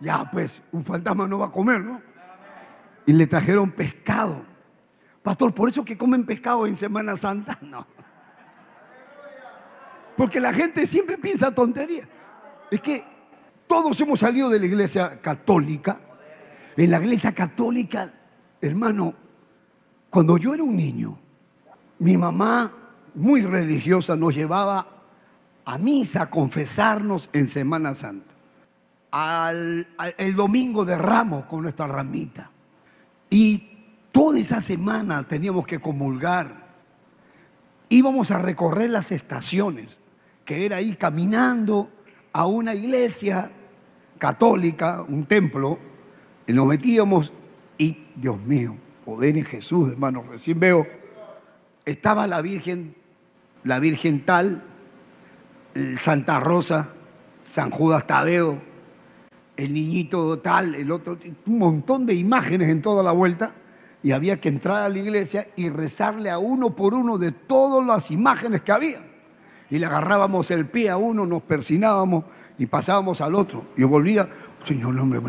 Ya, 0.00 0.28
pues, 0.30 0.62
un 0.72 0.84
fantasma 0.84 1.26
no 1.26 1.38
va 1.38 1.46
a 1.46 1.50
comer, 1.50 1.80
¿no? 1.80 2.02
Y 3.06 3.12
le 3.12 3.26
trajeron 3.26 3.70
pescado. 3.70 4.44
Pastor, 5.26 5.52
¿por 5.52 5.68
eso 5.68 5.84
que 5.84 5.98
comen 5.98 6.24
pescado 6.24 6.68
en 6.68 6.76
Semana 6.76 7.16
Santa? 7.16 7.58
No. 7.66 7.84
Porque 10.16 10.38
la 10.38 10.54
gente 10.54 10.86
siempre 10.86 11.18
piensa 11.18 11.52
tontería. 11.52 12.08
Es 12.70 12.80
que 12.80 13.04
todos 13.66 14.00
hemos 14.00 14.20
salido 14.20 14.48
de 14.48 14.60
la 14.60 14.66
iglesia 14.66 15.20
católica. 15.20 15.98
En 16.76 16.92
la 16.92 17.00
iglesia 17.00 17.32
católica, 17.34 18.14
hermano, 18.60 19.14
cuando 20.10 20.38
yo 20.38 20.54
era 20.54 20.62
un 20.62 20.76
niño, 20.76 21.18
mi 21.98 22.16
mamá, 22.16 22.72
muy 23.16 23.42
religiosa, 23.42 24.14
nos 24.14 24.32
llevaba 24.32 24.86
a 25.64 25.76
misa 25.76 26.22
a 26.22 26.30
confesarnos 26.30 27.28
en 27.32 27.48
Semana 27.48 27.96
Santa 27.96 28.36
el 30.18 30.36
domingo 30.36 30.84
de 30.84 30.96
ramos 30.96 31.46
con 31.46 31.62
nuestra 31.62 31.88
ramita. 31.88 32.48
Y 33.28 33.75
toda 34.16 34.38
esa 34.38 34.62
semana 34.62 35.24
teníamos 35.24 35.66
que 35.66 35.78
comulgar. 35.78 36.68
Íbamos 37.90 38.30
a 38.30 38.38
recorrer 38.38 38.88
las 38.88 39.12
estaciones, 39.12 39.98
que 40.46 40.64
era 40.64 40.80
ir 40.80 40.96
caminando 40.96 41.90
a 42.32 42.46
una 42.46 42.74
iglesia 42.74 43.50
católica, 44.16 45.04
un 45.06 45.26
templo, 45.26 45.78
y 46.46 46.54
nos 46.54 46.66
metíamos 46.66 47.30
y, 47.76 48.06
Dios 48.16 48.40
mío, 48.40 48.74
poder 49.04 49.36
en 49.36 49.44
Jesús, 49.44 49.90
hermano, 49.90 50.24
recién 50.30 50.58
veo, 50.58 50.86
estaba 51.84 52.26
la 52.26 52.40
Virgen, 52.40 52.94
la 53.64 53.78
Virgen 53.80 54.24
tal, 54.24 54.62
Santa 56.00 56.40
Rosa, 56.40 56.88
San 57.42 57.70
Judas 57.70 58.06
Tadeo, 58.06 58.62
el 59.58 59.74
niñito 59.74 60.38
tal, 60.38 60.74
el 60.74 60.90
otro, 60.90 61.18
un 61.44 61.58
montón 61.58 62.06
de 62.06 62.14
imágenes 62.14 62.70
en 62.70 62.80
toda 62.80 63.02
la 63.02 63.12
vuelta, 63.12 63.52
y 64.06 64.12
había 64.12 64.40
que 64.40 64.48
entrar 64.48 64.84
a 64.84 64.88
la 64.88 65.00
iglesia 65.00 65.48
y 65.56 65.68
rezarle 65.68 66.30
a 66.30 66.38
uno 66.38 66.76
por 66.76 66.94
uno 66.94 67.18
de 67.18 67.32
todas 67.32 67.84
las 67.84 68.12
imágenes 68.12 68.62
que 68.62 68.70
había. 68.70 69.00
Y 69.68 69.80
le 69.80 69.86
agarrábamos 69.86 70.48
el 70.52 70.68
pie 70.68 70.90
a 70.90 70.96
uno, 70.96 71.26
nos 71.26 71.42
persinábamos 71.42 72.24
y 72.56 72.66
pasábamos 72.66 73.20
al 73.20 73.34
otro. 73.34 73.66
Y 73.76 73.82
volvía, 73.82 74.28
Señor, 74.64 74.96
hombre, 74.96 75.20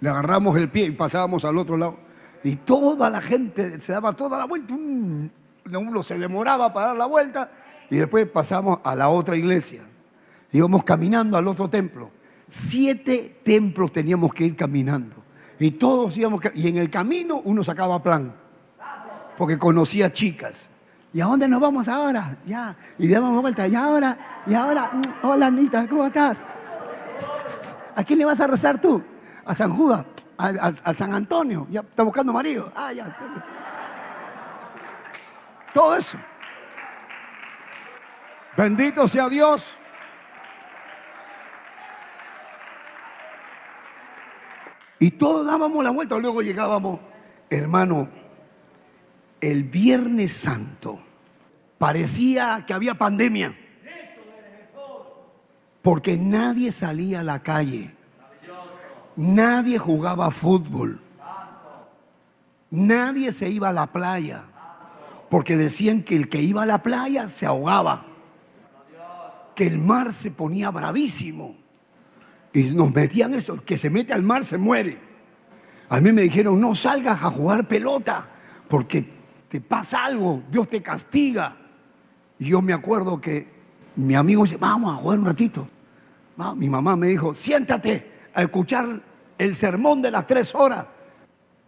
le 0.00 0.08
agarramos 0.08 0.56
el 0.56 0.70
pie 0.70 0.86
y 0.86 0.92
pasábamos 0.92 1.44
al 1.44 1.58
otro 1.58 1.76
lado. 1.76 1.98
Y 2.42 2.56
toda 2.56 3.10
la 3.10 3.20
gente 3.20 3.82
se 3.82 3.92
daba 3.92 4.14
toda 4.14 4.38
la 4.38 4.46
vuelta. 4.46 4.72
Uno 4.72 6.02
se 6.02 6.18
demoraba 6.18 6.72
para 6.72 6.86
dar 6.86 6.96
la 6.96 7.04
vuelta 7.04 7.50
y 7.90 7.96
después 7.96 8.26
pasamos 8.30 8.78
a 8.82 8.94
la 8.94 9.10
otra 9.10 9.36
iglesia. 9.36 9.82
Íbamos 10.52 10.84
caminando 10.84 11.36
al 11.36 11.46
otro 11.46 11.68
templo 11.68 12.12
siete 12.48 13.40
templos 13.44 13.92
teníamos 13.92 14.32
que 14.32 14.46
ir 14.46 14.56
caminando. 14.56 15.17
Y 15.58 15.72
todos 15.72 16.16
íbamos, 16.16 16.40
y 16.54 16.68
en 16.68 16.78
el 16.78 16.90
camino 16.90 17.40
uno 17.44 17.64
sacaba 17.64 18.02
plan, 18.02 18.32
porque 19.36 19.58
conocía 19.58 20.12
chicas. 20.12 20.70
¿Y 21.12 21.20
a 21.20 21.26
dónde 21.26 21.48
nos 21.48 21.60
vamos 21.60 21.88
ahora? 21.88 22.36
Ya. 22.46 22.76
Y 22.98 23.08
damos 23.08 23.40
vuelta. 23.40 23.66
Y 23.66 23.74
ahora, 23.74 24.42
y 24.46 24.54
ahora, 24.54 24.90
mm, 24.92 25.26
hola 25.26 25.46
Anita, 25.46 25.86
¿cómo 25.88 26.06
estás? 26.06 26.46
¿A 27.96 28.04
quién 28.04 28.18
le 28.18 28.24
vas 28.24 28.38
a 28.40 28.46
rezar 28.46 28.80
tú? 28.80 29.02
A 29.44 29.54
San 29.54 29.72
Judas, 29.74 30.04
a, 30.36 30.94
San 30.94 31.14
Antonio. 31.14 31.66
Ya 31.70 31.80
está 31.80 32.02
buscando 32.02 32.32
marido. 32.32 32.70
Ah. 32.76 32.92
Todo 35.72 35.96
eso. 35.96 36.18
Bendito 38.56 39.08
sea 39.08 39.28
Dios. 39.28 39.77
Y 45.00 45.12
todos 45.12 45.46
dábamos 45.46 45.82
la 45.84 45.90
vuelta, 45.90 46.18
luego 46.18 46.42
llegábamos, 46.42 47.00
hermano, 47.50 48.08
el 49.40 49.64
Viernes 49.64 50.32
Santo. 50.32 51.00
Parecía 51.78 52.64
que 52.66 52.74
había 52.74 52.94
pandemia. 52.94 53.56
Porque 55.82 56.16
nadie 56.16 56.72
salía 56.72 57.20
a 57.20 57.24
la 57.24 57.42
calle. 57.42 57.94
Nadie 59.16 59.78
jugaba 59.78 60.30
fútbol. 60.30 61.00
Nadie 62.70 63.32
se 63.32 63.48
iba 63.48 63.68
a 63.68 63.72
la 63.72 63.86
playa. 63.86 64.44
Porque 65.30 65.56
decían 65.56 66.02
que 66.02 66.16
el 66.16 66.28
que 66.28 66.42
iba 66.42 66.62
a 66.62 66.66
la 66.66 66.82
playa 66.82 67.28
se 67.28 67.46
ahogaba. 67.46 68.04
Que 69.54 69.66
el 69.66 69.78
mar 69.78 70.12
se 70.12 70.30
ponía 70.30 70.70
bravísimo. 70.70 71.56
Y 72.58 72.74
nos 72.74 72.92
metían 72.92 73.34
eso, 73.34 73.64
que 73.64 73.78
se 73.78 73.88
mete 73.88 74.12
al 74.12 74.24
mar 74.24 74.44
se 74.44 74.58
muere. 74.58 74.98
A 75.88 76.00
mí 76.00 76.10
me 76.10 76.22
dijeron, 76.22 76.60
no 76.60 76.74
salgas 76.74 77.22
a 77.22 77.30
jugar 77.30 77.68
pelota, 77.68 78.28
porque 78.68 79.08
te 79.48 79.60
pasa 79.60 80.04
algo, 80.04 80.42
Dios 80.50 80.66
te 80.66 80.82
castiga. 80.82 81.56
Y 82.36 82.46
yo 82.46 82.60
me 82.60 82.72
acuerdo 82.72 83.20
que 83.20 83.46
mi 83.94 84.16
amigo 84.16 84.42
dice, 84.42 84.56
vamos 84.56 84.92
a 84.92 85.00
jugar 85.00 85.20
un 85.20 85.26
ratito. 85.26 85.68
Mi 86.56 86.68
mamá 86.68 86.96
me 86.96 87.06
dijo, 87.06 87.32
siéntate 87.32 88.28
a 88.34 88.42
escuchar 88.42 89.02
el 89.38 89.54
sermón 89.54 90.02
de 90.02 90.10
las 90.10 90.26
tres 90.26 90.52
horas. 90.52 90.84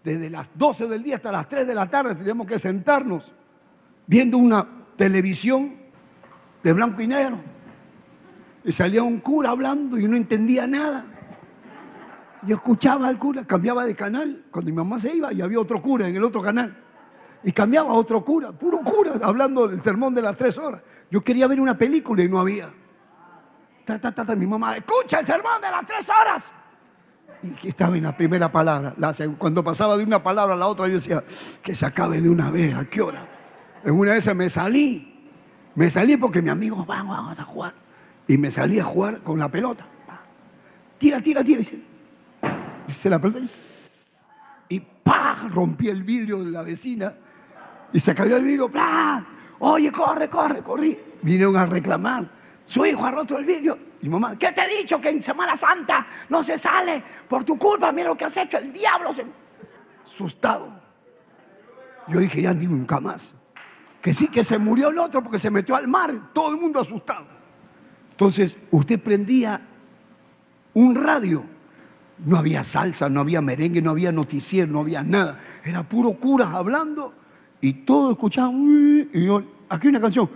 Desde 0.02 0.28
las 0.28 0.50
12 0.54 0.88
del 0.88 1.04
día 1.04 1.16
hasta 1.16 1.30
las 1.30 1.48
3 1.48 1.68
de 1.68 1.74
la 1.74 1.88
tarde 1.88 2.16
teníamos 2.16 2.48
que 2.48 2.58
sentarnos 2.58 3.32
viendo 4.08 4.38
una 4.38 4.66
televisión 4.96 5.76
de 6.64 6.72
blanco 6.72 7.00
y 7.00 7.06
negro. 7.06 7.38
Y 8.64 8.72
salía 8.72 9.02
un 9.02 9.20
cura 9.20 9.50
hablando 9.50 9.98
y 9.98 10.06
no 10.06 10.16
entendía 10.16 10.66
nada. 10.66 11.04
Yo 12.42 12.56
escuchaba 12.56 13.06
al 13.08 13.18
cura, 13.18 13.46
cambiaba 13.46 13.84
de 13.84 13.94
canal. 13.94 14.44
Cuando 14.50 14.70
mi 14.70 14.76
mamá 14.76 14.98
se 14.98 15.14
iba, 15.14 15.32
y 15.32 15.40
había 15.40 15.60
otro 15.60 15.80
cura 15.80 16.08
en 16.08 16.16
el 16.16 16.24
otro 16.24 16.42
canal. 16.42 16.76
Y 17.42 17.52
cambiaba 17.52 17.90
a 17.90 17.94
otro 17.94 18.24
cura, 18.24 18.52
puro 18.52 18.78
cura, 18.78 19.12
hablando 19.22 19.68
del 19.68 19.80
sermón 19.80 20.14
de 20.14 20.22
las 20.22 20.36
tres 20.36 20.58
horas. 20.58 20.82
Yo 21.10 21.22
quería 21.22 21.46
ver 21.46 21.60
una 21.60 21.76
película 21.76 22.22
y 22.22 22.28
no 22.28 22.38
había. 22.38 22.72
mi 24.36 24.46
mamá, 24.46 24.76
escucha 24.76 25.20
el 25.20 25.26
sermón 25.26 25.60
de 25.60 25.70
las 25.70 25.86
tres 25.86 26.08
horas. 26.08 26.52
Y 27.62 27.68
estaba 27.68 27.96
en 27.96 28.02
la 28.02 28.16
primera 28.16 28.52
palabra. 28.52 28.94
cuando 29.38 29.64
pasaba 29.64 29.96
de 29.96 30.04
una 30.04 30.22
palabra 30.22 30.54
a 30.54 30.58
la 30.58 30.66
otra, 30.66 30.86
yo 30.86 30.94
decía, 30.94 31.24
que 31.62 31.74
se 31.74 31.86
acabe 31.86 32.20
de 32.20 32.28
una 32.28 32.50
vez, 32.50 32.74
¿a 32.74 32.84
qué 32.84 33.00
hora? 33.00 33.26
En 33.82 33.94
una 33.94 34.12
vez 34.12 34.34
me 34.34 34.50
salí. 34.50 35.06
Me 35.74 35.90
salí 35.90 36.16
porque 36.16 36.42
mi 36.42 36.50
amigo, 36.50 36.84
vamos, 36.84 37.16
vamos 37.16 37.38
a 37.38 37.44
jugar. 37.44 37.74
Y 38.30 38.38
me 38.38 38.48
salí 38.48 38.78
a 38.78 38.84
jugar 38.84 39.22
con 39.22 39.40
la 39.40 39.48
pelota. 39.48 39.84
Tira, 40.98 41.20
tira, 41.20 41.42
tira. 41.42 41.62
Dice 42.86 43.10
la 43.10 43.18
pelota. 43.18 43.40
Y 44.68 44.78
¡pah! 44.78 45.48
Rompí 45.48 45.88
el 45.88 46.04
vidrio 46.04 46.44
de 46.44 46.52
la 46.52 46.62
vecina. 46.62 47.12
Y 47.92 47.98
se 47.98 48.14
cayó 48.14 48.36
el 48.36 48.44
vidrio. 48.44 48.70
¡pah! 48.70 49.20
Oye, 49.58 49.90
corre, 49.90 50.30
corre, 50.30 50.62
corrí. 50.62 50.96
Vinieron 51.22 51.56
a 51.56 51.66
reclamar. 51.66 52.30
Su 52.64 52.86
hijo 52.86 53.04
ha 53.04 53.10
roto 53.10 53.36
el 53.36 53.44
vidrio. 53.44 53.76
Y 54.00 54.08
mamá, 54.08 54.38
¿qué 54.38 54.52
te 54.52 54.60
he 54.60 54.78
dicho? 54.78 55.00
Que 55.00 55.08
en 55.08 55.20
Semana 55.20 55.56
Santa 55.56 56.06
no 56.28 56.44
se 56.44 56.56
sale 56.56 57.02
por 57.28 57.42
tu 57.42 57.58
culpa. 57.58 57.90
Mira 57.90 58.10
lo 58.10 58.16
que 58.16 58.26
has 58.26 58.36
hecho. 58.36 58.58
El 58.58 58.72
diablo 58.72 59.12
se... 59.12 59.26
Asustado. 60.04 60.72
Yo 62.06 62.20
dije, 62.20 62.42
ya 62.42 62.54
ni 62.54 62.68
nunca 62.68 63.00
más. 63.00 63.34
Que 64.00 64.14
sí, 64.14 64.28
que 64.28 64.44
se 64.44 64.56
murió 64.56 64.90
el 64.90 64.98
otro 64.98 65.20
porque 65.20 65.40
se 65.40 65.50
metió 65.50 65.74
al 65.74 65.88
mar. 65.88 66.32
Todo 66.32 66.50
el 66.50 66.58
mundo 66.58 66.80
asustado. 66.80 67.39
Entonces, 68.20 68.58
usted 68.70 69.00
prendía 69.00 69.62
un 70.74 70.94
radio. 70.94 71.42
No 72.26 72.36
había 72.36 72.62
salsa, 72.64 73.08
no 73.08 73.20
había 73.20 73.40
merengue, 73.40 73.80
no 73.80 73.92
había 73.92 74.12
noticiero, 74.12 74.70
no 74.70 74.80
había 74.80 75.02
nada. 75.02 75.40
Era 75.64 75.82
puro 75.84 76.12
curas 76.12 76.48
hablando 76.48 77.14
y 77.62 77.72
todos 77.72 78.10
escuchaban. 78.10 79.08
Aquí 79.70 79.88
una 79.88 80.00
canción. 80.02 80.28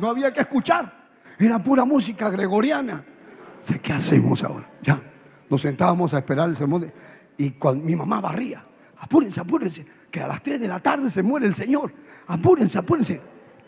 No 0.00 0.08
había 0.08 0.32
que 0.32 0.42
escuchar. 0.42 1.08
Era 1.40 1.60
pura 1.60 1.84
música 1.84 2.30
gregoriana. 2.30 3.04
¿Qué 3.82 3.92
hacemos 3.92 4.44
ahora? 4.44 4.70
Ya. 4.80 5.02
Nos 5.50 5.62
sentábamos 5.62 6.12
a 6.14 6.18
esperar 6.18 6.48
el 6.48 6.56
sermón 6.56 6.92
y 7.36 7.50
cuando 7.52 7.84
mi 7.84 7.96
mamá 7.96 8.20
barría. 8.20 8.62
Apúrense, 8.98 9.40
apúrense, 9.40 9.86
que 10.10 10.20
a 10.20 10.26
las 10.26 10.42
3 10.42 10.60
de 10.60 10.68
la 10.68 10.80
tarde 10.80 11.08
se 11.08 11.22
muere 11.22 11.46
el 11.46 11.54
Señor. 11.54 11.92
Apúrense, 12.26 12.78
apúrense. 12.78 13.20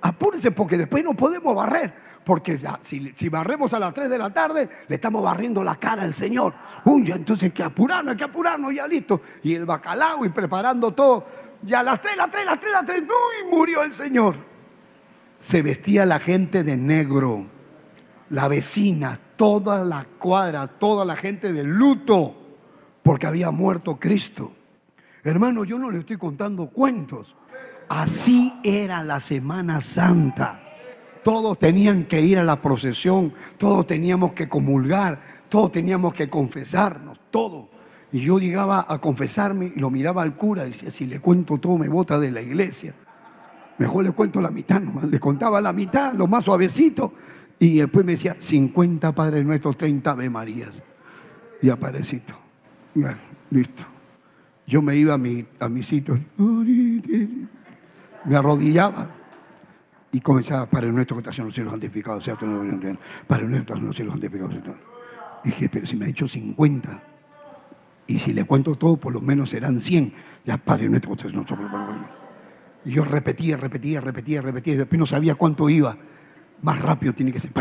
Apúrense 0.03 0.51
porque 0.51 0.77
después 0.77 1.05
no 1.05 1.15
podemos 1.15 1.55
barrer. 1.55 2.11
Porque 2.25 2.59
si, 2.83 3.29
barremos 3.29 3.73
a 3.73 3.79
las 3.79 3.95
3 3.95 4.11
de 4.11 4.19
la 4.19 4.31
tarde, 4.31 4.69
le 4.89 4.95
estamos 4.95 5.23
barriendo 5.23 5.63
la 5.63 5.77
cara 5.77 6.03
al 6.03 6.15
Señor. 6.15 6.55
Uy, 6.85 7.11
entonces 7.11 7.45
hay 7.45 7.51
que 7.53 7.63
apurarnos, 7.63 8.13
hay 8.13 8.19
que 8.19 8.25
apurarnos, 8.25 8.75
ya 8.75 8.87
listo. 8.87 9.23
Y 9.43 9.55
el 9.55 9.65
bacalao 9.65 10.25
y 10.25 10.29
preparando 10.31 10.93
todo. 10.93 11.27
Ya 11.63 11.81
a 11.81 11.83
las 11.83 12.01
3, 12.01 12.17
las 12.17 12.31
3, 12.31 12.45
las 12.45 12.61
3, 12.61 12.73
las 12.73 12.87
3, 12.87 13.03
uy, 13.03 13.51
murió 13.51 13.83
el 13.83 13.93
Señor. 13.93 14.37
Se 15.39 15.63
vestía 15.63 16.05
la 16.05 16.19
gente 16.19 16.63
de 16.63 16.77
negro 16.77 17.47
la 18.31 18.47
vecina, 18.49 19.19
toda 19.41 19.83
la 19.87 20.05
cuadra, 20.19 20.67
toda 20.67 21.03
la 21.07 21.17
gente 21.17 21.55
de 21.55 21.65
luto, 21.65 22.35
porque 23.03 23.27
había 23.27 23.51
muerto 23.51 23.99
Cristo. 23.99 24.53
Hermano, 25.25 25.65
yo 25.65 25.79
no 25.79 25.91
le 25.91 26.01
estoy 26.01 26.19
contando 26.19 26.67
cuentos. 26.67 27.35
Así 27.89 28.53
era 28.63 29.03
la 29.03 29.19
Semana 29.19 29.81
Santa. 29.81 30.61
Todos 31.25 31.59
tenían 31.59 32.05
que 32.05 32.21
ir 32.21 32.39
a 32.39 32.45
la 32.45 32.61
procesión, 32.61 33.33
todos 33.57 33.87
teníamos 33.87 34.35
que 34.35 34.47
comulgar, 34.47 35.19
todos 35.49 35.73
teníamos 35.73 36.13
que 36.13 36.29
confesarnos, 36.29 37.19
todo. 37.31 37.71
Y 38.13 38.21
yo 38.21 38.39
llegaba 38.39 38.85
a 38.87 38.99
confesarme 38.99 39.73
y 39.75 39.81
lo 39.81 39.89
miraba 39.89 40.21
al 40.21 40.37
cura 40.37 40.67
y 40.67 40.73
decía, 40.73 40.91
si 40.91 41.07
le 41.07 41.19
cuento 41.19 41.57
todo 41.57 41.79
me 41.79 41.89
bota 41.89 42.19
de 42.19 42.31
la 42.31 42.43
iglesia. 42.43 42.95
Mejor 43.79 44.05
le 44.05 44.11
cuento 44.11 44.43
la 44.43 44.51
mitad 44.51 44.83
Le 44.83 45.19
contaba 45.19 45.63
la 45.63 45.73
mitad, 45.73 46.13
lo 46.13 46.27
más 46.27 46.45
suavecito. 46.45 47.15
Y 47.63 47.79
después 47.79 48.07
me 48.07 48.13
decía, 48.13 48.35
50 48.39 49.15
Padres 49.15 49.45
Nuestros, 49.45 49.77
30 49.77 50.11
Ave 50.11 50.31
Marías. 50.31 50.83
Y 51.61 51.69
aparecito. 51.69 52.35
listo. 53.51 53.85
Yo 54.67 54.81
me 54.81 54.97
iba 54.97 55.15
a 55.15 55.19
mi, 55.19 55.47
a 55.59 55.69
mi 55.69 55.83
sitio, 55.83 56.19
me 58.25 58.37
arrodillaba 58.37 59.11
y 60.11 60.21
comenzaba, 60.21 60.67
Padre 60.67 60.91
Nuestro 60.91 61.17
que 61.17 61.21
estás 61.21 61.39
en 61.39 61.45
los 61.47 61.55
cielos 61.55 61.73
santificado 61.73 62.21
sea 62.21 62.37
tu 62.37 62.47
nombre. 62.47 62.97
Padre 63.27 63.47
Nuestro 63.47 63.75
que 63.75 63.79
estás 63.79 63.79
en 63.79 63.87
los 63.87 63.97
cielos 63.97 64.13
santificado 64.15 64.51
sea 64.53 64.61
tu 64.63 64.69
nombre. 64.69 64.87
Dije, 65.45 65.69
pero 65.69 65.87
si 65.87 65.97
me 65.97 66.05
ha 66.05 66.09
dicho 66.09 66.27
50, 66.27 67.03
y 68.07 68.19
si 68.21 68.33
le 68.33 68.45
cuento 68.45 68.75
todo, 68.77 68.97
por 68.97 69.13
lo 69.13 69.21
menos 69.21 69.51
serán 69.51 69.81
100. 69.81 70.15
Ya, 70.47 70.57
Padre 70.57 70.89
Nuestro 70.89 71.11
que 71.11 71.27
estás 71.29 71.33
en 71.33 71.39
los 71.41 71.47
cielos 71.47 71.71
Y 72.87 72.93
yo 72.93 73.05
repetía, 73.05 73.59
repetía, 73.59 74.01
repetía, 74.01 74.41
repetía, 74.41 74.75
y 74.75 74.77
después 74.79 74.99
no 74.99 75.07
sabía 75.07 75.35
cuánto 75.35 75.69
iba 75.69 75.99
más 76.63 76.81
rápido 76.81 77.13
tiene 77.13 77.33
que 77.33 77.41
ser. 77.41 77.53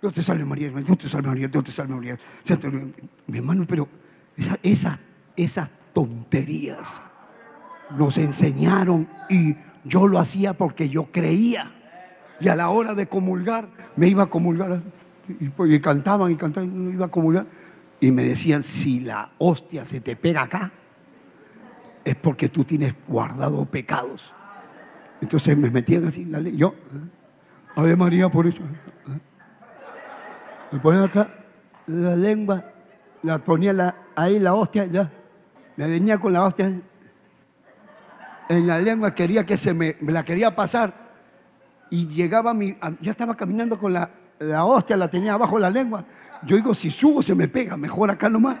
Dios 0.00 0.12
te 0.12 0.22
salve 0.22 0.44
María, 0.44 0.70
Dios 0.70 0.98
te 0.98 1.08
salve 1.08 1.28
María, 1.28 1.48
Dios 1.48 1.64
te 1.64 1.72
salve 1.72 1.94
María. 1.94 2.18
Mi 3.26 3.38
hermano, 3.38 3.64
pero 3.66 3.88
esas, 4.62 4.98
esas 5.36 5.70
tonterías 5.92 7.00
nos 7.96 8.18
enseñaron 8.18 9.08
y 9.28 9.56
yo 9.84 10.06
lo 10.06 10.18
hacía 10.18 10.54
porque 10.54 10.88
yo 10.88 11.10
creía. 11.10 11.72
Y 12.40 12.48
a 12.48 12.54
la 12.54 12.68
hora 12.68 12.94
de 12.94 13.06
comulgar, 13.06 13.68
me 13.96 14.08
iba 14.08 14.24
a 14.24 14.26
comulgar. 14.26 14.82
Y, 15.28 15.80
cantaban 15.80 16.30
y 16.30 16.36
cantaban, 16.36 16.92
iba 16.92 17.06
a 17.06 17.10
comulgar. 17.10 17.46
Y 18.00 18.10
me 18.10 18.24
decían, 18.24 18.62
si 18.62 19.00
la 19.00 19.32
hostia 19.38 19.84
se 19.84 20.00
te 20.00 20.16
pega 20.16 20.42
acá, 20.42 20.72
es 22.04 22.14
porque 22.14 22.48
tú 22.48 22.64
tienes 22.64 22.94
guardado 23.08 23.64
pecados. 23.64 24.34
Entonces 25.20 25.56
me 25.56 25.70
metían 25.70 26.06
así 26.06 26.24
la 26.24 26.40
ley. 26.40 26.56
Yo, 26.56 26.74
Ave 27.74 27.96
María 27.96 28.28
por 28.28 28.46
eso. 28.46 28.60
Me 30.72 30.78
ponían 30.80 31.04
acá 31.04 31.28
la 31.86 32.16
lengua, 32.16 32.64
la 33.22 33.38
ponía 33.38 33.94
ahí 34.14 34.38
la 34.38 34.54
hostia, 34.54 34.86
ya. 34.86 35.10
Me 35.76 35.86
venía 35.86 36.18
con 36.18 36.32
la 36.32 36.44
hostia 36.44 36.72
en 38.48 38.66
la 38.66 38.78
lengua, 38.78 39.14
quería 39.14 39.44
que 39.44 39.56
se 39.56 39.74
me, 39.74 39.96
me 40.00 40.12
la 40.12 40.24
quería 40.24 40.54
pasar. 40.54 41.06
y 41.90 42.08
llegaba 42.08 42.52
mi, 42.52 42.76
ya 43.00 43.12
estaba 43.12 43.36
caminando 43.36 43.78
con 43.78 43.92
la, 43.92 44.10
la 44.38 44.64
hostia, 44.64 44.96
la 44.96 45.08
tenía 45.08 45.34
abajo 45.34 45.58
la 45.58 45.70
lengua. 45.70 46.04
Yo 46.44 46.56
digo, 46.56 46.74
si 46.74 46.90
subo 46.90 47.22
se 47.22 47.34
me 47.34 47.48
pega, 47.48 47.76
mejor 47.76 48.10
acá 48.10 48.28
nomás. 48.28 48.58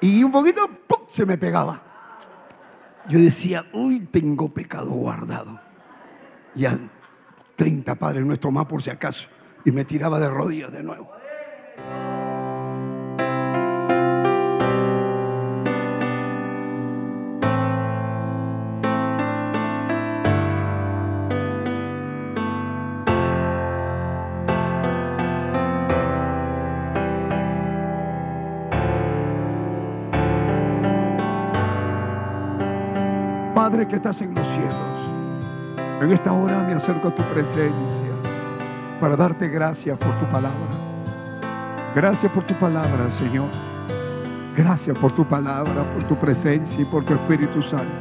Y 0.00 0.22
un 0.22 0.32
poquito, 0.32 0.68
¡pum! 0.86 1.06
se 1.08 1.26
me 1.26 1.36
pegaba. 1.38 1.82
Yo 3.08 3.18
decía, 3.18 3.66
uy, 3.72 4.00
tengo 4.10 4.48
pecado 4.48 4.90
guardado. 4.90 5.60
Ya 6.54 6.78
30 7.56 7.94
padres 7.94 8.24
nuestro 8.26 8.50
más 8.50 8.66
por 8.66 8.82
si 8.82 8.90
acaso. 8.90 9.28
Y 9.64 9.72
me 9.72 9.84
tiraba 9.84 10.18
de 10.18 10.28
rodillas 10.28 10.72
de 10.72 10.82
nuevo. 10.82 11.10
Padre 33.54 33.86
que 33.86 33.94
estás 33.94 34.20
en 34.22 34.34
los 34.34 34.48
cielos, 34.48 34.74
en 36.02 36.12
esta 36.12 36.32
hora 36.32 36.62
me 36.64 36.74
acerco 36.74 37.08
a 37.08 37.14
tu 37.14 37.22
presencia 37.22 38.12
para 39.00 39.16
darte 39.16 39.48
gracias 39.48 39.96
por 39.98 40.18
tu 40.18 40.28
palabra. 40.28 40.68
Gracias 41.94 42.30
por 42.32 42.44
tu 42.44 42.54
palabra, 42.54 43.10
Señor. 43.10 43.48
Gracias 44.56 44.96
por 44.98 45.12
tu 45.12 45.24
palabra, 45.26 45.90
por 45.92 46.04
tu 46.04 46.16
presencia 46.16 46.82
y 46.82 46.84
por 46.84 47.04
tu 47.04 47.14
Espíritu 47.14 47.62
Santo. 47.62 47.92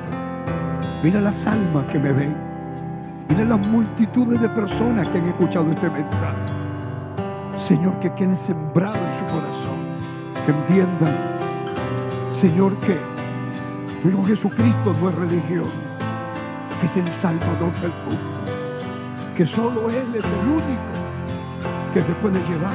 Mira 1.03 1.21
las 1.21 1.45
almas 1.45 1.85
que 1.85 1.99
me 1.99 2.11
ven. 2.11 2.35
Mira 3.29 3.45
las 3.45 3.67
multitudes 3.67 4.41
de 4.41 4.49
personas 4.49 5.07
que 5.09 5.19
han 5.19 5.25
escuchado 5.25 5.69
este 5.71 5.89
mensaje. 5.89 6.45
Señor, 7.57 7.99
que 7.99 8.11
quede 8.13 8.35
sembrado 8.35 8.95
en 8.95 9.19
su 9.19 9.25
corazón. 9.33 9.81
Que 10.45 10.51
entiendan, 10.51 11.15
Señor, 12.33 12.75
que 12.77 12.97
pero 14.03 14.23
Jesucristo 14.23 14.95
no 14.99 15.09
es 15.09 15.15
religión, 15.15 15.90
que 16.81 16.87
es 16.87 16.97
el 16.97 17.07
Salvador 17.09 17.71
del 17.79 17.91
mundo, 18.05 18.51
que 19.37 19.45
solo 19.45 19.87
Él 19.89 20.07
es 20.15 20.25
el 20.25 20.49
único 20.49 20.91
que 21.93 22.01
te 22.01 22.13
puede 22.13 22.39
llevar 22.49 22.73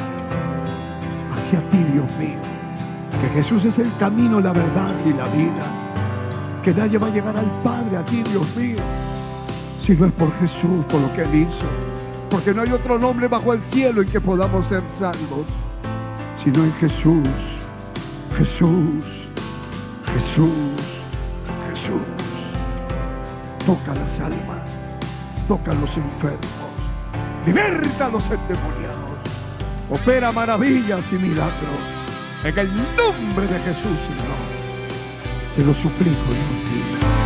hacia 1.37 1.59
ti, 1.71 1.79
Dios 1.93 2.09
mío. 2.17 2.39
Que 3.21 3.29
Jesús 3.31 3.65
es 3.65 3.79
el 3.79 3.91
camino, 3.99 4.41
la 4.41 4.53
verdad 4.53 4.93
y 5.05 5.13
la 5.13 5.27
vida. 5.27 5.67
Que 6.63 6.73
nadie 6.73 6.99
va 6.99 7.09
a 7.09 7.11
llegar 7.11 7.37
al 7.37 7.51
Padre, 7.65 7.97
a 7.97 8.05
ti, 8.05 8.23
Dios 8.23 8.55
mío, 8.57 8.79
si 9.85 9.95
no 9.95 10.07
es 10.07 10.13
por 10.13 10.33
Jesús, 10.39 10.85
por 10.89 11.01
lo 11.01 11.13
que 11.13 11.23
Él 11.23 11.35
hizo. 11.35 11.67
Porque 12.31 12.55
no 12.55 12.63
hay 12.63 12.73
otro 12.73 12.99
nombre 12.99 13.27
bajo 13.27 13.53
el 13.55 13.63
cielo 13.63 14.03
en 14.03 14.09
que 14.09 14.21
podamos 14.21 14.69
ser 14.69 14.83
salvos, 14.89 15.47
sino 16.45 16.63
en 16.63 16.73
Jesús. 16.75 17.29
Jesús, 18.37 19.05
Jesús. 20.15 20.77
Toca 23.67 23.95
las 23.95 24.21
almas, 24.21 24.63
toca 25.49 25.75
los 25.75 25.97
enfermos, 25.97 26.39
liberta 27.45 28.07
a 28.07 28.11
los 28.11 28.25
endemoniados, 28.31 29.19
opera 29.91 30.31
maravillas 30.31 31.05
y 31.11 31.17
milagros. 31.17 31.81
En 32.45 32.57
el 32.57 32.69
nombre 32.77 33.49
de 33.49 33.59
Jesús, 33.59 33.99
Señor, 34.07 34.39
te 35.57 35.65
lo 35.65 35.75
suplico, 35.75 36.31
Dios 36.31 37.26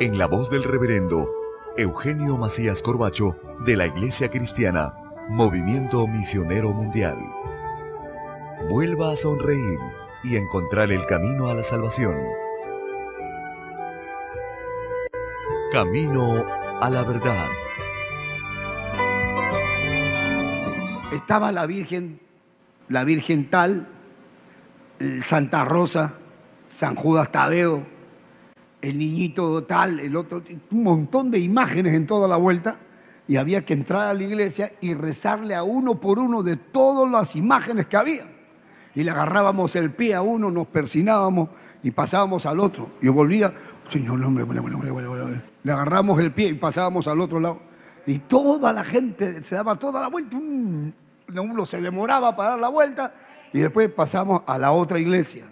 en 0.00 0.16
la 0.16 0.26
voz 0.26 0.48
del 0.48 0.62
reverendo 0.62 1.28
Eugenio 1.76 2.36
Macías 2.36 2.82
Corbacho 2.82 3.36
de 3.64 3.76
la 3.76 3.86
Iglesia 3.86 4.30
Cristiana 4.30 4.94
Movimiento 5.28 6.06
Misionero 6.06 6.72
Mundial. 6.72 7.18
Vuelva 8.70 9.10
a 9.10 9.16
sonreír 9.16 9.78
y 10.22 10.36
encontrar 10.36 10.92
el 10.92 11.04
camino 11.06 11.48
a 11.50 11.54
la 11.54 11.64
salvación. 11.64 12.16
Camino 15.72 16.44
a 16.80 16.88
la 16.90 17.02
verdad. 17.02 17.46
Estaba 21.12 21.50
la 21.50 21.66
Virgen, 21.66 22.20
la 22.88 23.02
Virgen 23.02 23.50
tal, 23.50 23.88
Santa 25.24 25.64
Rosa, 25.64 26.14
San 26.66 26.94
Judas 26.94 27.32
Tadeo, 27.32 27.97
el 28.80 28.98
niñito 28.98 29.64
tal, 29.64 30.00
el 30.00 30.16
otro, 30.16 30.42
un 30.70 30.82
montón 30.82 31.30
de 31.30 31.38
imágenes 31.38 31.94
en 31.94 32.06
toda 32.06 32.28
la 32.28 32.36
vuelta 32.36 32.76
y 33.26 33.36
había 33.36 33.64
que 33.64 33.74
entrar 33.74 34.06
a 34.06 34.14
la 34.14 34.22
iglesia 34.22 34.72
y 34.80 34.94
rezarle 34.94 35.54
a 35.54 35.62
uno 35.62 36.00
por 36.00 36.18
uno 36.18 36.42
de 36.42 36.56
todas 36.56 37.10
las 37.10 37.36
imágenes 37.36 37.86
que 37.86 37.96
había. 37.96 38.26
Y 38.94 39.02
le 39.02 39.10
agarrábamos 39.10 39.76
el 39.76 39.92
pie 39.92 40.14
a 40.14 40.22
uno, 40.22 40.50
nos 40.50 40.66
persinábamos 40.66 41.50
y 41.82 41.90
pasábamos 41.90 42.46
al 42.46 42.58
otro. 42.58 42.90
Y 43.02 43.08
volvía, 43.08 43.52
Señor, 43.90 44.22
hombre, 44.24 44.46
le 45.62 45.72
agarramos 45.72 46.18
el 46.20 46.32
pie 46.32 46.48
y 46.48 46.54
pasábamos 46.54 47.06
al 47.06 47.20
otro 47.20 47.38
lado. 47.38 47.60
Y 48.06 48.20
toda 48.20 48.72
la 48.72 48.84
gente 48.84 49.44
se 49.44 49.54
daba 49.54 49.76
toda 49.76 50.00
la 50.00 50.08
vuelta, 50.08 50.36
uno 50.36 51.66
se 51.66 51.80
demoraba 51.80 52.34
para 52.34 52.50
dar 52.50 52.58
la 52.58 52.68
vuelta 52.68 53.12
y 53.52 53.58
después 53.58 53.90
pasamos 53.90 54.42
a 54.46 54.56
la 54.56 54.72
otra 54.72 54.98
iglesia. 54.98 55.44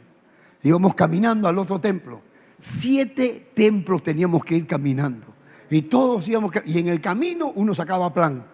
Íbamos 0.62 0.94
caminando 0.94 1.48
al 1.48 1.58
otro 1.58 1.78
templo. 1.78 2.22
Siete 2.58 3.50
templos 3.54 4.02
teníamos 4.02 4.44
que 4.44 4.56
ir 4.56 4.66
caminando. 4.66 5.26
Y 5.68 5.82
todos 5.82 6.26
íbamos, 6.28 6.52
y 6.64 6.78
en 6.78 6.88
el 6.88 7.00
camino 7.00 7.52
uno 7.54 7.74
sacaba 7.74 8.12
plan, 8.12 8.44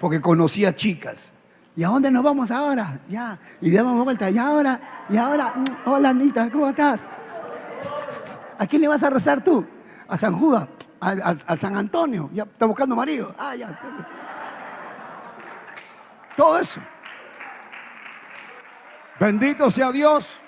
porque 0.00 0.20
conocía 0.20 0.74
chicas. 0.74 1.32
¿Y 1.76 1.84
a 1.84 1.88
dónde 1.88 2.10
nos 2.10 2.24
vamos 2.24 2.50
ahora? 2.50 3.00
Ya. 3.08 3.38
Y 3.60 3.70
damos 3.70 4.04
vuelta. 4.04 4.28
Y 4.28 4.36
ahora, 4.36 5.06
y 5.08 5.16
ahora, 5.16 5.54
mm, 5.54 5.88
hola 5.88 6.08
Anita, 6.08 6.50
¿cómo 6.50 6.68
estás? 6.68 7.08
¿A 8.58 8.66
quién 8.66 8.82
le 8.82 8.88
vas 8.88 9.02
a 9.04 9.10
rezar 9.10 9.44
tú? 9.44 9.64
A 10.08 10.18
San 10.18 10.34
Judas, 10.34 10.68
a, 11.00 11.56
San 11.56 11.76
Antonio. 11.76 12.30
Ya 12.32 12.42
está 12.42 12.66
buscando 12.66 12.96
marido. 12.96 13.32
Ah. 13.38 13.54
Todo 16.36 16.58
eso. 16.58 16.80
Bendito 19.20 19.70
sea 19.70 19.92
Dios. 19.92 20.40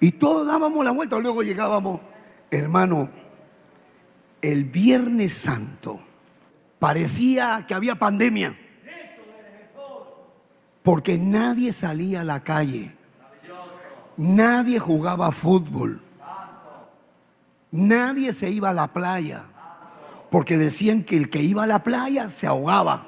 Y 0.00 0.12
todos 0.12 0.46
dábamos 0.46 0.84
la 0.84 0.90
vuelta, 0.90 1.18
luego 1.18 1.42
llegábamos, 1.42 2.00
hermano, 2.50 3.08
el 4.42 4.64
Viernes 4.64 5.32
Santo. 5.32 6.00
Parecía 6.78 7.64
que 7.66 7.74
había 7.74 7.94
pandemia. 7.96 8.56
Porque 10.82 11.18
nadie 11.18 11.72
salía 11.72 12.20
a 12.20 12.24
la 12.24 12.44
calle. 12.44 12.94
Nadie 14.16 14.78
jugaba 14.78 15.32
fútbol. 15.32 16.00
Nadie 17.72 18.32
se 18.32 18.50
iba 18.50 18.68
a 18.68 18.74
la 18.74 18.92
playa. 18.92 19.46
Porque 20.30 20.58
decían 20.58 21.02
que 21.02 21.16
el 21.16 21.30
que 21.30 21.42
iba 21.42 21.64
a 21.64 21.66
la 21.66 21.82
playa 21.82 22.28
se 22.28 22.46
ahogaba. 22.46 23.06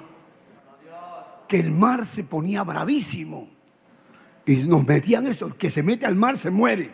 Que 1.46 1.60
el 1.60 1.70
mar 1.70 2.04
se 2.06 2.24
ponía 2.24 2.62
bravísimo. 2.64 3.57
Y 4.48 4.64
nos 4.64 4.86
metían 4.86 5.26
eso, 5.26 5.54
que 5.58 5.70
se 5.70 5.82
mete 5.82 6.06
al 6.06 6.16
mar 6.16 6.38
se 6.38 6.50
muere. 6.50 6.90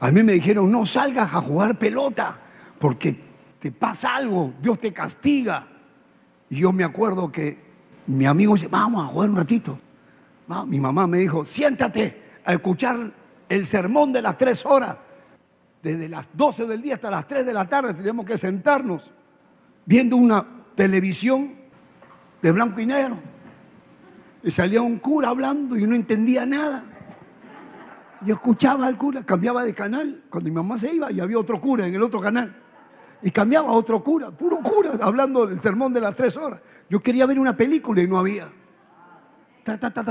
A 0.00 0.10
mí 0.10 0.24
me 0.24 0.32
dijeron, 0.32 0.68
no 0.68 0.84
salgas 0.84 1.32
a 1.32 1.40
jugar 1.40 1.78
pelota, 1.78 2.40
porque 2.80 3.16
te 3.60 3.70
pasa 3.70 4.16
algo, 4.16 4.52
Dios 4.60 4.76
te 4.76 4.92
castiga. 4.92 5.68
Y 6.50 6.56
yo 6.56 6.72
me 6.72 6.82
acuerdo 6.82 7.30
que 7.30 7.56
mi 8.08 8.26
amigo 8.26 8.54
dice, 8.54 8.66
vamos 8.66 9.04
a 9.04 9.06
jugar 9.06 9.30
un 9.30 9.36
ratito. 9.36 9.78
Mi 10.66 10.80
mamá 10.80 11.06
me 11.06 11.18
dijo, 11.18 11.46
siéntate 11.46 12.40
a 12.44 12.54
escuchar 12.54 13.12
el 13.48 13.64
sermón 13.64 14.12
de 14.12 14.22
las 14.22 14.36
tres 14.36 14.66
horas. 14.66 14.96
Desde 15.80 16.08
las 16.08 16.28
12 16.32 16.66
del 16.66 16.82
día 16.82 16.96
hasta 16.96 17.12
las 17.12 17.28
3 17.28 17.46
de 17.46 17.54
la 17.54 17.68
tarde 17.68 17.94
teníamos 17.94 18.26
que 18.26 18.36
sentarnos 18.38 19.08
viendo 19.84 20.16
una 20.16 20.44
televisión 20.74 21.54
de 22.42 22.50
blanco 22.50 22.80
y 22.80 22.86
negro. 22.86 23.35
Y 24.46 24.52
salía 24.52 24.80
un 24.80 25.00
cura 25.00 25.30
hablando 25.30 25.76
y 25.76 25.84
no 25.88 25.96
entendía 25.96 26.46
nada. 26.46 26.84
Yo 28.20 28.36
escuchaba 28.36 28.86
al 28.86 28.96
cura, 28.96 29.24
cambiaba 29.26 29.64
de 29.64 29.74
canal. 29.74 30.22
Cuando 30.30 30.48
mi 30.48 30.54
mamá 30.54 30.78
se 30.78 30.94
iba 30.94 31.10
y 31.10 31.18
había 31.18 31.36
otro 31.36 31.60
cura 31.60 31.84
en 31.84 31.92
el 31.92 32.00
otro 32.00 32.20
canal. 32.20 32.54
Y 33.22 33.32
cambiaba 33.32 33.70
a 33.70 33.72
otro 33.72 34.04
cura, 34.04 34.30
puro 34.30 34.58
cura, 34.58 34.92
hablando 35.02 35.48
del 35.48 35.58
sermón 35.58 35.92
de 35.92 36.00
las 36.00 36.14
tres 36.14 36.36
horas. 36.36 36.60
Yo 36.88 37.00
quería 37.00 37.26
ver 37.26 37.40
una 37.40 37.56
película 37.56 38.00
y 38.00 38.06
no 38.06 38.18
había. 38.18 38.48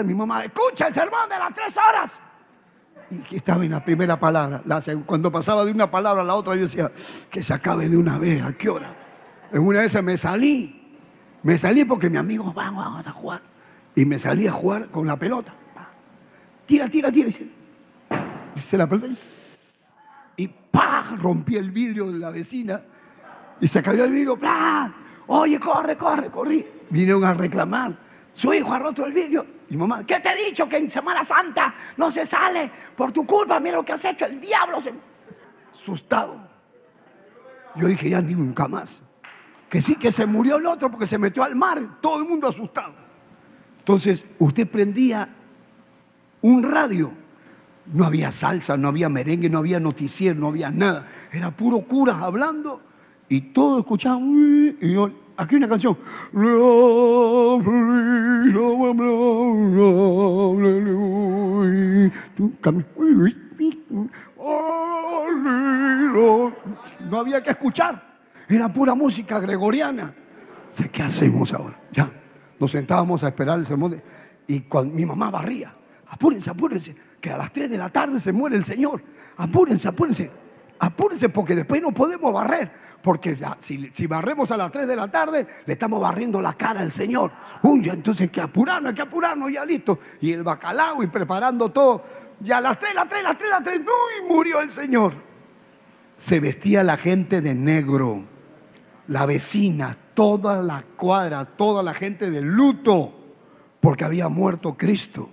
mi 0.04 0.14
mamá, 0.14 0.44
escucha 0.44 0.88
el 0.88 0.94
sermón 0.94 1.30
de 1.30 1.40
las 1.40 1.56
tres 1.56 1.78
horas. 1.78 2.20
Y 3.32 3.38
estaba 3.38 3.64
en 3.64 3.72
la 3.72 3.86
primera 3.86 4.20
palabra. 4.20 4.62
cuando 5.06 5.32
pasaba 5.32 5.64
de 5.64 5.72
una 5.72 5.90
palabra 5.90 6.24
a 6.24 6.26
la 6.26 6.36
otra, 6.36 6.56
yo 6.56 6.64
decía, 6.64 6.92
que 7.30 7.42
se 7.42 7.54
acabe 7.54 7.88
de 7.88 7.96
una 7.96 8.18
vez, 8.18 8.44
¿a 8.44 8.52
qué 8.52 8.68
hora? 8.68 8.94
En 9.54 9.62
una 9.62 9.82
esas 9.82 10.04
me 10.04 10.18
salí. 10.18 11.00
Me 11.42 11.58
salí 11.58 11.86
porque 11.86 12.10
mi 12.10 12.18
amigo, 12.18 12.52
vamos, 12.54 12.84
vamos 12.84 13.08
a 13.08 13.12
jugar. 13.12 13.55
Y 13.96 14.06
me 14.06 14.20
salí 14.20 14.48
a 14.48 14.52
jugar 14.52 14.90
con 14.90 15.08
la 15.08 15.18
pelota. 15.18 15.54
Tira, 16.66 16.90
tira, 16.90 17.12
tira. 17.12 17.30
Dice 18.54 18.78
la 18.78 18.88
pelota. 18.88 19.08
Y 20.38 20.48
¡pah! 20.48 21.16
rompí 21.18 21.56
el 21.56 21.72
vidrio 21.72 22.12
de 22.12 22.20
la 22.20 22.30
vecina. 22.30 22.82
Y 23.62 23.68
se 23.68 23.82
cayó 23.82 24.04
el 24.04 24.12
vidrio. 24.12 24.38
¡pah! 24.38 24.92
Oye, 25.28 25.60
corre, 25.60 25.96
corre, 25.98 26.30
corrí. 26.30 26.66
Vinieron 26.90 27.24
a 27.24 27.34
reclamar. 27.34 27.98
Su 28.34 28.54
hijo 28.54 28.74
ha 28.74 28.80
roto 28.80 29.06
el 29.06 29.14
vidrio. 29.14 29.46
Y 29.70 29.78
mamá, 29.78 30.06
¿qué 30.06 30.20
te 30.20 30.30
he 30.30 30.46
dicho? 30.46 30.68
Que 30.68 30.78
en 30.78 30.90
Semana 30.90 31.24
Santa 31.24 31.74
no 31.98 32.12
se 32.12 32.26
sale 32.26 32.70
por 32.96 33.12
tu 33.12 33.26
culpa. 33.26 33.60
Mira 33.60 33.78
lo 33.78 33.86
que 33.86 33.94
has 33.94 34.04
hecho. 34.04 34.26
El 34.26 34.42
diablo 34.42 34.84
se... 34.84 34.94
Asustado. 35.74 36.48
Yo 37.76 37.88
dije, 37.88 38.10
ya 38.10 38.22
nunca 38.22 38.68
más. 38.68 39.02
Que 39.70 39.82
sí, 39.82 39.96
que 39.96 40.12
se 40.12 40.26
murió 40.26 40.58
el 40.58 40.66
otro 40.66 40.92
porque 40.92 41.08
se 41.08 41.18
metió 41.18 41.44
al 41.44 41.56
mar. 41.56 41.82
Todo 42.02 42.20
el 42.20 42.26
mundo 42.26 42.50
asustado. 42.50 43.05
Entonces, 43.86 44.26
usted 44.40 44.68
prendía 44.68 45.30
un 46.42 46.64
radio. 46.64 47.12
No 47.94 48.04
había 48.04 48.32
salsa, 48.32 48.76
no 48.78 48.88
había 48.88 49.10
merengue, 49.10 49.48
no 49.48 49.60
había 49.60 49.80
noticiero, 49.80 50.40
no 50.40 50.48
había 50.48 50.72
nada. 50.72 51.08
Era 51.32 51.52
puro 51.52 51.82
curas 51.82 52.16
hablando 52.16 52.82
y 53.30 53.42
todos 53.42 53.82
escuchaban. 53.82 54.76
Y 54.82 54.92
yo, 54.92 55.12
aquí 55.38 55.56
una 55.56 55.68
canción. 55.68 55.96
No 56.34 57.62
había 67.20 67.44
que 67.44 67.52
escuchar. 67.52 68.16
Era 68.50 68.74
pura 68.74 68.96
música 68.96 69.40
gregoriana. 69.40 70.12
¿Qué 70.92 71.04
hacemos 71.04 71.54
ahora? 71.54 71.80
Ya 71.92 72.12
nos 72.60 72.72
sentábamos 72.72 73.24
a 73.24 73.28
esperar 73.28 73.60
el 73.60 73.66
sermón 73.66 74.02
y 74.48 74.64
mi 74.92 75.06
mamá 75.06 75.32
barría, 75.32 75.74
apúrense, 76.08 76.50
apúrense, 76.50 76.96
que 77.20 77.32
a 77.32 77.38
las 77.38 77.52
3 77.52 77.70
de 77.70 77.78
la 77.78 77.90
tarde 77.90 78.20
se 78.20 78.32
muere 78.32 78.56
el 78.56 78.66
Señor. 78.66 79.02
Apúrense, 79.38 79.88
apúrense, 79.88 80.32
apúrense 80.80 81.30
porque 81.30 81.56
después 81.56 81.82
no 81.82 81.92
podemos 81.92 82.32
barrer. 82.32 82.86
Porque 83.02 83.38
si, 83.60 84.08
barremos 84.08 84.50
a 84.50 84.58
las 84.58 84.72
3 84.72 84.88
de 84.88 84.96
la 84.96 85.08
tarde, 85.08 85.46
le 85.66 85.74
estamos 85.74 86.02
barriendo 86.02 86.42
la 86.42 86.54
cara 86.54 86.82
al 86.82 86.92
Señor. 86.92 87.32
Uy, 87.62 87.88
entonces 87.88 88.24
hay 88.24 88.30
que 88.30 88.42
apurarnos, 88.42 88.90
hay 88.90 88.96
que 88.96 89.02
apurarnos, 89.04 89.52
ya 89.52 89.64
listo. 89.64 90.00
Y 90.22 90.32
el 90.32 90.42
bacalao 90.42 91.04
y 91.04 91.08
preparando 91.08 91.70
todo. 91.70 92.04
Ya 92.40 92.58
a 92.58 92.62
las 92.62 92.80
3, 92.80 92.96
las 92.96 93.08
3, 93.08 93.24
las 93.24 93.38
3, 93.38 93.50
las 93.52 93.64
3, 93.64 93.80
uy, 93.80 94.28
murió 94.28 94.60
el 94.60 94.72
Señor. 94.72 95.14
Se 96.18 96.40
vestía 96.40 96.84
la 96.84 96.98
gente 96.98 97.42
de 97.42 97.54
negro, 97.54 98.24
la 99.08 99.28
vecina, 99.28 99.98
toda 100.16 100.64
la 100.64 100.84
cuadra, 100.98 101.46
toda 101.46 101.84
la 101.84 101.94
gente 101.94 102.32
de 102.32 102.42
luto, 102.42 103.14
porque 103.80 104.04
había 104.04 104.30
muerto 104.30 104.76
Cristo. 104.76 105.30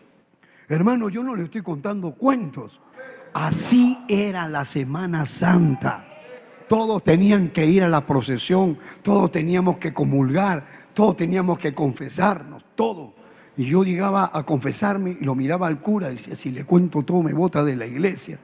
Hermano, 0.69 1.09
yo 1.09 1.23
no 1.23 1.35
le 1.35 1.45
estoy 1.45 1.63
contando 1.63 2.13
cuentos. 2.13 2.79
Así 3.33 3.99
era 4.09 4.47
la 4.49 4.67
Semana 4.67 5.25
Santa. 5.25 6.09
todos 6.69 7.03
tenían 7.05 7.51
que 7.51 7.67
ir 7.67 7.83
a 7.83 7.89
la 7.89 8.07
procesión, 8.07 8.79
todos 9.03 9.31
teníamos 9.31 9.77
que 9.77 9.93
comulgar, 9.93 10.65
todos 10.95 11.17
teníamos 11.17 11.59
que 11.59 11.75
confesarnos, 11.75 12.65
todo. 12.75 13.15
Y 13.59 13.67
yo 13.67 13.85
llegaba 13.85 14.31
a 14.33 14.43
confesarme 14.45 15.17
y 15.21 15.25
lo 15.25 15.35
miraba 15.35 15.67
al 15.67 15.81
cura 15.81 16.11
y 16.11 16.17
decía, 16.17 16.35
si 16.35 16.51
le 16.51 16.65
cuento 16.65 17.03
todo 17.03 17.23
me 17.23 17.35
bota 17.35 17.63
de 17.63 17.77
la 17.77 17.87
iglesia. 17.87 18.39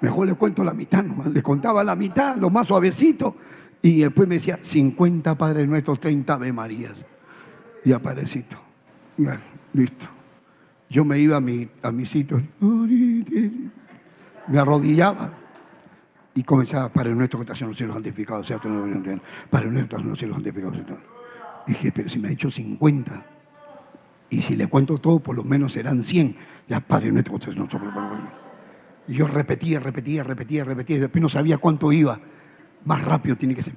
Mejor 0.00 0.28
le 0.28 0.34
cuento 0.34 0.62
la 0.62 0.72
mitad 0.72 1.02
nomás. 1.02 1.26
Le 1.26 1.42
contaba 1.42 1.82
la 1.82 1.96
mitad, 1.96 2.36
lo 2.36 2.50
más 2.50 2.68
suavecito. 2.68 3.36
Y 3.82 4.00
después 4.00 4.28
me 4.28 4.34
decía, 4.36 4.58
50 4.60 5.36
Padres 5.36 5.66
Nuestros, 5.68 6.00
30 6.00 6.34
Ave 6.34 6.52
Marías. 6.52 7.04
Y 7.84 7.92
aparecito. 7.92 8.60
Bueno, 9.16 9.40
listo. 9.72 10.06
Yo 10.88 11.04
me 11.04 11.18
iba 11.18 11.36
a 11.36 11.40
mi, 11.40 11.68
a 11.82 11.92
mi 11.92 12.04
sitio, 12.04 12.42
me 14.48 14.58
arrodillaba 14.58 15.32
y 16.34 16.42
comenzaba, 16.42 16.88
Padre 16.88 17.14
nuestro 17.14 17.38
que 17.38 17.44
estás 17.44 17.62
en 17.62 17.68
los 17.68 17.76
cielos 17.76 17.94
santificado 17.94 18.42
sea 18.42 18.58
tu 18.58 18.68
nombre, 18.68 19.20
Padre 19.48 19.66
nuestro 19.70 19.98
estás 19.98 20.00
en 20.02 20.08
los 20.08 20.18
cielos 20.18 20.36
santificado 20.36 20.74
sea 20.74 20.84
tu 20.84 20.90
nombre. 20.92 21.10
Dije, 21.66 21.92
pero 21.92 22.08
si 22.08 22.18
me 22.18 22.28
ha 22.28 22.32
hecho 22.32 22.50
50, 22.50 23.24
y 24.30 24.42
si 24.42 24.56
le 24.56 24.68
cuento 24.68 24.98
todo, 24.98 25.18
por 25.18 25.36
lo 25.36 25.44
menos 25.44 25.72
serán 25.72 26.02
100. 26.02 26.36
Ya, 26.68 26.80
Padre 26.80 27.10
nuestro 27.12 27.34
que 27.34 27.38
estás 27.38 27.54
en 27.54 27.60
los 27.60 27.68
cielos 27.68 27.92
Y 29.08 29.14
yo 29.14 29.26
repetía, 29.26 29.80
repetía, 29.80 30.22
repetía, 30.22 30.64
repetía, 30.64 30.96
y 30.96 31.00
después 31.00 31.20
no 31.20 31.28
sabía 31.28 31.58
cuánto 31.58 31.92
iba. 31.92 32.20
Más 32.84 33.04
rápido 33.04 33.36
tiene 33.36 33.54
que 33.54 33.62
ser. 33.62 33.74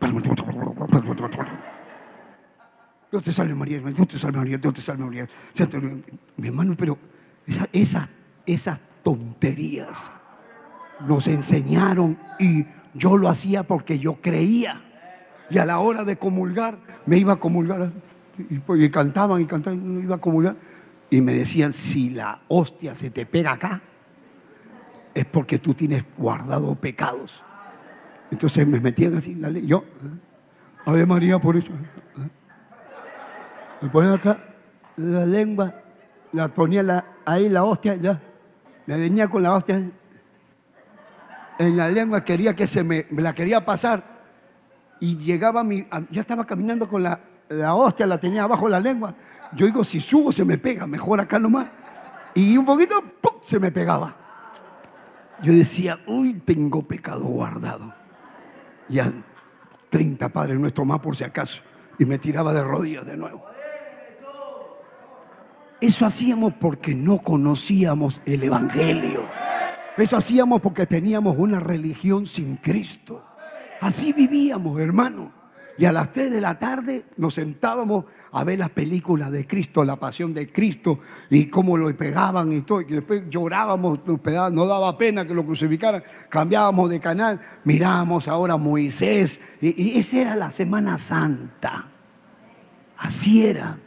Dios 3.12 3.24
te 3.24 3.32
salve 3.32 3.54
María, 3.54 3.80
Dios 3.80 4.08
te 4.08 4.18
salve 4.18 4.38
María, 4.39 4.58
Dios 4.58 4.74
te 4.74 4.82
salve 4.82 5.06
María. 5.06 5.28
Mi 6.38 6.47
hermano, 6.47 6.76
pero 6.78 6.97
esas, 7.45 8.10
esas 8.45 8.80
tonterías 9.04 10.12
nos 11.08 11.28
enseñaron 11.28 12.18
y 12.39 12.66
yo 12.93 13.18
lo 13.18 13.30
hacía 13.30 13.64
porque 13.64 13.99
yo 13.99 14.16
creía. 14.22 14.82
Y 15.49 15.58
a 15.58 15.66
la 15.66 15.80
hora 15.80 16.04
de 16.04 16.18
comulgar, 16.18 16.78
me 17.06 17.18
iba 17.18 17.34
a 17.34 17.36
comulgar. 17.36 17.91
Y, 18.49 18.89
cantaban 18.89 19.41
y 19.41 19.45
cantaban, 19.45 20.01
iba 20.01 20.16
a 20.16 20.20
comulgar. 20.20 20.56
Y 21.10 21.22
me 21.22 21.34
decían, 21.34 21.74
si 21.74 22.10
la 22.10 22.41
hostia 22.47 22.95
se 22.95 23.12
te 23.12 23.26
pega 23.26 23.51
acá, 23.51 23.82
es 25.14 25.26
porque 25.26 25.60
tú 25.60 25.74
tienes 25.74 26.04
guardado 26.18 26.74
pecados. 26.76 27.43
Entonces 28.34 28.66
me 28.66 28.80
metían 28.80 29.16
así 29.16 29.36
la 29.36 29.52
ley. 29.52 29.68
Yo, 29.68 29.84
Ave 30.88 31.06
María 31.06 31.38
por 31.38 31.56
eso. 31.56 31.72
Me 33.80 33.90
ponía 33.90 34.14
acá 34.14 34.44
la 34.96 35.24
lengua, 35.24 35.76
la 36.32 36.48
ponía 36.48 37.06
ahí 37.26 37.48
la 37.48 37.64
hostia, 37.64 37.96
ya. 37.96 38.20
Me 38.88 38.98
venía 38.98 39.28
con 39.28 39.44
la 39.44 39.54
hostia 39.54 39.84
en 41.60 41.78
la 41.78 41.90
lengua, 41.90 42.26
quería 42.26 42.56
que 42.56 42.66
se 42.66 42.84
me, 42.84 43.06
la 43.12 43.36
quería 43.36 43.64
pasar. 43.64 44.04
Y 45.00 45.18
llegaba 45.18 45.64
mi, 45.64 45.86
ya 46.10 46.22
estaba 46.22 46.44
caminando 46.46 46.90
con 46.90 47.04
la, 47.04 47.20
la 47.50 47.76
hostia, 47.76 48.08
la 48.08 48.20
tenía 48.20 48.44
abajo 48.44 48.68
la 48.68 48.80
lengua. 48.80 49.14
Yo 49.56 49.68
digo, 49.68 49.84
si 49.84 50.02
subo 50.02 50.32
se 50.32 50.44
me 50.44 50.58
pega, 50.58 50.88
mejor 50.88 51.22
acá 51.22 51.38
nomás. 51.38 51.68
Y 52.34 52.58
un 52.58 52.66
poquito, 52.66 53.00
¡pum! 53.22 53.34
se 53.44 53.60
me 53.60 53.72
pegaba. 53.72 54.16
Yo 55.44 55.54
decía, 55.54 56.00
uy, 56.08 56.42
tengo 56.46 56.82
pecado 56.82 57.26
guardado. 57.26 58.03
Ya 58.90 59.12
30 59.90 60.30
padres 60.30 60.60
nuestro 60.60 60.86
más 60.86 61.00
por 61.00 61.16
si 61.16 61.24
acaso. 61.24 61.62
Y 62.00 62.06
me 62.06 62.18
tiraba 62.18 62.54
de 62.54 62.64
rodillas 62.64 63.06
de 63.06 63.18
nuevo. 63.18 63.46
Eso 65.80 66.06
hacíamos 66.06 66.54
porque 66.54 66.96
no 66.96 67.20
conocíamos 67.20 68.22
el 68.26 68.44
Evangelio. 68.44 69.26
Eso 69.98 70.18
hacíamos 70.18 70.62
porque 70.62 70.86
teníamos 70.86 71.36
una 71.38 71.60
religión 71.60 72.26
sin 72.26 72.56
Cristo. 72.56 73.24
Así 73.82 74.14
vivíamos, 74.14 74.80
hermano. 74.80 75.43
Y 75.78 75.86
a 75.86 75.92
las 75.92 76.12
3 76.12 76.32
de 76.32 76.42
la 76.42 76.60
tarde 76.60 77.06
nos 77.18 77.34
sentábamos 77.34 78.06
a 78.32 78.44
ver 78.44 78.60
las 78.60 78.70
películas 78.70 79.32
de 79.32 79.46
Cristo, 79.48 79.84
la 79.84 79.96
pasión 79.96 80.34
de 80.34 80.52
Cristo 80.52 81.00
y 81.30 81.48
cómo 81.48 81.78
lo 81.78 81.96
pegaban 81.96 82.52
y 82.52 82.62
todo. 82.62 82.82
Y 82.82 82.86
después 82.86 83.24
llorábamos, 83.30 84.00
no 84.52 84.66
daba 84.66 84.98
pena 84.98 85.26
que 85.26 85.34
lo 85.34 85.46
crucificaran. 85.46 86.04
Cambiábamos 86.30 86.90
de 86.90 87.00
canal, 87.00 87.40
mirábamos 87.64 88.28
ahora 88.28 88.56
a 88.56 88.58
Moisés. 88.58 89.40
Y, 89.62 89.82
y 89.82 90.00
esa 90.00 90.18
era 90.18 90.36
la 90.36 90.52
Semana 90.52 90.98
Santa. 90.98 91.90
Así 92.98 93.46
era. 93.46 93.78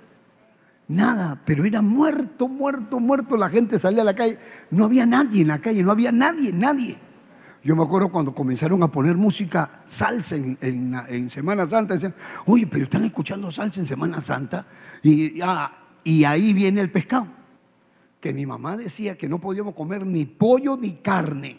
Nada, 0.88 1.40
pero 1.44 1.64
era 1.64 1.82
muerto, 1.82 2.46
muerto, 2.46 3.00
muerto. 3.00 3.36
La 3.36 3.48
gente 3.48 3.78
salía 3.78 4.02
a 4.02 4.04
la 4.04 4.14
calle. 4.14 4.38
No 4.70 4.84
había 4.84 5.06
nadie 5.06 5.42
en 5.42 5.48
la 5.48 5.58
calle, 5.60 5.82
no 5.82 5.90
había 5.90 6.12
nadie, 6.12 6.52
nadie. 6.52 6.98
Yo 7.66 7.74
me 7.74 7.82
acuerdo 7.82 8.10
cuando 8.10 8.32
comenzaron 8.32 8.80
a 8.84 8.92
poner 8.92 9.16
música 9.16 9.82
salsa 9.88 10.36
en, 10.36 11.28
Semana 11.28 11.66
Santa. 11.66 11.94
Decían, 11.94 12.14
oye, 12.46 12.64
pero 12.68 12.84
están 12.84 13.04
escuchando 13.04 13.50
salsa 13.50 13.80
en 13.80 13.88
Semana 13.88 14.20
Santa. 14.20 14.64
Y, 15.02 15.40
ah, 15.42 15.76
y 16.04 16.22
ahí 16.22 16.52
viene 16.52 16.80
el 16.80 16.92
pescado. 16.92 17.26
Que 18.20 18.32
mi 18.32 18.46
mamá 18.46 18.76
decía 18.76 19.18
que 19.18 19.28
no 19.28 19.40
podíamos 19.40 19.74
comer 19.74 20.06
ni 20.06 20.26
pollo 20.26 20.76
ni 20.76 20.98
carne. 20.98 21.58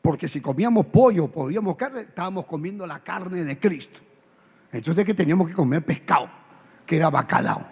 Porque 0.00 0.26
si 0.26 0.40
comíamos 0.40 0.86
pollo, 0.86 1.28
podíamos 1.28 1.76
carne, 1.76 2.00
estábamos 2.00 2.46
comiendo 2.46 2.86
la 2.86 3.00
carne 3.00 3.44
de 3.44 3.58
Cristo. 3.58 4.00
Entonces 4.72 5.04
que 5.04 5.12
teníamos 5.12 5.48
que 5.48 5.54
comer 5.54 5.84
pescado, 5.84 6.30
que 6.86 6.96
era 6.96 7.10
bacalao 7.10 7.66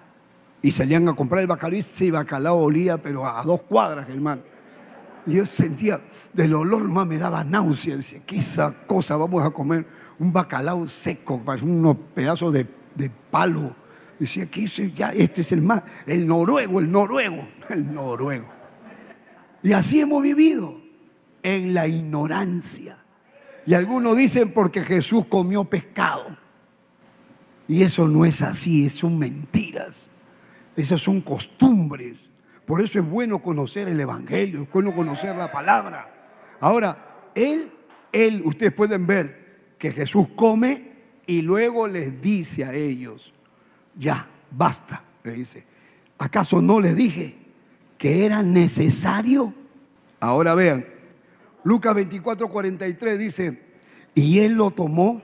y 0.61 0.71
salían 0.71 1.09
a 1.09 1.15
comprar 1.15 1.41
el 1.41 1.47
bacalao 1.47 1.77
y 1.77 1.81
ese 1.81 2.11
bacalao 2.11 2.59
olía, 2.59 2.99
pero 2.99 3.25
a, 3.25 3.43
dos 3.43 3.63
cuadras, 3.63 4.07
hermano. 4.11 4.43
Y 5.29 5.35
yo 5.35 5.47
sentía, 5.47 6.01
del 6.33 6.55
olor 6.55 6.89
más 6.89 7.07
me 7.07 7.19
daba 7.19 7.45
náusea. 7.45 7.97
Decía, 7.97 8.21
¿qué 8.27 8.39
esa 8.39 8.73
cosa? 8.87 9.17
Vamos 9.17 9.45
a 9.45 9.51
comer 9.51 9.87
un 10.19 10.33
bacalao 10.33 10.87
seco, 10.89 11.41
unos 11.63 11.97
pedazos 12.15 12.53
de, 12.53 12.67
de 12.95 13.11
palo. 13.31 13.77
Decía, 14.19 14.47
¿qué 14.47 14.65
es? 14.65 14.95
Ya, 14.95 15.11
este 15.11 15.43
es 15.43 15.53
el 15.53 15.63
más, 15.63 15.83
el 16.07 16.27
noruego, 16.27 16.81
el 16.81 16.91
noruego, 16.91 17.47
el 17.69 17.93
noruego. 17.93 18.47
Y 19.63 19.73
así 19.73 20.01
hemos 20.01 20.23
vivido, 20.23 20.81
en 21.43 21.75
la 21.75 21.87
ignorancia. 21.87 22.99
Y 23.67 23.75
algunos 23.75 24.17
dicen 24.17 24.53
porque 24.53 24.83
Jesús 24.83 25.27
comió 25.27 25.65
pescado. 25.65 26.37
Y 27.69 27.83
eso 27.83 28.09
no 28.09 28.25
es 28.25 28.41
así, 28.41 28.89
son 28.89 29.19
mentiras. 29.19 30.07
Esas 30.75 31.03
son 31.03 31.21
costumbres. 31.21 32.28
Por 32.69 32.83
eso 32.83 32.99
es 32.99 33.09
bueno 33.09 33.39
conocer 33.39 33.89
el 33.89 33.99
Evangelio, 33.99 34.65
es 34.65 34.71
bueno 34.71 34.95
conocer 34.95 35.35
la 35.35 35.51
palabra. 35.51 36.07
Ahora, 36.61 37.31
él, 37.35 37.71
él, 38.13 38.43
ustedes 38.45 38.75
pueden 38.75 39.07
ver 39.07 39.73
que 39.79 39.91
Jesús 39.91 40.27
come 40.37 40.93
y 41.27 41.41
luego 41.41 41.89
les 41.89 42.21
dice 42.21 42.67
a 42.67 42.75
ellos, 42.75 43.33
ya, 43.99 44.29
basta, 44.51 45.03
le 45.25 45.33
dice. 45.33 45.65
¿Acaso 46.19 46.61
no 46.61 46.79
les 46.79 46.95
dije 46.95 47.39
que 47.97 48.27
era 48.27 48.43
necesario? 48.43 49.55
Ahora 50.21 50.55
vean, 50.55 50.85
Lucas 51.65 51.95
24, 51.95 52.51
43 52.51 53.19
dice, 53.19 53.63
y 54.15 54.41
él 54.41 54.53
lo 54.53 54.73
tomó 54.73 55.23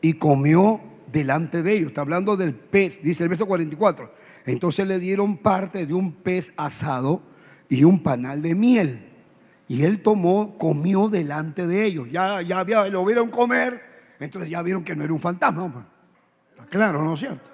y 0.00 0.14
comió 0.14 0.80
delante 1.12 1.62
de 1.62 1.74
ellos. 1.74 1.88
Está 1.88 2.00
hablando 2.00 2.38
del 2.38 2.54
pez, 2.54 3.02
dice 3.02 3.22
el 3.22 3.28
verso 3.28 3.44
44 3.44 4.23
entonces 4.44 4.86
le 4.86 4.98
dieron 4.98 5.38
parte 5.38 5.86
de 5.86 5.94
un 5.94 6.12
pez 6.12 6.52
asado 6.56 7.22
y 7.68 7.84
un 7.84 8.02
panal 8.02 8.42
de 8.42 8.54
miel. 8.54 9.10
Y 9.66 9.82
él 9.84 10.02
tomó, 10.02 10.58
comió 10.58 11.08
delante 11.08 11.66
de 11.66 11.84
ellos. 11.84 12.08
Ya, 12.10 12.42
ya 12.42 12.64
lo 12.90 13.04
vieron 13.04 13.30
comer, 13.30 13.82
entonces 14.20 14.50
ya 14.50 14.62
vieron 14.62 14.84
que 14.84 14.94
no 14.94 15.04
era 15.04 15.12
un 15.12 15.20
fantasma. 15.20 15.86
Está 16.50 16.66
claro, 16.66 17.02
¿no 17.02 17.14
es 17.14 17.20
cierto? 17.20 17.50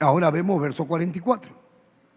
Ahora 0.00 0.30
vemos 0.30 0.60
verso 0.60 0.84
44. 0.84 1.52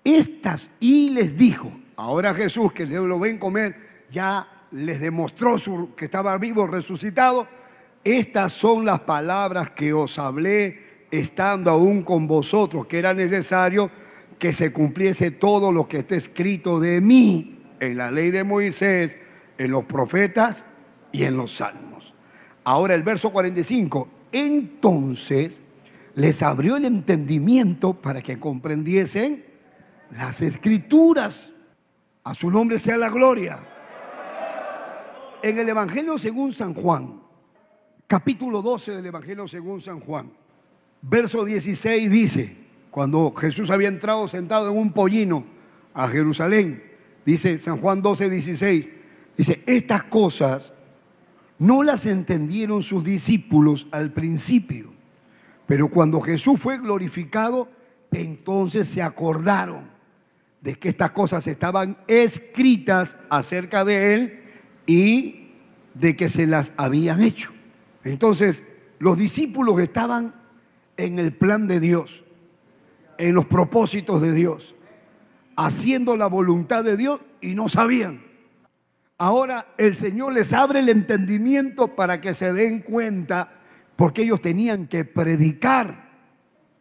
Estas 0.03 0.69
y 0.79 1.09
les 1.11 1.37
dijo, 1.37 1.71
ahora 1.95 2.33
Jesús 2.33 2.73
que 2.73 2.85
lo 2.85 3.19
ven 3.19 3.37
comer, 3.37 4.05
ya 4.09 4.47
les 4.71 4.99
demostró 4.99 5.57
su, 5.57 5.95
que 5.95 6.05
estaba 6.05 6.37
vivo, 6.37 6.67
resucitado. 6.67 7.47
Estas 8.03 8.53
son 8.53 8.85
las 8.85 9.01
palabras 9.01 9.71
que 9.71 9.93
os 9.93 10.17
hablé 10.19 10.90
estando 11.11 11.69
aún 11.69 12.03
con 12.03 12.27
vosotros, 12.27 12.87
que 12.87 12.99
era 12.99 13.13
necesario 13.13 13.91
que 14.39 14.53
se 14.53 14.73
cumpliese 14.73 15.29
todo 15.29 15.71
lo 15.71 15.87
que 15.87 15.99
está 15.99 16.15
escrito 16.15 16.79
de 16.79 16.99
mí 16.99 17.59
en 17.79 17.97
la 17.97 18.09
ley 18.09 18.31
de 18.31 18.43
Moisés, 18.43 19.17
en 19.57 19.71
los 19.71 19.85
profetas 19.85 20.65
y 21.11 21.23
en 21.23 21.37
los 21.37 21.55
salmos. 21.57 22.13
Ahora 22.63 22.95
el 22.95 23.03
verso 23.03 23.31
45, 23.31 24.07
entonces 24.31 25.61
les 26.15 26.41
abrió 26.41 26.77
el 26.77 26.85
entendimiento 26.85 27.93
para 27.93 28.21
que 28.21 28.39
comprendiesen 28.39 29.45
las 30.11 30.41
escrituras. 30.41 31.51
A 32.23 32.33
su 32.33 32.51
nombre 32.51 32.79
sea 32.79 32.97
la 32.97 33.09
gloria. 33.09 33.59
En 35.41 35.57
el 35.57 35.69
Evangelio 35.69 36.17
según 36.17 36.51
San 36.51 36.73
Juan, 36.73 37.21
capítulo 38.07 38.61
12 38.61 38.93
del 38.93 39.05
Evangelio 39.07 39.47
según 39.47 39.81
San 39.81 39.99
Juan, 39.99 40.31
Verso 41.01 41.43
16 41.43 42.11
dice, 42.11 42.55
cuando 42.91 43.33
Jesús 43.33 43.69
había 43.69 43.87
entrado 43.87 44.27
sentado 44.27 44.69
en 44.69 44.77
un 44.77 44.93
pollino 44.93 45.45
a 45.93 46.07
Jerusalén, 46.07 46.83
dice 47.25 47.57
San 47.57 47.77
Juan 47.79 48.01
12, 48.01 48.29
16, 48.29 48.89
dice, 49.35 49.63
estas 49.65 50.03
cosas 50.03 50.73
no 51.57 51.83
las 51.83 52.05
entendieron 52.05 52.83
sus 52.83 53.03
discípulos 53.03 53.87
al 53.91 54.11
principio, 54.11 54.93
pero 55.65 55.89
cuando 55.89 56.21
Jesús 56.21 56.59
fue 56.59 56.77
glorificado, 56.77 57.69
entonces 58.11 58.87
se 58.87 59.01
acordaron 59.01 59.89
de 60.59 60.75
que 60.75 60.89
estas 60.89 61.11
cosas 61.11 61.47
estaban 61.47 61.97
escritas 62.07 63.17
acerca 63.29 63.83
de 63.83 64.13
él 64.13 64.43
y 64.85 65.49
de 65.95 66.15
que 66.15 66.29
se 66.29 66.45
las 66.45 66.71
habían 66.77 67.21
hecho. 67.23 67.51
Entonces, 68.03 68.63
los 68.99 69.17
discípulos 69.17 69.79
estaban 69.79 70.40
en 71.01 71.19
el 71.19 71.33
plan 71.33 71.67
de 71.67 71.79
Dios, 71.79 72.23
en 73.17 73.35
los 73.35 73.45
propósitos 73.45 74.21
de 74.21 74.33
Dios, 74.33 74.75
haciendo 75.55 76.15
la 76.15 76.27
voluntad 76.27 76.83
de 76.83 76.97
Dios 76.97 77.19
y 77.41 77.55
no 77.55 77.69
sabían. 77.69 78.23
Ahora 79.17 79.67
el 79.77 79.95
Señor 79.95 80.33
les 80.33 80.53
abre 80.53 80.79
el 80.79 80.89
entendimiento 80.89 81.95
para 81.95 82.21
que 82.21 82.33
se 82.33 82.53
den 82.53 82.79
cuenta, 82.79 83.51
porque 83.95 84.23
ellos 84.23 84.41
tenían 84.41 84.87
que 84.87 85.05
predicar. 85.05 86.09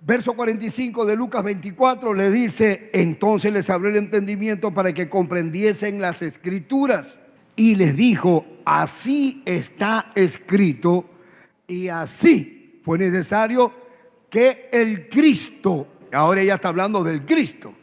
Verso 0.02 0.32
45 0.32 1.04
de 1.04 1.16
Lucas 1.16 1.44
24 1.44 2.14
le 2.14 2.30
dice, 2.30 2.90
entonces 2.94 3.52
les 3.52 3.68
abrió 3.68 3.90
el 3.90 3.96
entendimiento 3.96 4.72
para 4.72 4.94
que 4.94 5.10
comprendiesen 5.10 6.00
las 6.00 6.22
escrituras. 6.22 7.18
Y 7.56 7.74
les 7.74 7.94
dijo, 7.94 8.46
así 8.64 9.42
está 9.44 10.12
escrito 10.14 11.10
y 11.66 11.88
así 11.88 12.80
fue 12.82 12.98
necesario 12.98 13.79
que 14.30 14.68
el 14.72 15.08
Cristo, 15.08 15.86
ahora 16.12 16.40
ella 16.40 16.54
está 16.54 16.68
hablando 16.68 17.02
del 17.02 17.24
Cristo, 17.24 17.74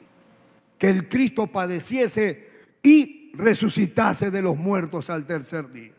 que 0.78 0.90
el 0.90 1.10
Cristo 1.10 1.48
padeciese 1.48 2.48
y 2.82 3.32
resucitase 3.34 4.32
de 4.32 4.41
los 4.41 4.57
muertos 4.57 5.10
al 5.10 5.26
tercer 5.26 5.72
día. 5.72 5.91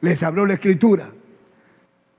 Les 0.00 0.22
habló 0.22 0.46
la 0.46 0.54
escritura, 0.54 1.10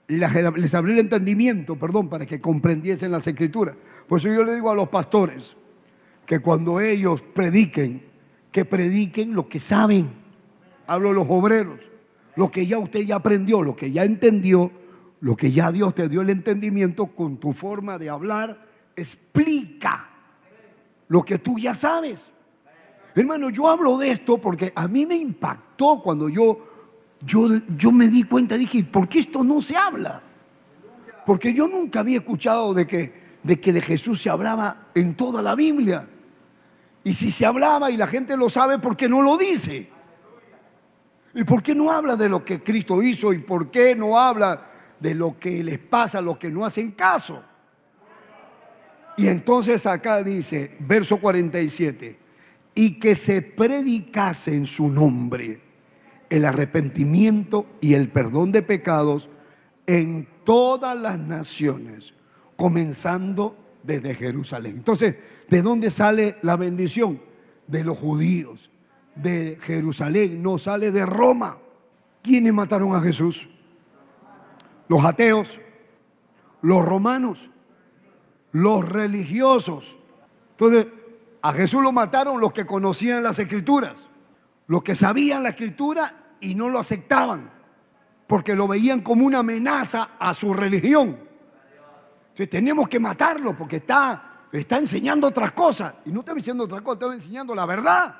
les 0.07 0.73
abrió 0.73 0.93
el 0.93 0.99
entendimiento, 0.99 1.77
perdón, 1.77 2.09
para 2.09 2.25
que 2.25 2.41
comprendiesen 2.41 3.11
las 3.11 3.25
escrituras. 3.25 3.75
Por 4.07 4.19
eso 4.19 4.27
yo 4.27 4.43
le 4.43 4.55
digo 4.55 4.69
a 4.69 4.75
los 4.75 4.89
pastores 4.89 5.55
que 6.25 6.39
cuando 6.39 6.79
ellos 6.79 7.21
prediquen, 7.21 8.03
que 8.51 8.65
prediquen 8.65 9.33
lo 9.33 9.47
que 9.47 9.59
saben. 9.59 10.09
Hablo 10.87 11.09
de 11.09 11.15
los 11.15 11.27
obreros, 11.29 11.79
lo 12.35 12.49
que 12.51 12.65
ya 12.67 12.79
usted 12.79 13.01
ya 13.01 13.17
aprendió, 13.17 13.61
lo 13.61 13.75
que 13.75 13.91
ya 13.91 14.03
entendió, 14.03 14.71
lo 15.21 15.35
que 15.35 15.51
ya 15.51 15.71
Dios 15.71 15.93
te 15.95 16.07
dio 16.07 16.21
el 16.21 16.29
entendimiento 16.29 17.07
con 17.07 17.37
tu 17.37 17.53
forma 17.53 17.97
de 17.97 18.09
hablar, 18.09 18.65
explica 18.95 20.09
lo 21.07 21.23
que 21.23 21.39
tú 21.39 21.57
ya 21.59 21.73
sabes. 21.73 22.31
Hermano, 23.15 23.49
yo 23.49 23.67
hablo 23.67 23.97
de 23.97 24.11
esto 24.11 24.37
porque 24.37 24.71
a 24.75 24.87
mí 24.87 25.05
me 25.05 25.15
impactó 25.15 26.01
cuando 26.01 26.29
yo, 26.29 26.59
yo, 27.21 27.49
yo 27.75 27.91
me 27.91 28.07
di 28.07 28.23
cuenta, 28.23 28.57
dije, 28.57 28.83
¿por 28.83 29.09
qué 29.09 29.19
esto 29.19 29.43
no 29.43 29.61
se 29.61 29.75
habla? 29.75 30.21
Porque 31.25 31.53
yo 31.53 31.67
nunca 31.67 31.99
había 31.99 32.19
escuchado 32.19 32.73
de 32.73 32.87
que, 32.87 33.13
de 33.43 33.59
que 33.59 33.73
de 33.73 33.81
Jesús 33.81 34.21
se 34.21 34.29
hablaba 34.29 34.89
en 34.95 35.15
toda 35.15 35.41
la 35.41 35.55
Biblia. 35.55 36.07
Y 37.03 37.13
si 37.13 37.31
se 37.31 37.45
hablaba 37.45 37.91
y 37.91 37.97
la 37.97 38.07
gente 38.07 38.37
lo 38.37 38.49
sabe, 38.49 38.79
¿por 38.79 38.95
qué 38.95 39.09
no 39.09 39.21
lo 39.21 39.37
dice? 39.37 39.89
¿Y 41.33 41.43
por 41.43 41.61
qué 41.61 41.75
no 41.75 41.91
habla 41.91 42.15
de 42.15 42.29
lo 42.29 42.43
que 42.43 42.63
Cristo 42.63 43.01
hizo? 43.03 43.33
¿Y 43.33 43.39
por 43.39 43.69
qué 43.69 43.95
no 43.95 44.17
habla 44.17 44.68
de 44.99 45.15
lo 45.15 45.39
que 45.39 45.63
les 45.63 45.79
pasa 45.79 46.19
a 46.19 46.21
los 46.21 46.37
que 46.37 46.51
no 46.51 46.65
hacen 46.65 46.91
caso? 46.91 47.43
Y 49.17 49.27
entonces 49.27 49.85
acá 49.85 50.23
dice, 50.23 50.77
verso 50.79 51.19
47 51.19 52.19
y 52.75 52.99
que 52.99 53.13
se 53.15 53.41
predicase 53.41 54.55
en 54.55 54.65
su 54.65 54.87
nombre 54.87 55.59
el 56.29 56.45
arrepentimiento 56.45 57.65
y 57.81 57.95
el 57.95 58.07
perdón 58.07 58.53
de 58.53 58.61
pecados 58.61 59.29
en 59.85 60.27
todas 60.45 60.97
las 60.97 61.19
naciones, 61.19 62.13
comenzando 62.55 63.57
desde 63.83 64.15
Jerusalén. 64.15 64.75
Entonces, 64.77 65.17
¿de 65.49 65.61
dónde 65.61 65.91
sale 65.91 66.37
la 66.41 66.55
bendición? 66.55 67.21
De 67.67 67.83
los 67.83 67.97
judíos, 67.97 68.69
de 69.15 69.57
Jerusalén, 69.61 70.41
no 70.41 70.57
sale 70.57 70.91
de 70.91 71.05
Roma. 71.05 71.57
¿Quiénes 72.21 72.53
mataron 72.53 72.95
a 72.95 73.01
Jesús? 73.01 73.49
Los 74.89 75.05
ateos, 75.05 75.59
los 76.61 76.85
romanos, 76.85 77.49
los 78.51 78.87
religiosos. 78.87 79.95
Entonces, 80.51 80.87
a 81.41 81.53
Jesús 81.53 81.81
lo 81.81 81.91
mataron 81.91 82.41
los 82.41 82.51
que 82.51 82.65
conocían 82.65 83.23
las 83.23 83.39
escrituras, 83.39 84.09
los 84.67 84.83
que 84.83 84.95
sabían 84.95 85.43
la 85.43 85.49
escritura 85.49 86.35
y 86.41 86.55
no 86.55 86.69
lo 86.69 86.79
aceptaban, 86.79 87.49
porque 88.27 88.55
lo 88.55 88.67
veían 88.67 89.01
como 89.01 89.25
una 89.25 89.39
amenaza 89.39 90.11
a 90.19 90.33
su 90.33 90.53
religión. 90.53 91.17
Entonces 92.29 92.49
tenemos 92.49 92.87
que 92.87 92.99
matarlo 92.99 93.57
porque 93.57 93.77
está, 93.77 94.47
está 94.51 94.77
enseñando 94.77 95.27
otras 95.27 95.51
cosas. 95.51 95.93
Y 96.05 96.11
no 96.11 96.21
está 96.21 96.33
diciendo 96.33 96.63
otra 96.65 96.81
cosa, 96.81 96.99
está 96.99 97.13
enseñando 97.13 97.55
la 97.55 97.65
verdad. 97.65 98.15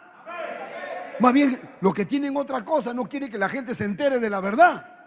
Más 1.20 1.34
bien, 1.34 1.60
los 1.82 1.94
que 1.94 2.06
tienen 2.06 2.36
otra 2.38 2.64
cosa 2.64 2.94
no 2.94 3.06
quieren 3.06 3.30
que 3.30 3.38
la 3.38 3.50
gente 3.50 3.76
se 3.76 3.86
entere 3.86 4.20
de 4.20 4.30
la 4.30 4.40
verdad. 4.40 4.99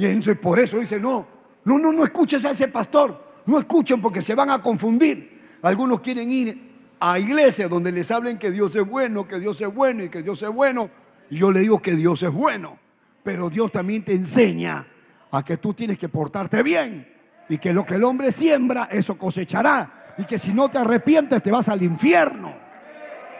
Y 0.00 0.06
entonces 0.06 0.38
por 0.38 0.58
eso 0.58 0.78
dice, 0.78 0.98
no, 0.98 1.26
no, 1.62 1.78
no, 1.78 1.92
no 1.92 2.04
escuches 2.04 2.42
a 2.46 2.52
ese 2.52 2.68
pastor. 2.68 3.22
No 3.44 3.58
escuchen 3.58 4.00
porque 4.00 4.22
se 4.22 4.34
van 4.34 4.48
a 4.48 4.62
confundir. 4.62 5.58
Algunos 5.60 6.00
quieren 6.00 6.30
ir 6.30 6.70
a 6.98 7.18
iglesias 7.18 7.68
donde 7.68 7.92
les 7.92 8.10
hablen 8.10 8.38
que 8.38 8.50
Dios 8.50 8.74
es 8.74 8.88
bueno, 8.88 9.28
que 9.28 9.38
Dios 9.38 9.60
es 9.60 9.74
bueno 9.74 10.02
y 10.02 10.08
que 10.08 10.22
Dios 10.22 10.40
es 10.40 10.48
bueno. 10.48 10.88
Y 11.28 11.36
yo 11.36 11.52
le 11.52 11.60
digo 11.60 11.82
que 11.82 11.94
Dios 11.96 12.22
es 12.22 12.32
bueno. 12.32 12.78
Pero 13.22 13.50
Dios 13.50 13.70
también 13.70 14.02
te 14.02 14.14
enseña 14.14 14.86
a 15.30 15.44
que 15.44 15.58
tú 15.58 15.74
tienes 15.74 15.98
que 15.98 16.08
portarte 16.08 16.62
bien. 16.62 17.06
Y 17.50 17.58
que 17.58 17.74
lo 17.74 17.84
que 17.84 17.96
el 17.96 18.04
hombre 18.04 18.32
siembra, 18.32 18.88
eso 18.90 19.18
cosechará. 19.18 20.14
Y 20.16 20.24
que 20.24 20.38
si 20.38 20.54
no 20.54 20.70
te 20.70 20.78
arrepientes, 20.78 21.42
te 21.42 21.50
vas 21.50 21.68
al 21.68 21.82
infierno. 21.82 22.54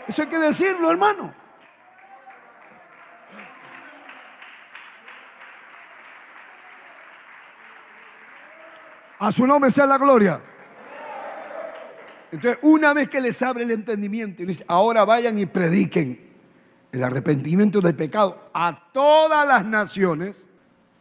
Eso 0.06 0.20
hay 0.20 0.28
que 0.28 0.38
decirlo, 0.38 0.90
hermano. 0.90 1.32
A 9.20 9.30
su 9.30 9.46
nombre 9.46 9.70
sea 9.70 9.86
la 9.86 9.98
gloria. 9.98 10.40
Entonces, 12.32 12.58
una 12.62 12.94
vez 12.94 13.10
que 13.10 13.20
les 13.20 13.40
abre 13.42 13.64
el 13.64 13.70
entendimiento 13.70 14.42
y 14.42 14.46
dice, 14.46 14.64
ahora 14.66 15.04
vayan 15.04 15.38
y 15.38 15.44
prediquen 15.46 16.30
el 16.90 17.04
arrepentimiento 17.04 17.80
del 17.80 17.94
pecado 17.94 18.50
a 18.54 18.90
todas 18.92 19.46
las 19.46 19.64
naciones, 19.64 20.36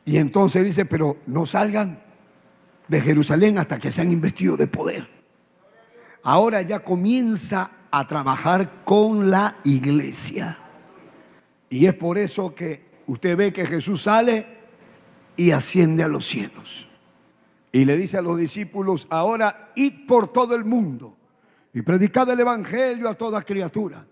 y 0.03 0.17
entonces 0.17 0.65
dice, 0.65 0.85
pero 0.85 1.17
no 1.27 1.45
salgan 1.45 2.01
de 2.87 2.99
Jerusalén 2.99 3.57
hasta 3.57 3.79
que 3.79 3.91
sean 3.91 4.11
investidos 4.11 4.57
de 4.57 4.67
poder. 4.67 5.07
Ahora 6.23 6.61
ya 6.61 6.79
comienza 6.79 7.71
a 7.89 8.05
trabajar 8.05 8.83
con 8.83 9.31
la 9.31 9.57
iglesia. 9.63 10.59
Y 11.69 11.85
es 11.85 11.93
por 11.93 12.17
eso 12.17 12.53
que 12.53 12.83
usted 13.07 13.37
ve 13.37 13.53
que 13.53 13.65
Jesús 13.65 14.01
sale 14.01 14.45
y 15.37 15.51
asciende 15.51 16.03
a 16.03 16.07
los 16.09 16.27
cielos. 16.27 16.88
Y 17.71 17.85
le 17.85 17.97
dice 17.97 18.17
a 18.17 18.21
los 18.21 18.37
discípulos, 18.37 19.07
ahora 19.09 19.71
id 19.75 20.07
por 20.07 20.31
todo 20.33 20.55
el 20.55 20.65
mundo 20.65 21.15
y 21.73 21.81
predicad 21.81 22.29
el 22.29 22.39
Evangelio 22.39 23.09
a 23.09 23.13
toda 23.13 23.41
criatura. 23.43 24.05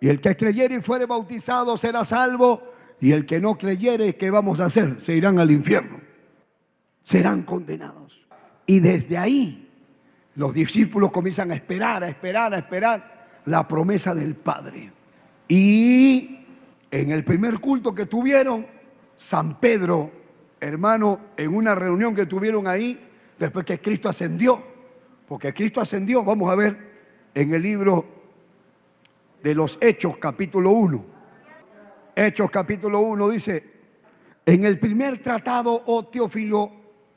Y 0.00 0.08
el 0.08 0.20
que 0.20 0.36
creyere 0.36 0.76
y 0.76 0.80
fuere 0.80 1.06
bautizado 1.06 1.76
será 1.76 2.04
salvo, 2.04 2.62
y 3.00 3.12
el 3.12 3.24
que 3.24 3.40
no 3.40 3.56
creyere, 3.56 4.16
¿qué 4.16 4.30
vamos 4.30 4.60
a 4.60 4.66
hacer? 4.66 5.00
Se 5.00 5.14
irán 5.14 5.38
al 5.38 5.50
infierno, 5.50 6.00
serán 7.02 7.42
condenados. 7.42 8.26
Y 8.66 8.80
desde 8.80 9.16
ahí 9.16 9.68
los 10.34 10.52
discípulos 10.54 11.10
comienzan 11.10 11.50
a 11.50 11.54
esperar, 11.54 12.04
a 12.04 12.08
esperar, 12.08 12.52
a 12.54 12.58
esperar 12.58 13.40
la 13.46 13.66
promesa 13.66 14.14
del 14.14 14.34
Padre. 14.34 14.92
Y 15.48 16.40
en 16.90 17.10
el 17.10 17.24
primer 17.24 17.58
culto 17.58 17.94
que 17.94 18.06
tuvieron, 18.06 18.66
San 19.16 19.58
Pedro, 19.58 20.10
hermano, 20.60 21.20
en 21.36 21.54
una 21.54 21.74
reunión 21.74 22.14
que 22.14 22.26
tuvieron 22.26 22.66
ahí, 22.66 23.00
después 23.38 23.64
que 23.64 23.80
Cristo 23.80 24.08
ascendió, 24.08 24.62
porque 25.26 25.54
Cristo 25.54 25.80
ascendió, 25.80 26.22
vamos 26.22 26.50
a 26.50 26.54
ver 26.54 26.90
en 27.34 27.54
el 27.54 27.62
libro 27.62 28.04
de 29.42 29.54
los 29.54 29.78
Hechos 29.80 30.18
capítulo 30.18 30.70
1. 30.72 31.04
Hechos 32.14 32.50
capítulo 32.50 33.00
1 33.00 33.28
dice, 33.30 33.70
en 34.44 34.64
el 34.64 34.78
primer 34.78 35.18
tratado, 35.18 35.82
oh 35.86 36.06
Teófilo, 36.06 36.72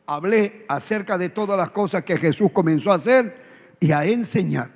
hablé 0.05 0.65
acerca 0.69 1.17
de 1.17 1.29
todas 1.29 1.57
las 1.57 1.71
cosas 1.71 2.03
que 2.03 2.17
Jesús 2.17 2.51
comenzó 2.51 2.91
a 2.91 2.95
hacer 2.95 3.75
y 3.79 3.91
a 3.91 4.05
enseñar, 4.05 4.71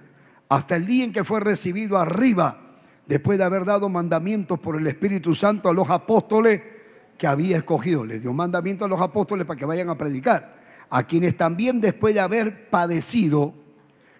hasta 0.50 0.76
el 0.76 0.86
día 0.86 1.06
en 1.06 1.14
que 1.14 1.24
fue 1.24 1.40
recibido 1.40 1.98
arriba, 1.98 2.62
después 3.06 3.38
de 3.38 3.46
haber 3.46 3.64
dado 3.64 3.88
mandamientos 3.88 4.60
por 4.60 4.76
el 4.76 4.88
Espíritu 4.88 5.34
Santo 5.34 5.70
a 5.70 5.74
los 5.74 5.90
apóstoles 5.90 6.77
que 7.18 7.28
había 7.28 7.58
escogido. 7.58 8.06
Les 8.06 8.22
dio 8.22 8.34
mandamientos 8.34 8.86
a 8.86 8.90
los 8.90 9.02
apóstoles 9.02 9.46
para 9.46 9.60
que 9.60 9.66
vayan 9.66 9.90
a 9.90 9.98
predicar, 9.98 10.58
a 10.90 11.04
quienes 11.04 11.36
también 11.36 11.82
después 11.82 12.14
de 12.14 12.20
haber 12.20 12.70
padecido, 12.70 13.54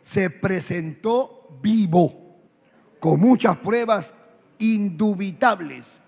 se 0.02 0.30
presentó 0.30 1.60
vivo, 1.62 2.38
con 3.00 3.20
muchas 3.20 3.58
pruebas 3.58 4.14
indubitables. 4.58 6.00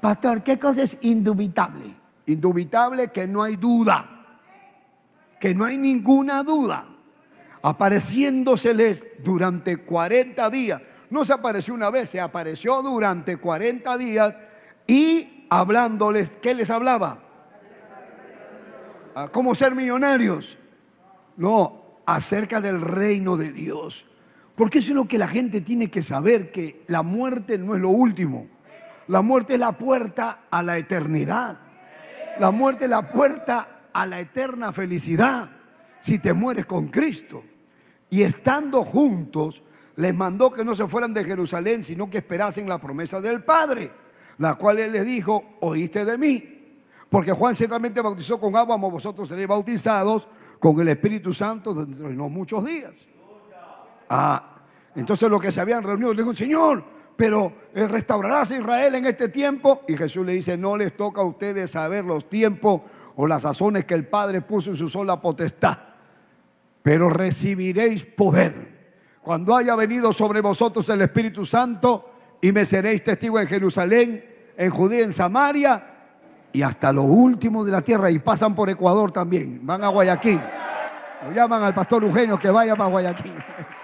Pastor, 0.00 0.42
¿qué 0.42 0.58
cosa 0.58 0.82
es 0.82 0.96
indubitable? 1.00 2.02
indubitable 2.26 3.08
que 3.08 3.26
no 3.26 3.42
hay 3.42 3.56
duda, 3.56 4.38
que 5.40 5.54
no 5.54 5.64
hay 5.64 5.76
ninguna 5.76 6.42
duda, 6.42 6.86
apareciéndoseles 7.62 9.04
durante 9.22 9.78
40 9.78 10.50
días. 10.50 10.82
No 11.10 11.24
se 11.24 11.32
apareció 11.32 11.74
una 11.74 11.90
vez, 11.90 12.08
se 12.10 12.20
apareció 12.20 12.80
durante 12.82 13.36
40 13.36 13.98
días 13.98 14.34
y 14.86 15.41
hablándoles, 15.60 16.30
¿qué 16.30 16.54
les 16.54 16.70
hablaba? 16.70 17.18
¿A 19.14 19.28
¿Cómo 19.28 19.54
ser 19.54 19.74
millonarios? 19.74 20.56
No, 21.36 22.00
acerca 22.06 22.60
del 22.60 22.80
reino 22.80 23.36
de 23.36 23.52
Dios. 23.52 24.06
Porque 24.56 24.78
eso 24.78 24.92
es 24.92 24.96
lo 24.96 25.06
que 25.06 25.18
la 25.18 25.28
gente 25.28 25.60
tiene 25.60 25.90
que 25.90 26.02
saber, 26.02 26.50
que 26.50 26.84
la 26.86 27.02
muerte 27.02 27.58
no 27.58 27.74
es 27.74 27.82
lo 27.82 27.90
último. 27.90 28.46
La 29.08 29.20
muerte 29.20 29.54
es 29.54 29.60
la 29.60 29.72
puerta 29.72 30.44
a 30.50 30.62
la 30.62 30.78
eternidad. 30.78 31.58
La 32.38 32.50
muerte 32.50 32.84
es 32.84 32.90
la 32.90 33.10
puerta 33.10 33.88
a 33.92 34.06
la 34.06 34.20
eterna 34.20 34.72
felicidad 34.72 35.50
si 36.00 36.18
te 36.18 36.32
mueres 36.32 36.64
con 36.64 36.88
Cristo. 36.88 37.44
Y 38.08 38.22
estando 38.22 38.84
juntos, 38.84 39.62
les 39.96 40.14
mandó 40.14 40.50
que 40.50 40.64
no 40.64 40.74
se 40.74 40.88
fueran 40.88 41.12
de 41.12 41.24
Jerusalén, 41.24 41.84
sino 41.84 42.08
que 42.08 42.18
esperasen 42.18 42.68
la 42.68 42.78
promesa 42.78 43.20
del 43.20 43.44
Padre, 43.44 43.90
la 44.42 44.56
cual 44.56 44.80
él 44.80 44.90
les 44.90 45.04
dijo, 45.04 45.56
oíste 45.60 46.04
de 46.04 46.18
mí. 46.18 46.76
Porque 47.08 47.30
Juan 47.30 47.54
ciertamente 47.54 48.00
bautizó 48.00 48.40
con 48.40 48.56
agua, 48.56 48.74
como 48.74 48.90
vosotros 48.90 49.28
seréis 49.28 49.46
bautizados 49.46 50.26
con 50.58 50.80
el 50.80 50.88
Espíritu 50.88 51.32
Santo 51.32 51.72
dentro 51.72 52.08
de 52.08 52.14
muchos 52.14 52.64
días. 52.64 53.06
Ah, 54.08 54.56
entonces 54.96 55.30
los 55.30 55.40
que 55.40 55.52
se 55.52 55.60
habían 55.60 55.84
reunido 55.84 56.12
le 56.12 56.22
dijo, 56.22 56.34
Señor, 56.34 56.82
pero 57.16 57.52
eh, 57.72 57.86
restaurarás 57.86 58.50
a 58.50 58.56
Israel 58.56 58.96
en 58.96 59.06
este 59.06 59.28
tiempo. 59.28 59.82
Y 59.86 59.96
Jesús 59.96 60.26
le 60.26 60.32
dice, 60.32 60.56
no 60.56 60.76
les 60.76 60.96
toca 60.96 61.20
a 61.20 61.24
ustedes 61.24 61.70
saber 61.70 62.04
los 62.04 62.28
tiempos 62.28 62.80
o 63.14 63.28
las 63.28 63.42
sazones 63.42 63.84
que 63.84 63.94
el 63.94 64.08
Padre 64.08 64.42
puso 64.42 64.70
en 64.70 64.76
su 64.76 64.88
sola 64.88 65.20
potestad. 65.20 65.78
Pero 66.82 67.10
recibiréis 67.10 68.02
poder 68.02 68.82
cuando 69.22 69.54
haya 69.54 69.76
venido 69.76 70.12
sobre 70.12 70.40
vosotros 70.40 70.88
el 70.88 71.02
Espíritu 71.02 71.46
Santo 71.46 72.12
y 72.40 72.50
me 72.50 72.66
seréis 72.66 73.04
testigo 73.04 73.38
en 73.38 73.46
Jerusalén, 73.46 74.31
en 74.56 74.70
Judea, 74.70 75.04
en 75.04 75.12
Samaria 75.12 75.86
y 76.52 76.62
hasta 76.62 76.92
lo 76.92 77.02
último 77.02 77.64
de 77.64 77.72
la 77.72 77.80
tierra. 77.82 78.10
Y 78.10 78.18
pasan 78.18 78.54
por 78.54 78.68
Ecuador 78.70 79.10
también, 79.12 79.60
van 79.62 79.82
a 79.84 79.88
Guayaquil. 79.88 80.40
Lo 81.24 81.32
llaman 81.32 81.62
al 81.62 81.74
pastor 81.74 82.04
Eugenio 82.04 82.38
que 82.38 82.50
vaya 82.50 82.76
para 82.76 82.90
Guayaquil. 82.90 83.32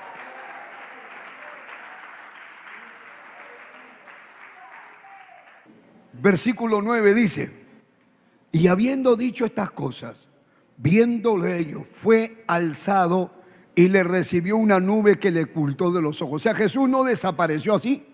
Versículo 6.21 6.83
9 6.83 7.15
dice, 7.15 7.53
y 8.51 8.67
habiendo 8.67 9.15
dicho 9.15 9.45
estas 9.45 9.71
cosas, 9.71 10.29
viéndole 10.77 11.59
ellos, 11.59 11.85
fue 12.03 12.43
alzado 12.49 13.31
y 13.77 13.87
le 13.89 14.03
recibió 14.03 14.57
una 14.57 14.81
nube 14.81 15.21
que 15.21 15.31
le 15.31 15.45
ocultó 15.45 15.93
de 15.93 16.03
los 16.03 16.21
ojos. 16.21 16.37
O 16.37 16.39
sea, 16.41 16.57
Jesús 16.57 16.89
no 16.89 17.05
desapareció 17.05 17.77
así, 17.77 18.08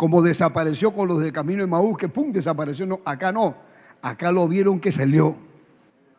como 0.00 0.22
desapareció 0.22 0.94
con 0.94 1.08
los 1.08 1.20
del 1.20 1.30
camino 1.30 1.62
de 1.62 1.66
Maús, 1.66 1.98
que 1.98 2.08
pum, 2.08 2.32
desapareció. 2.32 2.86
No, 2.86 3.02
acá 3.04 3.32
no, 3.32 3.54
acá 4.00 4.32
lo 4.32 4.48
vieron 4.48 4.80
que 4.80 4.90
salió, 4.90 5.36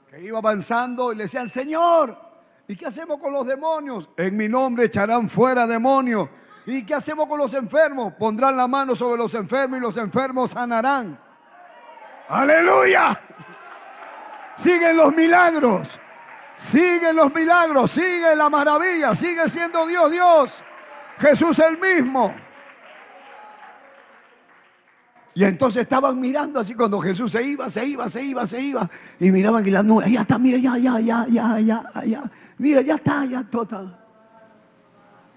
que 0.08 0.22
iba 0.22 0.38
avanzando 0.38 1.12
y 1.12 1.16
le 1.16 1.24
decían, 1.24 1.50
Señor, 1.50 2.16
¿y 2.68 2.76
qué 2.76 2.86
hacemos 2.86 3.18
con 3.18 3.34
los 3.34 3.48
demonios? 3.48 4.08
En 4.18 4.38
mi 4.38 4.48
nombre 4.48 4.86
echarán 4.86 5.28
fuera 5.28 5.66
demonios. 5.66 6.30
¿Y 6.68 6.86
qué 6.86 6.94
hacemos 6.94 7.26
con 7.26 7.40
los 7.40 7.56
enfermos? 7.56 8.14
Pondrán 8.20 8.56
la 8.56 8.68
mano 8.68 8.96
sobre 8.96 9.18
los 9.18 9.34
enfermos 9.34 9.80
y 9.80 9.82
los 9.82 9.98
enfermos 9.98 10.52
sanarán. 10.52 11.20
Aleluya. 12.30 13.20
Siguen 14.58 14.96
los 14.96 15.12
milagros. 15.16 16.00
Siguen 16.54 17.16
los 17.16 17.34
milagros. 17.34 17.90
Sigue 17.90 18.36
la 18.36 18.48
maravilla. 18.48 19.16
Sigue 19.16 19.50
siendo 19.50 19.88
Dios 19.88 20.12
Dios. 20.12 20.64
Jesús 21.18 21.58
el 21.58 21.80
mismo. 21.80 22.32
Y 25.34 25.44
entonces 25.46 25.84
estaban 25.84 26.20
mirando 26.20 26.60
así 26.60 26.74
cuando 26.74 27.00
Jesús 27.00 27.32
se 27.32 27.42
iba, 27.44 27.70
se 27.70 27.86
iba, 27.86 28.10
se 28.10 28.24
iba, 28.24 28.46
se 28.46 28.62
iba. 28.62 28.90
Y 29.20 29.32
miraban 29.32 29.64
que 29.64 29.72
las 29.72 29.84
nubes, 29.84 30.12
ya 30.12 30.22
está, 30.22 30.38
mira, 30.38 30.58
ya, 30.58 30.78
ya, 30.78 31.00
ya, 31.00 31.26
ya, 31.30 31.60
ya, 31.60 32.06
ya. 32.06 32.24
Mira, 32.58 32.82
ya 32.82 32.96
está, 32.96 33.26
ya 33.26 33.44
todo. 33.44 33.98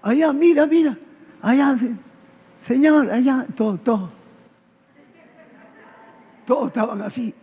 Allá, 0.01 0.33
mira, 0.33 0.67
mira. 0.67 0.97
Allá, 1.41 1.77
Señor, 2.51 3.09
allá, 3.09 3.45
todo, 3.55 3.77
todo. 3.77 4.11
Todos 6.45 6.67
estaban 6.67 7.01
así. 7.01 7.33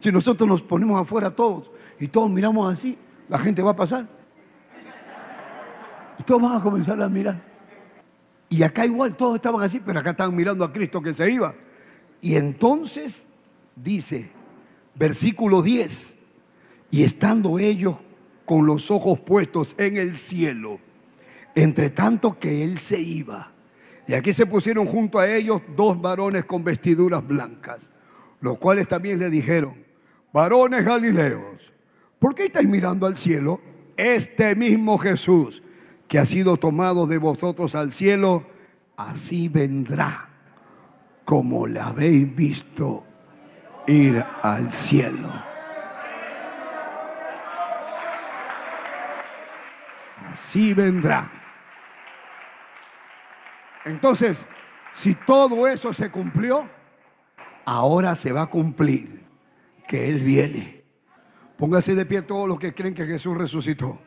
Si 0.00 0.12
nosotros 0.12 0.48
nos 0.48 0.62
ponemos 0.62 1.00
afuera 1.00 1.30
todos 1.30 1.70
y 1.98 2.08
todos 2.08 2.30
miramos 2.30 2.72
así, 2.72 2.96
la 3.28 3.38
gente 3.38 3.62
va 3.62 3.70
a 3.70 3.76
pasar. 3.76 4.06
Y 6.18 6.22
todos 6.22 6.42
van 6.42 6.56
a 6.56 6.62
comenzar 6.62 7.00
a 7.02 7.08
mirar. 7.08 7.40
Y 8.50 8.62
acá 8.62 8.84
igual 8.84 9.16
todos 9.16 9.36
estaban 9.36 9.62
así, 9.62 9.80
pero 9.80 10.00
acá 10.00 10.10
estaban 10.10 10.34
mirando 10.34 10.64
a 10.64 10.72
Cristo 10.72 11.00
que 11.00 11.14
se 11.14 11.30
iba. 11.30 11.54
Y 12.20 12.36
entonces 12.36 13.26
dice, 13.76 14.30
versículo 14.94 15.62
10, 15.62 16.16
y 16.90 17.02
estando 17.02 17.58
ellos 17.58 17.96
con 18.44 18.66
los 18.66 18.90
ojos 18.90 19.20
puestos 19.20 19.74
en 19.78 19.96
el 19.96 20.16
cielo, 20.16 20.80
entre 21.54 21.90
tanto 21.90 22.38
que 22.38 22.64
él 22.64 22.78
se 22.78 23.00
iba, 23.00 23.52
y 24.06 24.14
aquí 24.14 24.32
se 24.32 24.46
pusieron 24.46 24.86
junto 24.86 25.18
a 25.18 25.28
ellos 25.28 25.62
dos 25.76 26.00
varones 26.00 26.44
con 26.44 26.64
vestiduras 26.64 27.26
blancas 27.26 27.90
los 28.40 28.58
cuales 28.58 28.88
también 28.88 29.18
le 29.18 29.30
dijeron, 29.30 29.74
varones 30.32 30.84
galileos, 30.84 31.72
¿por 32.18 32.34
qué 32.34 32.44
estáis 32.44 32.68
mirando 32.68 33.06
al 33.06 33.16
cielo? 33.16 33.60
Este 33.96 34.54
mismo 34.54 34.98
Jesús 34.98 35.62
que 36.08 36.18
ha 36.18 36.26
sido 36.26 36.56
tomado 36.56 37.06
de 37.06 37.18
vosotros 37.18 37.74
al 37.74 37.92
cielo, 37.92 38.44
así 38.96 39.48
vendrá 39.48 40.29
como 41.24 41.66
le 41.66 41.80
habéis 41.80 42.34
visto 42.34 43.04
ir 43.86 44.24
al 44.42 44.72
cielo. 44.72 45.30
Así 50.32 50.74
vendrá. 50.74 51.30
Entonces, 53.84 54.44
si 54.92 55.14
todo 55.14 55.66
eso 55.66 55.92
se 55.92 56.10
cumplió, 56.10 56.68
ahora 57.64 58.14
se 58.16 58.32
va 58.32 58.42
a 58.42 58.46
cumplir 58.46 59.24
que 59.88 60.08
Él 60.08 60.22
viene. 60.22 60.84
Póngase 61.56 61.94
de 61.94 62.06
pie 62.06 62.22
todos 62.22 62.48
los 62.48 62.58
que 62.58 62.74
creen 62.74 62.94
que 62.94 63.06
Jesús 63.06 63.36
resucitó. 63.36 63.98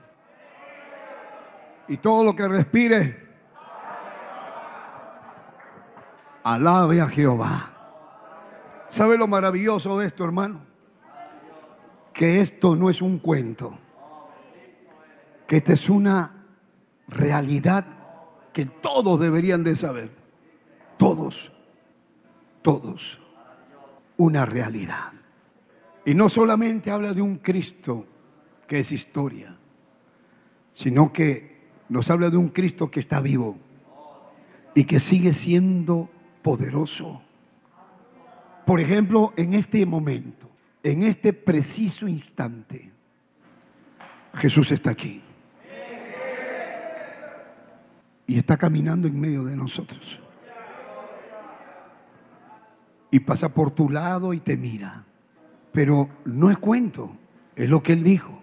Y 1.88 1.98
todo 1.98 2.24
lo 2.24 2.36
que 2.36 2.48
respire, 2.48 3.33
alabe 6.44 7.02
a 7.02 7.08
Jehová. 7.08 7.70
¿Sabe 8.90 9.18
lo 9.18 9.28
maravilloso 9.28 10.00
de 10.00 10.08
esto, 10.08 10.24
hermano? 10.24 10.62
Que 12.14 12.42
esto 12.42 12.76
no 12.76 12.90
es 12.90 13.02
un 13.02 13.20
cuento. 13.20 13.78
Que 15.48 15.58
esta 15.58 15.74
es 15.74 15.90
una 15.90 16.46
realidad 17.08 17.86
que 18.54 18.66
todos 18.66 19.20
deberían 19.20 19.64
de 19.64 19.76
saber. 19.76 20.12
Todos. 20.98 21.52
Todos 22.62 23.20
una 24.18 24.46
realidad. 24.46 25.14
Y 26.06 26.14
no 26.14 26.30
solamente 26.30 26.92
habla 26.92 27.14
de 27.14 27.22
un 27.22 27.38
Cristo 27.38 28.06
que 28.68 28.80
es 28.80 28.92
historia, 28.92 29.58
sino 30.74 31.14
que 31.14 31.54
nos 31.90 32.10
habla 32.10 32.30
de 32.30 32.38
un 32.38 32.50
Cristo 32.50 32.90
que 32.92 33.00
está 33.00 33.22
vivo 33.22 33.58
y 34.76 34.84
que 34.86 35.00
sigue 35.00 35.34
siendo 35.34 36.10
poderoso. 36.44 37.22
Por 38.66 38.80
ejemplo, 38.80 39.34
en 39.36 39.54
este 39.54 39.86
momento, 39.86 40.50
en 40.84 41.04
este 41.04 41.34
preciso 41.34 42.08
instante, 42.08 42.92
Jesús 44.36 44.72
está 44.72 44.92
aquí. 44.92 45.22
Y 48.28 48.38
está 48.38 48.58
caminando 48.58 49.08
en 49.08 49.20
medio 49.20 49.44
de 49.44 49.56
nosotros 49.56 50.20
y 53.14 53.20
pasa 53.20 53.54
por 53.54 53.70
tu 53.70 53.92
lado 53.92 54.34
y 54.34 54.40
te 54.40 54.58
mira. 54.58 55.06
Pero 55.72 56.10
no 56.26 56.50
es 56.50 56.58
cuento, 56.58 57.16
es 57.56 57.70
lo 57.70 57.84
que 57.84 57.94
él 57.94 58.04
dijo. 58.04 58.42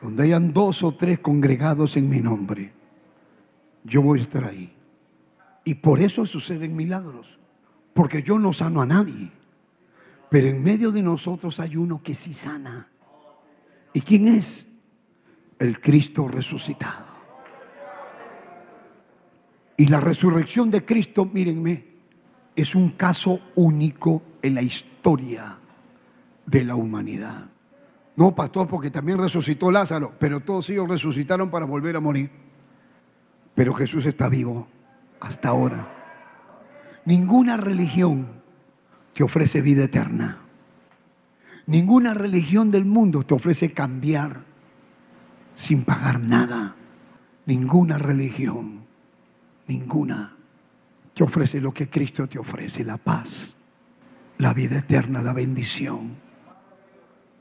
Donde 0.00 0.22
hayan 0.22 0.54
dos 0.54 0.82
o 0.82 0.92
tres 0.92 1.18
congregados 1.18 1.98
en 1.98 2.08
mi 2.08 2.20
nombre, 2.20 2.72
yo 3.84 4.00
voy 4.00 4.20
a 4.20 4.22
estar 4.22 4.42
ahí. 4.42 4.73
Y 5.64 5.74
por 5.74 6.00
eso 6.00 6.26
suceden 6.26 6.76
milagros, 6.76 7.38
porque 7.94 8.22
yo 8.22 8.38
no 8.38 8.52
sano 8.52 8.82
a 8.82 8.86
nadie. 8.86 9.30
Pero 10.28 10.48
en 10.48 10.62
medio 10.62 10.90
de 10.90 11.02
nosotros 11.02 11.58
hay 11.58 11.76
uno 11.76 12.02
que 12.02 12.14
sí 12.14 12.34
sana. 12.34 12.88
¿Y 13.92 14.02
quién 14.02 14.28
es? 14.28 14.66
El 15.58 15.80
Cristo 15.80 16.28
resucitado. 16.28 17.06
Y 19.76 19.86
la 19.86 20.00
resurrección 20.00 20.70
de 20.70 20.84
Cristo, 20.84 21.24
mírenme, 21.24 21.94
es 22.54 22.74
un 22.74 22.90
caso 22.90 23.40
único 23.54 24.22
en 24.42 24.54
la 24.54 24.62
historia 24.62 25.56
de 26.46 26.64
la 26.64 26.74
humanidad. 26.74 27.48
No, 28.16 28.34
pastor, 28.34 28.68
porque 28.68 28.90
también 28.90 29.18
resucitó 29.18 29.70
Lázaro, 29.70 30.12
pero 30.18 30.40
todos 30.40 30.68
ellos 30.70 30.88
resucitaron 30.88 31.50
para 31.50 31.64
volver 31.64 31.96
a 31.96 32.00
morir. 32.00 32.30
Pero 33.54 33.72
Jesús 33.74 34.04
está 34.06 34.28
vivo 34.28 34.68
hasta 35.26 35.48
ahora. 35.48 35.88
Ninguna 37.04 37.56
religión 37.56 38.26
te 39.12 39.22
ofrece 39.22 39.60
vida 39.60 39.84
eterna. 39.84 40.38
Ninguna 41.66 42.14
religión 42.14 42.70
del 42.70 42.84
mundo 42.84 43.22
te 43.24 43.34
ofrece 43.34 43.72
cambiar 43.72 44.42
sin 45.54 45.84
pagar 45.84 46.20
nada. 46.20 46.76
Ninguna 47.46 47.98
religión, 47.98 48.84
ninguna, 49.66 50.34
te 51.14 51.24
ofrece 51.24 51.60
lo 51.60 51.72
que 51.72 51.88
Cristo 51.88 52.26
te 52.26 52.38
ofrece, 52.38 52.84
la 52.84 52.96
paz, 52.96 53.54
la 54.38 54.54
vida 54.54 54.78
eterna, 54.78 55.22
la 55.22 55.32
bendición, 55.32 56.16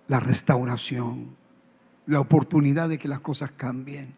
la 0.07 0.19
restauración, 0.19 1.35
la 2.05 2.19
oportunidad 2.19 2.89
de 2.89 2.99
que 2.99 3.07
las 3.07 3.22
cosas 3.22 3.51
cambien. 3.51 4.14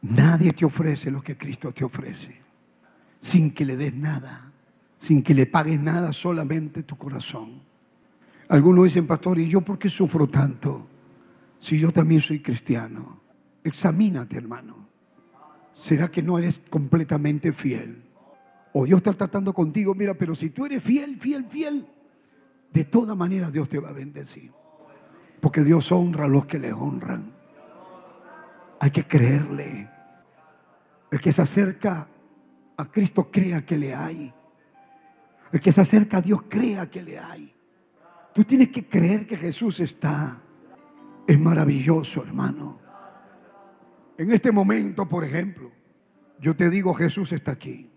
Nadie 0.00 0.52
te 0.52 0.64
ofrece 0.64 1.10
lo 1.10 1.22
que 1.22 1.36
Cristo 1.36 1.72
te 1.72 1.84
ofrece, 1.84 2.40
sin 3.20 3.50
que 3.52 3.64
le 3.64 3.76
des 3.76 3.94
nada, 3.94 4.52
sin 4.98 5.22
que 5.22 5.34
le 5.34 5.46
pagues 5.46 5.80
nada, 5.80 6.12
solamente 6.12 6.82
tu 6.82 6.96
corazón. 6.96 7.62
Algunos 8.48 8.84
dicen, 8.84 9.06
pastor, 9.06 9.38
¿y 9.38 9.48
yo 9.48 9.60
por 9.60 9.78
qué 9.78 9.88
sufro 9.88 10.26
tanto? 10.26 10.86
Si 11.58 11.78
yo 11.78 11.92
también 11.92 12.20
soy 12.20 12.40
cristiano. 12.40 13.20
Examínate, 13.62 14.36
hermano. 14.36 14.88
¿Será 15.74 16.10
que 16.10 16.22
no 16.22 16.38
eres 16.38 16.62
completamente 16.70 17.52
fiel? 17.52 18.02
O 18.72 18.84
Dios 18.84 18.98
está 18.98 19.12
tratando 19.12 19.52
contigo, 19.52 19.94
mira, 19.94 20.14
pero 20.14 20.34
si 20.34 20.50
tú 20.50 20.66
eres 20.66 20.82
fiel, 20.82 21.18
fiel, 21.20 21.46
fiel, 21.46 21.86
de 22.72 22.84
toda 22.84 23.14
manera 23.14 23.50
Dios 23.50 23.68
te 23.68 23.78
va 23.78 23.90
a 23.90 23.92
bendecir. 23.92 24.52
Porque 25.40 25.62
Dios 25.62 25.90
honra 25.92 26.24
a 26.24 26.28
los 26.28 26.46
que 26.46 26.58
le 26.58 26.72
honran. 26.72 27.32
Hay 28.80 28.90
que 28.90 29.04
creerle. 29.04 29.88
El 31.10 31.20
que 31.20 31.32
se 31.32 31.42
acerca 31.42 32.08
a 32.78 32.86
Cristo 32.86 33.28
crea 33.30 33.66
que 33.66 33.76
le 33.76 33.94
hay. 33.94 34.32
El 35.52 35.60
que 35.60 35.72
se 35.72 35.80
acerca 35.80 36.18
a 36.18 36.20
Dios 36.20 36.42
crea 36.48 36.88
que 36.88 37.02
le 37.02 37.18
hay. 37.18 37.52
Tú 38.32 38.44
tienes 38.44 38.68
que 38.68 38.86
creer 38.86 39.26
que 39.26 39.36
Jesús 39.36 39.80
está. 39.80 40.40
Es 41.26 41.38
maravilloso, 41.38 42.22
hermano. 42.22 42.78
En 44.16 44.30
este 44.30 44.52
momento, 44.52 45.08
por 45.08 45.24
ejemplo, 45.24 45.70
yo 46.40 46.54
te 46.54 46.70
digo, 46.70 46.94
Jesús 46.94 47.32
está 47.32 47.52
aquí. 47.52 47.90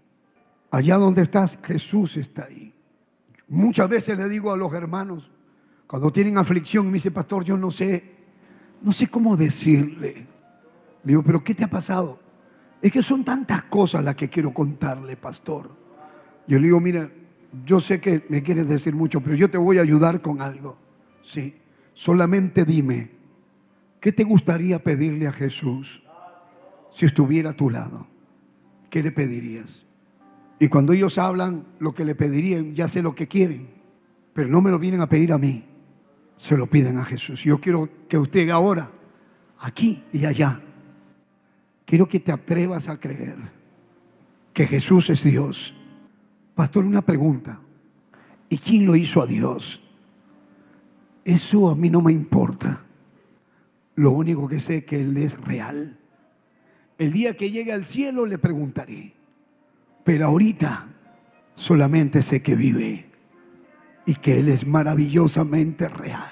Allá 0.71 0.97
donde 0.97 1.23
estás, 1.23 1.59
Jesús 1.63 2.17
está 2.17 2.45
ahí. 2.45 2.73
Muchas 3.47 3.87
veces 3.87 4.17
le 4.17 4.27
digo 4.29 4.51
a 4.51 4.57
los 4.57 4.73
hermanos, 4.73 5.29
cuando 5.85 6.11
tienen 6.11 6.37
aflicción, 6.37 6.87
me 6.87 6.93
dice, 6.93 7.11
pastor, 7.11 7.43
yo 7.43 7.57
no 7.57 7.69
sé, 7.69 8.15
no 8.81 8.93
sé 8.93 9.07
cómo 9.07 9.37
decirle. 9.37 10.27
Le 11.03 11.11
digo, 11.11 11.21
pero 11.21 11.43
¿qué 11.43 11.53
te 11.53 11.65
ha 11.65 11.69
pasado? 11.69 12.20
Es 12.81 12.91
que 12.91 13.03
son 13.03 13.23
tantas 13.23 13.63
cosas 13.63 14.03
las 14.03 14.15
que 14.15 14.29
quiero 14.29 14.53
contarle, 14.53 15.15
pastor. 15.15 15.69
Yo 16.47 16.57
le 16.57 16.65
digo, 16.65 16.79
mira, 16.79 17.09
yo 17.65 17.79
sé 17.79 18.01
que 18.01 18.25
me 18.29 18.41
quieres 18.41 18.67
decir 18.67 18.95
mucho, 18.95 19.21
pero 19.21 19.35
yo 19.35 19.49
te 19.49 19.57
voy 19.57 19.77
a 19.77 19.81
ayudar 19.81 20.21
con 20.21 20.41
algo. 20.41 20.77
Sí, 21.23 21.55
solamente 21.93 22.65
dime, 22.65 23.11
¿qué 23.99 24.11
te 24.11 24.23
gustaría 24.23 24.79
pedirle 24.83 25.27
a 25.27 25.31
Jesús? 25.31 26.01
si 26.93 27.05
estuviera 27.05 27.51
a 27.51 27.53
tu 27.53 27.69
lado? 27.69 28.07
¿Qué 28.89 29.01
le 29.01 29.11
pedirías? 29.11 29.85
Y 30.59 30.67
cuando 30.67 30.93
ellos 30.93 31.17
hablan 31.17 31.65
lo 31.79 31.93
que 31.93 32.05
le 32.05 32.15
pedirían, 32.15 32.75
ya 32.75 32.87
sé 32.87 33.01
lo 33.01 33.15
que 33.15 33.27
quieren, 33.27 33.69
pero 34.33 34.47
no 34.49 34.61
me 34.61 34.69
lo 34.69 34.77
vienen 34.77 35.01
a 35.01 35.09
pedir 35.09 35.33
a 35.33 35.37
mí, 35.37 35.65
se 36.37 36.55
lo 36.57 36.67
piden 36.67 36.97
a 36.97 37.05
Jesús. 37.05 37.43
Yo 37.43 37.59
quiero 37.59 37.89
que 38.07 38.17
usted 38.17 38.49
ahora, 38.49 38.91
aquí 39.59 40.03
y 40.11 40.25
allá, 40.25 40.61
quiero 41.91 42.07
que 42.07 42.21
te 42.21 42.31
atrevas 42.31 42.87
a 42.87 42.97
creer 42.97 43.35
que 44.53 44.65
Jesús 44.65 45.11
es 45.11 45.23
Dios. 45.23 45.75
Pastor, 46.55 46.85
una 46.85 47.01
pregunta. 47.01 47.59
¿Y 48.49 48.57
quién 48.57 48.85
lo 48.85 48.95
hizo 48.95 49.21
a 49.21 49.27
Dios? 49.27 49.83
Eso 51.25 51.69
a 51.69 51.75
mí 51.75 51.89
no 51.89 52.01
me 52.01 52.13
importa. 52.13 52.81
Lo 53.95 54.11
único 54.11 54.47
que 54.47 54.61
sé 54.61 54.77
es 54.77 54.85
que 54.85 55.01
Él 55.01 55.17
es 55.17 55.37
real 55.41 55.99
el 57.01 57.11
día 57.11 57.35
que 57.35 57.49
llegue 57.49 57.73
al 57.73 57.87
cielo 57.87 58.27
le 58.27 58.37
preguntaré. 58.37 59.13
Pero 60.03 60.27
ahorita 60.27 60.87
solamente 61.55 62.21
sé 62.21 62.43
que 62.43 62.53
vive 62.53 63.09
y 64.05 64.13
que 64.13 64.37
Él 64.37 64.49
es 64.49 64.67
maravillosamente 64.67 65.89
real. 65.89 66.31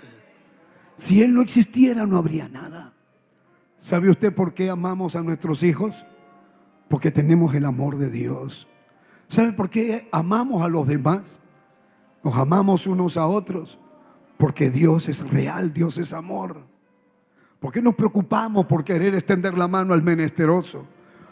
Si 0.96 1.24
Él 1.24 1.34
no 1.34 1.42
existiera 1.42 2.06
no 2.06 2.18
habría 2.18 2.50
nada. 2.50 2.94
¿Sabe 3.80 4.10
usted 4.10 4.34
por 4.34 4.54
qué 4.54 4.70
amamos 4.70 5.16
a 5.16 5.24
nuestros 5.24 5.64
hijos? 5.64 6.06
Porque 6.90 7.12
tenemos 7.12 7.56
el 7.56 7.66
amor 7.66 7.98
de 7.98 8.10
Dios. 8.10 8.68
¿Sabe 9.30 9.54
por 9.54 9.70
qué 9.70 10.08
amamos 10.12 10.62
a 10.64 10.68
los 10.68 10.88
demás? 10.88 11.40
Nos 12.24 12.36
amamos 12.36 12.88
unos 12.88 13.16
a 13.18 13.28
otros. 13.28 13.80
Porque 14.38 14.70
Dios 14.70 15.08
es 15.10 15.28
real, 15.30 15.74
Dios 15.74 15.98
es 15.98 16.14
amor. 16.14 16.64
¿Por 17.60 17.74
qué 17.74 17.82
nos 17.82 17.96
preocupamos 17.96 18.66
por 18.66 18.84
querer 18.84 19.14
extender 19.16 19.58
la 19.58 19.68
mano 19.68 19.94
al 19.94 20.02
menesteroso? 20.02 20.86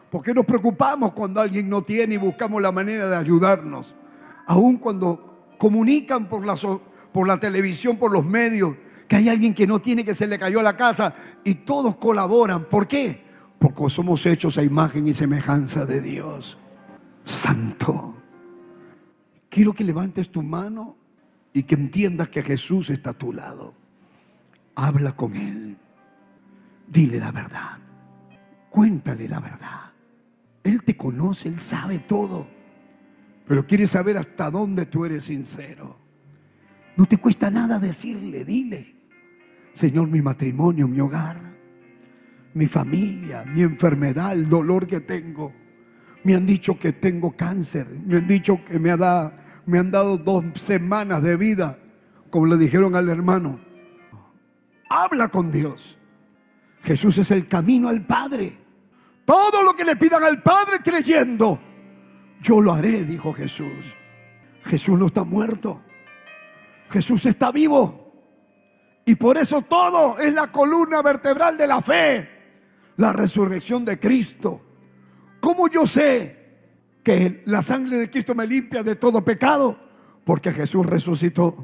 ¿Por 0.10 0.22
qué 0.24 0.34
nos 0.34 0.45
preocupamos 0.45 1.14
cuando 1.14 1.41
alguien 1.41 1.69
no 1.69 1.82
tiene 1.82 2.15
y 2.15 2.18
buscamos 2.18 2.61
la 2.61 2.72
manera 2.72 3.07
de 3.07 3.15
ayudarnos? 3.15 3.94
Aún 4.45 4.78
cuando 4.78 5.48
comunican 5.57 6.28
por 6.28 6.45
la, 6.45 6.56
por 7.11 7.28
la 7.28 7.40
televisión, 7.40 7.98
por 7.98 8.11
los 8.11 8.26
medios, 8.26 8.76
que 9.08 9.16
hay 9.16 9.30
alguien 9.30 9.54
que 9.54 9.66
no 9.66 9.80
tiene, 9.80 10.04
que 10.04 10.16
se 10.16 10.28
le 10.28 10.38
cayó 10.38 10.62
la 10.62 10.76
casa 10.76 11.16
y 11.44 11.56
todos 11.56 11.96
colaboran. 11.96 12.66
¿Por 12.66 12.88
qué? 12.88 13.24
Porque 13.58 13.90
somos 13.90 14.26
hechos 14.26 14.58
a 14.58 14.64
imagen 14.64 15.08
y 15.08 15.14
semejanza 15.14 15.86
de 15.86 16.02
Dios. 16.02 16.58
Santo. 17.24 18.16
Quiero 19.50 19.74
que 19.74 19.84
levantes 19.84 20.30
tu 20.30 20.44
mano 20.44 20.98
y 21.54 21.64
que 21.64 21.76
entiendas 21.76 22.30
que 22.30 22.44
Jesús 22.44 22.90
está 22.90 23.12
a 23.12 23.18
tu 23.18 23.34
lado. 23.34 23.74
Habla 24.76 25.14
con 25.14 25.36
Él. 25.36 25.78
Dile 26.88 27.20
la 27.20 27.32
verdad. 27.32 27.80
Cuéntale 28.70 29.28
la 29.28 29.40
verdad. 29.40 29.92
Él 30.64 30.84
te 30.84 30.96
conoce, 30.98 31.48
Él 31.48 31.60
sabe 31.60 32.00
todo. 32.00 32.48
Pero 33.48 33.66
quiere 33.66 33.88
saber 33.88 34.18
hasta 34.18 34.52
dónde 34.52 34.86
tú 34.86 35.06
eres 35.06 35.24
sincero. 35.24 35.98
No 36.98 37.06
te 37.06 37.18
cuesta 37.18 37.50
nada 37.50 37.80
decirle, 37.80 38.44
dile. 38.44 38.97
Señor, 39.78 40.08
mi 40.08 40.24
matrimonio, 40.24 40.88
mi 40.88 40.99
hogar, 40.99 41.40
mi 42.56 42.66
familia, 42.66 43.45
mi 43.45 43.62
enfermedad, 43.62 44.34
el 44.34 44.49
dolor 44.49 44.88
que 44.88 45.02
tengo. 45.02 45.54
Me 46.24 46.34
han 46.34 46.48
dicho 46.48 46.80
que 46.80 46.94
tengo 46.94 47.38
cáncer. 47.38 47.88
Me 47.88 48.18
han 48.18 48.28
dicho 48.28 48.60
que 48.66 48.80
me, 48.80 48.90
ha 48.90 49.32
me 49.68 49.78
han 49.78 49.91
dado 49.91 50.18
dos 50.18 50.45
semanas 50.56 51.22
de 51.22 51.38
vida, 51.38 51.78
como 52.32 52.48
le 52.48 52.58
dijeron 52.58 52.95
al 52.95 53.08
hermano. 53.08 53.60
Habla 54.90 55.28
con 55.28 55.52
Dios. 55.52 55.95
Jesús 56.82 57.20
es 57.20 57.30
el 57.30 57.48
camino 57.48 57.88
al 57.88 58.04
Padre. 58.04 58.58
Todo 59.26 59.62
lo 59.62 59.76
que 59.76 59.86
le 59.86 59.95
pidan 59.95 60.24
al 60.24 60.41
Padre 60.41 60.80
creyendo, 60.84 61.60
yo 62.41 62.62
lo 62.62 62.74
haré, 62.74 63.04
dijo 63.04 63.32
Jesús. 63.32 63.94
Jesús 64.64 64.98
no 64.98 65.06
está 65.06 65.24
muerto. 65.24 65.84
Jesús 66.90 67.28
está 67.28 67.52
vivo. 67.52 68.07
Y 69.08 69.16
por 69.16 69.38
eso 69.38 69.62
todo 69.62 70.20
es 70.20 70.34
la 70.34 70.52
columna 70.52 71.02
vertebral 71.02 71.58
de 71.58 71.66
la 71.66 71.82
fe. 71.82 72.30
La 72.98 73.14
resurrección 73.14 73.86
de 73.86 73.98
Cristo. 73.98 74.62
¿Cómo 75.40 75.70
yo 75.70 75.88
sé 75.88 76.36
que 77.04 77.42
la 77.46 77.62
sangre 77.62 78.00
de 78.00 78.12
Cristo 78.12 78.36
me 78.36 78.46
limpia 78.46 78.84
de 78.84 78.98
todo 78.98 79.24
pecado? 79.24 79.80
Porque 80.26 80.52
Jesús 80.52 80.86
resucitó. 80.86 81.56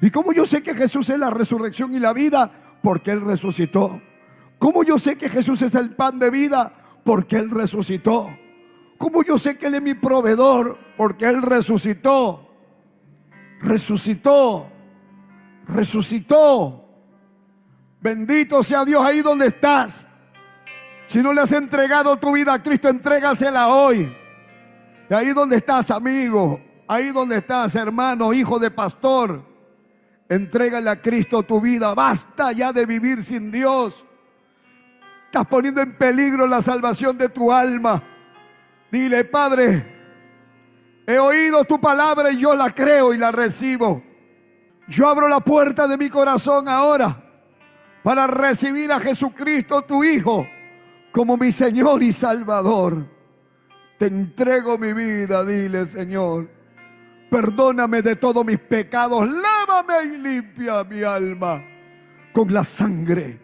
¿Y 0.00 0.10
cómo 0.10 0.32
yo 0.32 0.46
sé 0.46 0.62
que 0.62 0.74
Jesús 0.74 1.10
es 1.10 1.18
la 1.18 1.28
resurrección 1.28 1.94
y 1.94 2.00
la 2.00 2.14
vida? 2.14 2.78
Porque 2.82 3.10
Él 3.10 3.20
resucitó. 3.20 4.00
¿Cómo 4.58 4.82
yo 4.82 4.98
sé 4.98 5.18
que 5.18 5.28
Jesús 5.28 5.60
es 5.60 5.74
el 5.74 5.94
pan 5.94 6.18
de 6.18 6.30
vida? 6.30 6.72
Porque 7.04 7.36
Él 7.36 7.50
resucitó. 7.50 8.34
¿Cómo 8.96 9.22
yo 9.22 9.36
sé 9.36 9.58
que 9.58 9.66
Él 9.66 9.74
es 9.74 9.82
mi 9.82 9.92
proveedor? 9.92 10.78
Porque 10.96 11.26
Él 11.26 11.42
resucitó. 11.42 12.48
Resucitó. 13.60 14.71
Resucitó. 15.68 16.82
Bendito 18.00 18.62
sea 18.62 18.84
Dios 18.84 19.04
ahí 19.04 19.22
donde 19.22 19.46
estás. 19.46 20.06
Si 21.06 21.22
no 21.22 21.32
le 21.32 21.42
has 21.42 21.52
entregado 21.52 22.16
tu 22.16 22.32
vida 22.32 22.54
a 22.54 22.62
Cristo, 22.62 22.88
entrégasela 22.88 23.68
hoy. 23.68 24.12
Y 25.08 25.14
ahí 25.14 25.32
donde 25.32 25.56
estás, 25.56 25.90
amigo, 25.90 26.60
ahí 26.88 27.10
donde 27.10 27.36
estás, 27.36 27.74
hermano, 27.74 28.32
hijo 28.32 28.58
de 28.58 28.70
pastor, 28.70 29.44
entrégale 30.28 30.90
a 30.90 31.00
Cristo 31.00 31.42
tu 31.42 31.60
vida. 31.60 31.94
Basta 31.94 32.52
ya 32.52 32.72
de 32.72 32.86
vivir 32.86 33.22
sin 33.22 33.50
Dios. 33.50 34.04
Estás 35.26 35.46
poniendo 35.46 35.80
en 35.80 35.96
peligro 35.96 36.46
la 36.46 36.60
salvación 36.60 37.16
de 37.16 37.28
tu 37.28 37.52
alma. 37.52 38.02
Dile, 38.90 39.24
Padre, 39.24 39.86
he 41.06 41.18
oído 41.18 41.64
tu 41.64 41.80
palabra 41.80 42.30
y 42.30 42.38
yo 42.38 42.54
la 42.54 42.70
creo 42.74 43.14
y 43.14 43.18
la 43.18 43.30
recibo. 43.30 44.02
Yo 44.92 45.08
abro 45.08 45.26
la 45.26 45.40
puerta 45.40 45.88
de 45.88 45.96
mi 45.96 46.10
corazón 46.10 46.68
ahora 46.68 47.16
para 48.02 48.26
recibir 48.26 48.92
a 48.92 49.00
Jesucristo, 49.00 49.80
tu 49.80 50.04
Hijo, 50.04 50.46
como 51.10 51.38
mi 51.38 51.50
Señor 51.50 52.02
y 52.02 52.12
Salvador. 52.12 53.06
Te 53.98 54.06
entrego 54.06 54.76
mi 54.76 54.92
vida, 54.92 55.46
dile 55.46 55.86
Señor. 55.86 56.50
Perdóname 57.30 58.02
de 58.02 58.16
todos 58.16 58.44
mis 58.44 58.58
pecados, 58.58 59.26
lávame 59.26 60.12
y 60.12 60.18
limpia 60.18 60.84
mi 60.84 61.02
alma 61.02 61.64
con 62.34 62.52
la 62.52 62.62
sangre 62.62 63.40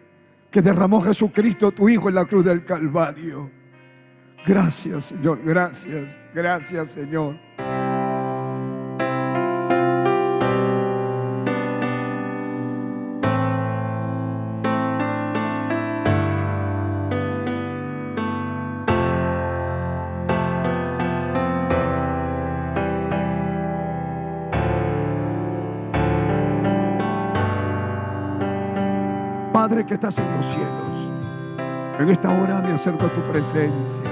que 0.51 0.61
derramó 0.61 1.01
Jesucristo, 1.01 1.71
tu 1.71 1.89
Hijo, 1.89 2.09
en 2.09 2.15
la 2.15 2.25
cruz 2.25 2.45
del 2.45 2.63
Calvario. 2.63 3.49
Gracias, 4.45 5.05
Señor, 5.05 5.39
gracias, 5.43 6.15
gracias, 6.31 6.91
Señor. 6.91 7.39
Que 29.89 29.95
estás 29.95 30.19
en 30.19 30.31
los 30.35 30.45
cielos, 30.45 31.09
en 31.99 32.09
esta 32.09 32.29
hora 32.29 32.61
me 32.61 32.73
acerco 32.73 33.07
a 33.07 33.09
tu 33.11 33.21
presencia 33.23 34.03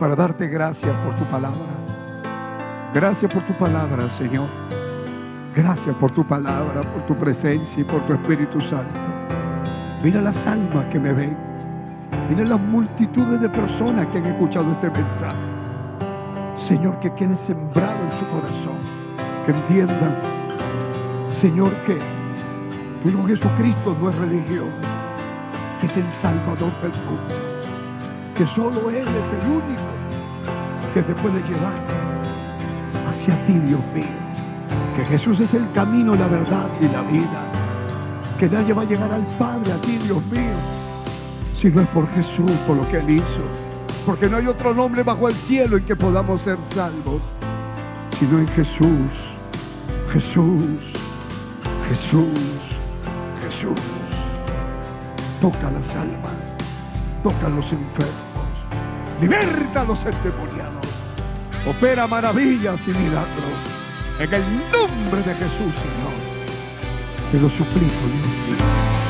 para 0.00 0.16
darte 0.16 0.48
gracias 0.48 0.92
por 1.04 1.14
tu 1.14 1.22
palabra. 1.26 1.70
Gracias 2.92 3.32
por 3.32 3.44
tu 3.44 3.52
palabra, 3.52 4.10
Señor. 4.18 4.48
Gracias 5.54 5.94
por 5.94 6.10
tu 6.10 6.26
palabra, 6.26 6.80
por 6.80 7.06
tu 7.06 7.14
presencia 7.14 7.80
y 7.80 7.84
por 7.84 8.04
tu 8.04 8.14
Espíritu 8.14 8.60
Santo. 8.60 8.96
Mira 10.02 10.20
las 10.20 10.44
almas 10.48 10.86
que 10.86 10.98
me 10.98 11.12
ven. 11.12 11.36
Mira 12.28 12.44
las 12.44 12.60
multitudes 12.60 13.40
de 13.40 13.48
personas 13.48 14.08
que 14.08 14.18
han 14.18 14.26
escuchado 14.26 14.72
este 14.72 14.90
mensaje. 14.90 15.36
Señor, 16.56 16.98
que 16.98 17.14
quede 17.14 17.36
sembrado 17.36 18.02
en 18.02 18.12
su 18.12 18.26
corazón. 18.26 18.78
Que 19.46 19.52
entiendan, 19.52 20.16
Señor, 21.28 21.72
que 21.86 21.96
tu 23.02 23.08
Hijo 23.08 23.26
Jesucristo 23.26 23.96
no 24.00 24.10
es 24.10 24.16
religión, 24.16 24.68
que 25.80 25.86
es 25.86 25.96
el 25.96 26.10
Salvador 26.12 26.72
del 26.82 26.92
mundo, 26.92 27.34
que 28.36 28.46
solo 28.46 28.90
Él 28.90 29.06
es 29.08 29.44
el 29.44 29.50
único 29.50 29.90
que 30.92 31.02
te 31.02 31.14
puede 31.14 31.40
llevar 31.42 31.74
hacia 33.08 33.34
ti, 33.46 33.54
Dios 33.54 33.80
mío. 33.94 34.04
Que 34.96 35.04
Jesús 35.06 35.40
es 35.40 35.54
el 35.54 35.70
camino, 35.72 36.14
la 36.14 36.26
verdad 36.26 36.68
y 36.80 36.88
la 36.88 37.02
vida. 37.02 37.44
Que 38.38 38.48
nadie 38.48 38.72
va 38.72 38.82
a 38.82 38.86
llegar 38.86 39.12
al 39.12 39.26
Padre, 39.38 39.72
a 39.72 39.80
ti, 39.80 39.98
Dios 39.98 40.24
mío, 40.26 40.56
si 41.58 41.68
no 41.68 41.82
es 41.82 41.88
por 41.88 42.08
Jesús, 42.10 42.50
por 42.66 42.76
lo 42.76 42.88
que 42.88 42.98
Él 42.98 43.10
hizo. 43.10 43.42
Porque 44.04 44.28
no 44.28 44.38
hay 44.38 44.46
otro 44.46 44.74
nombre 44.74 45.02
bajo 45.02 45.28
el 45.28 45.34
cielo 45.34 45.76
en 45.76 45.84
que 45.84 45.94
podamos 45.94 46.42
ser 46.42 46.56
salvos, 46.74 47.20
sino 48.18 48.38
en 48.38 48.48
Jesús, 48.48 49.10
Jesús, 50.12 50.92
Jesús. 51.88 52.59
Toca 55.38 55.70
las 55.70 55.94
almas, 55.94 56.32
toca 57.22 57.46
los 57.50 57.70
enfermos, 57.72 58.48
liberta 59.20 59.82
a 59.82 59.84
los 59.84 60.02
endemoniados, 60.02 60.86
opera 61.68 62.06
maravillas 62.06 62.88
y 62.88 62.92
milagros. 62.92 63.28
En 64.18 64.32
el 64.32 64.42
nombre 64.72 65.22
de 65.22 65.34
Jesús, 65.34 65.74
Señor, 65.74 66.14
te 67.30 67.38
lo 67.38 67.50
suplico, 67.50 67.84
Dios 67.84 68.58
mío. 68.58 69.09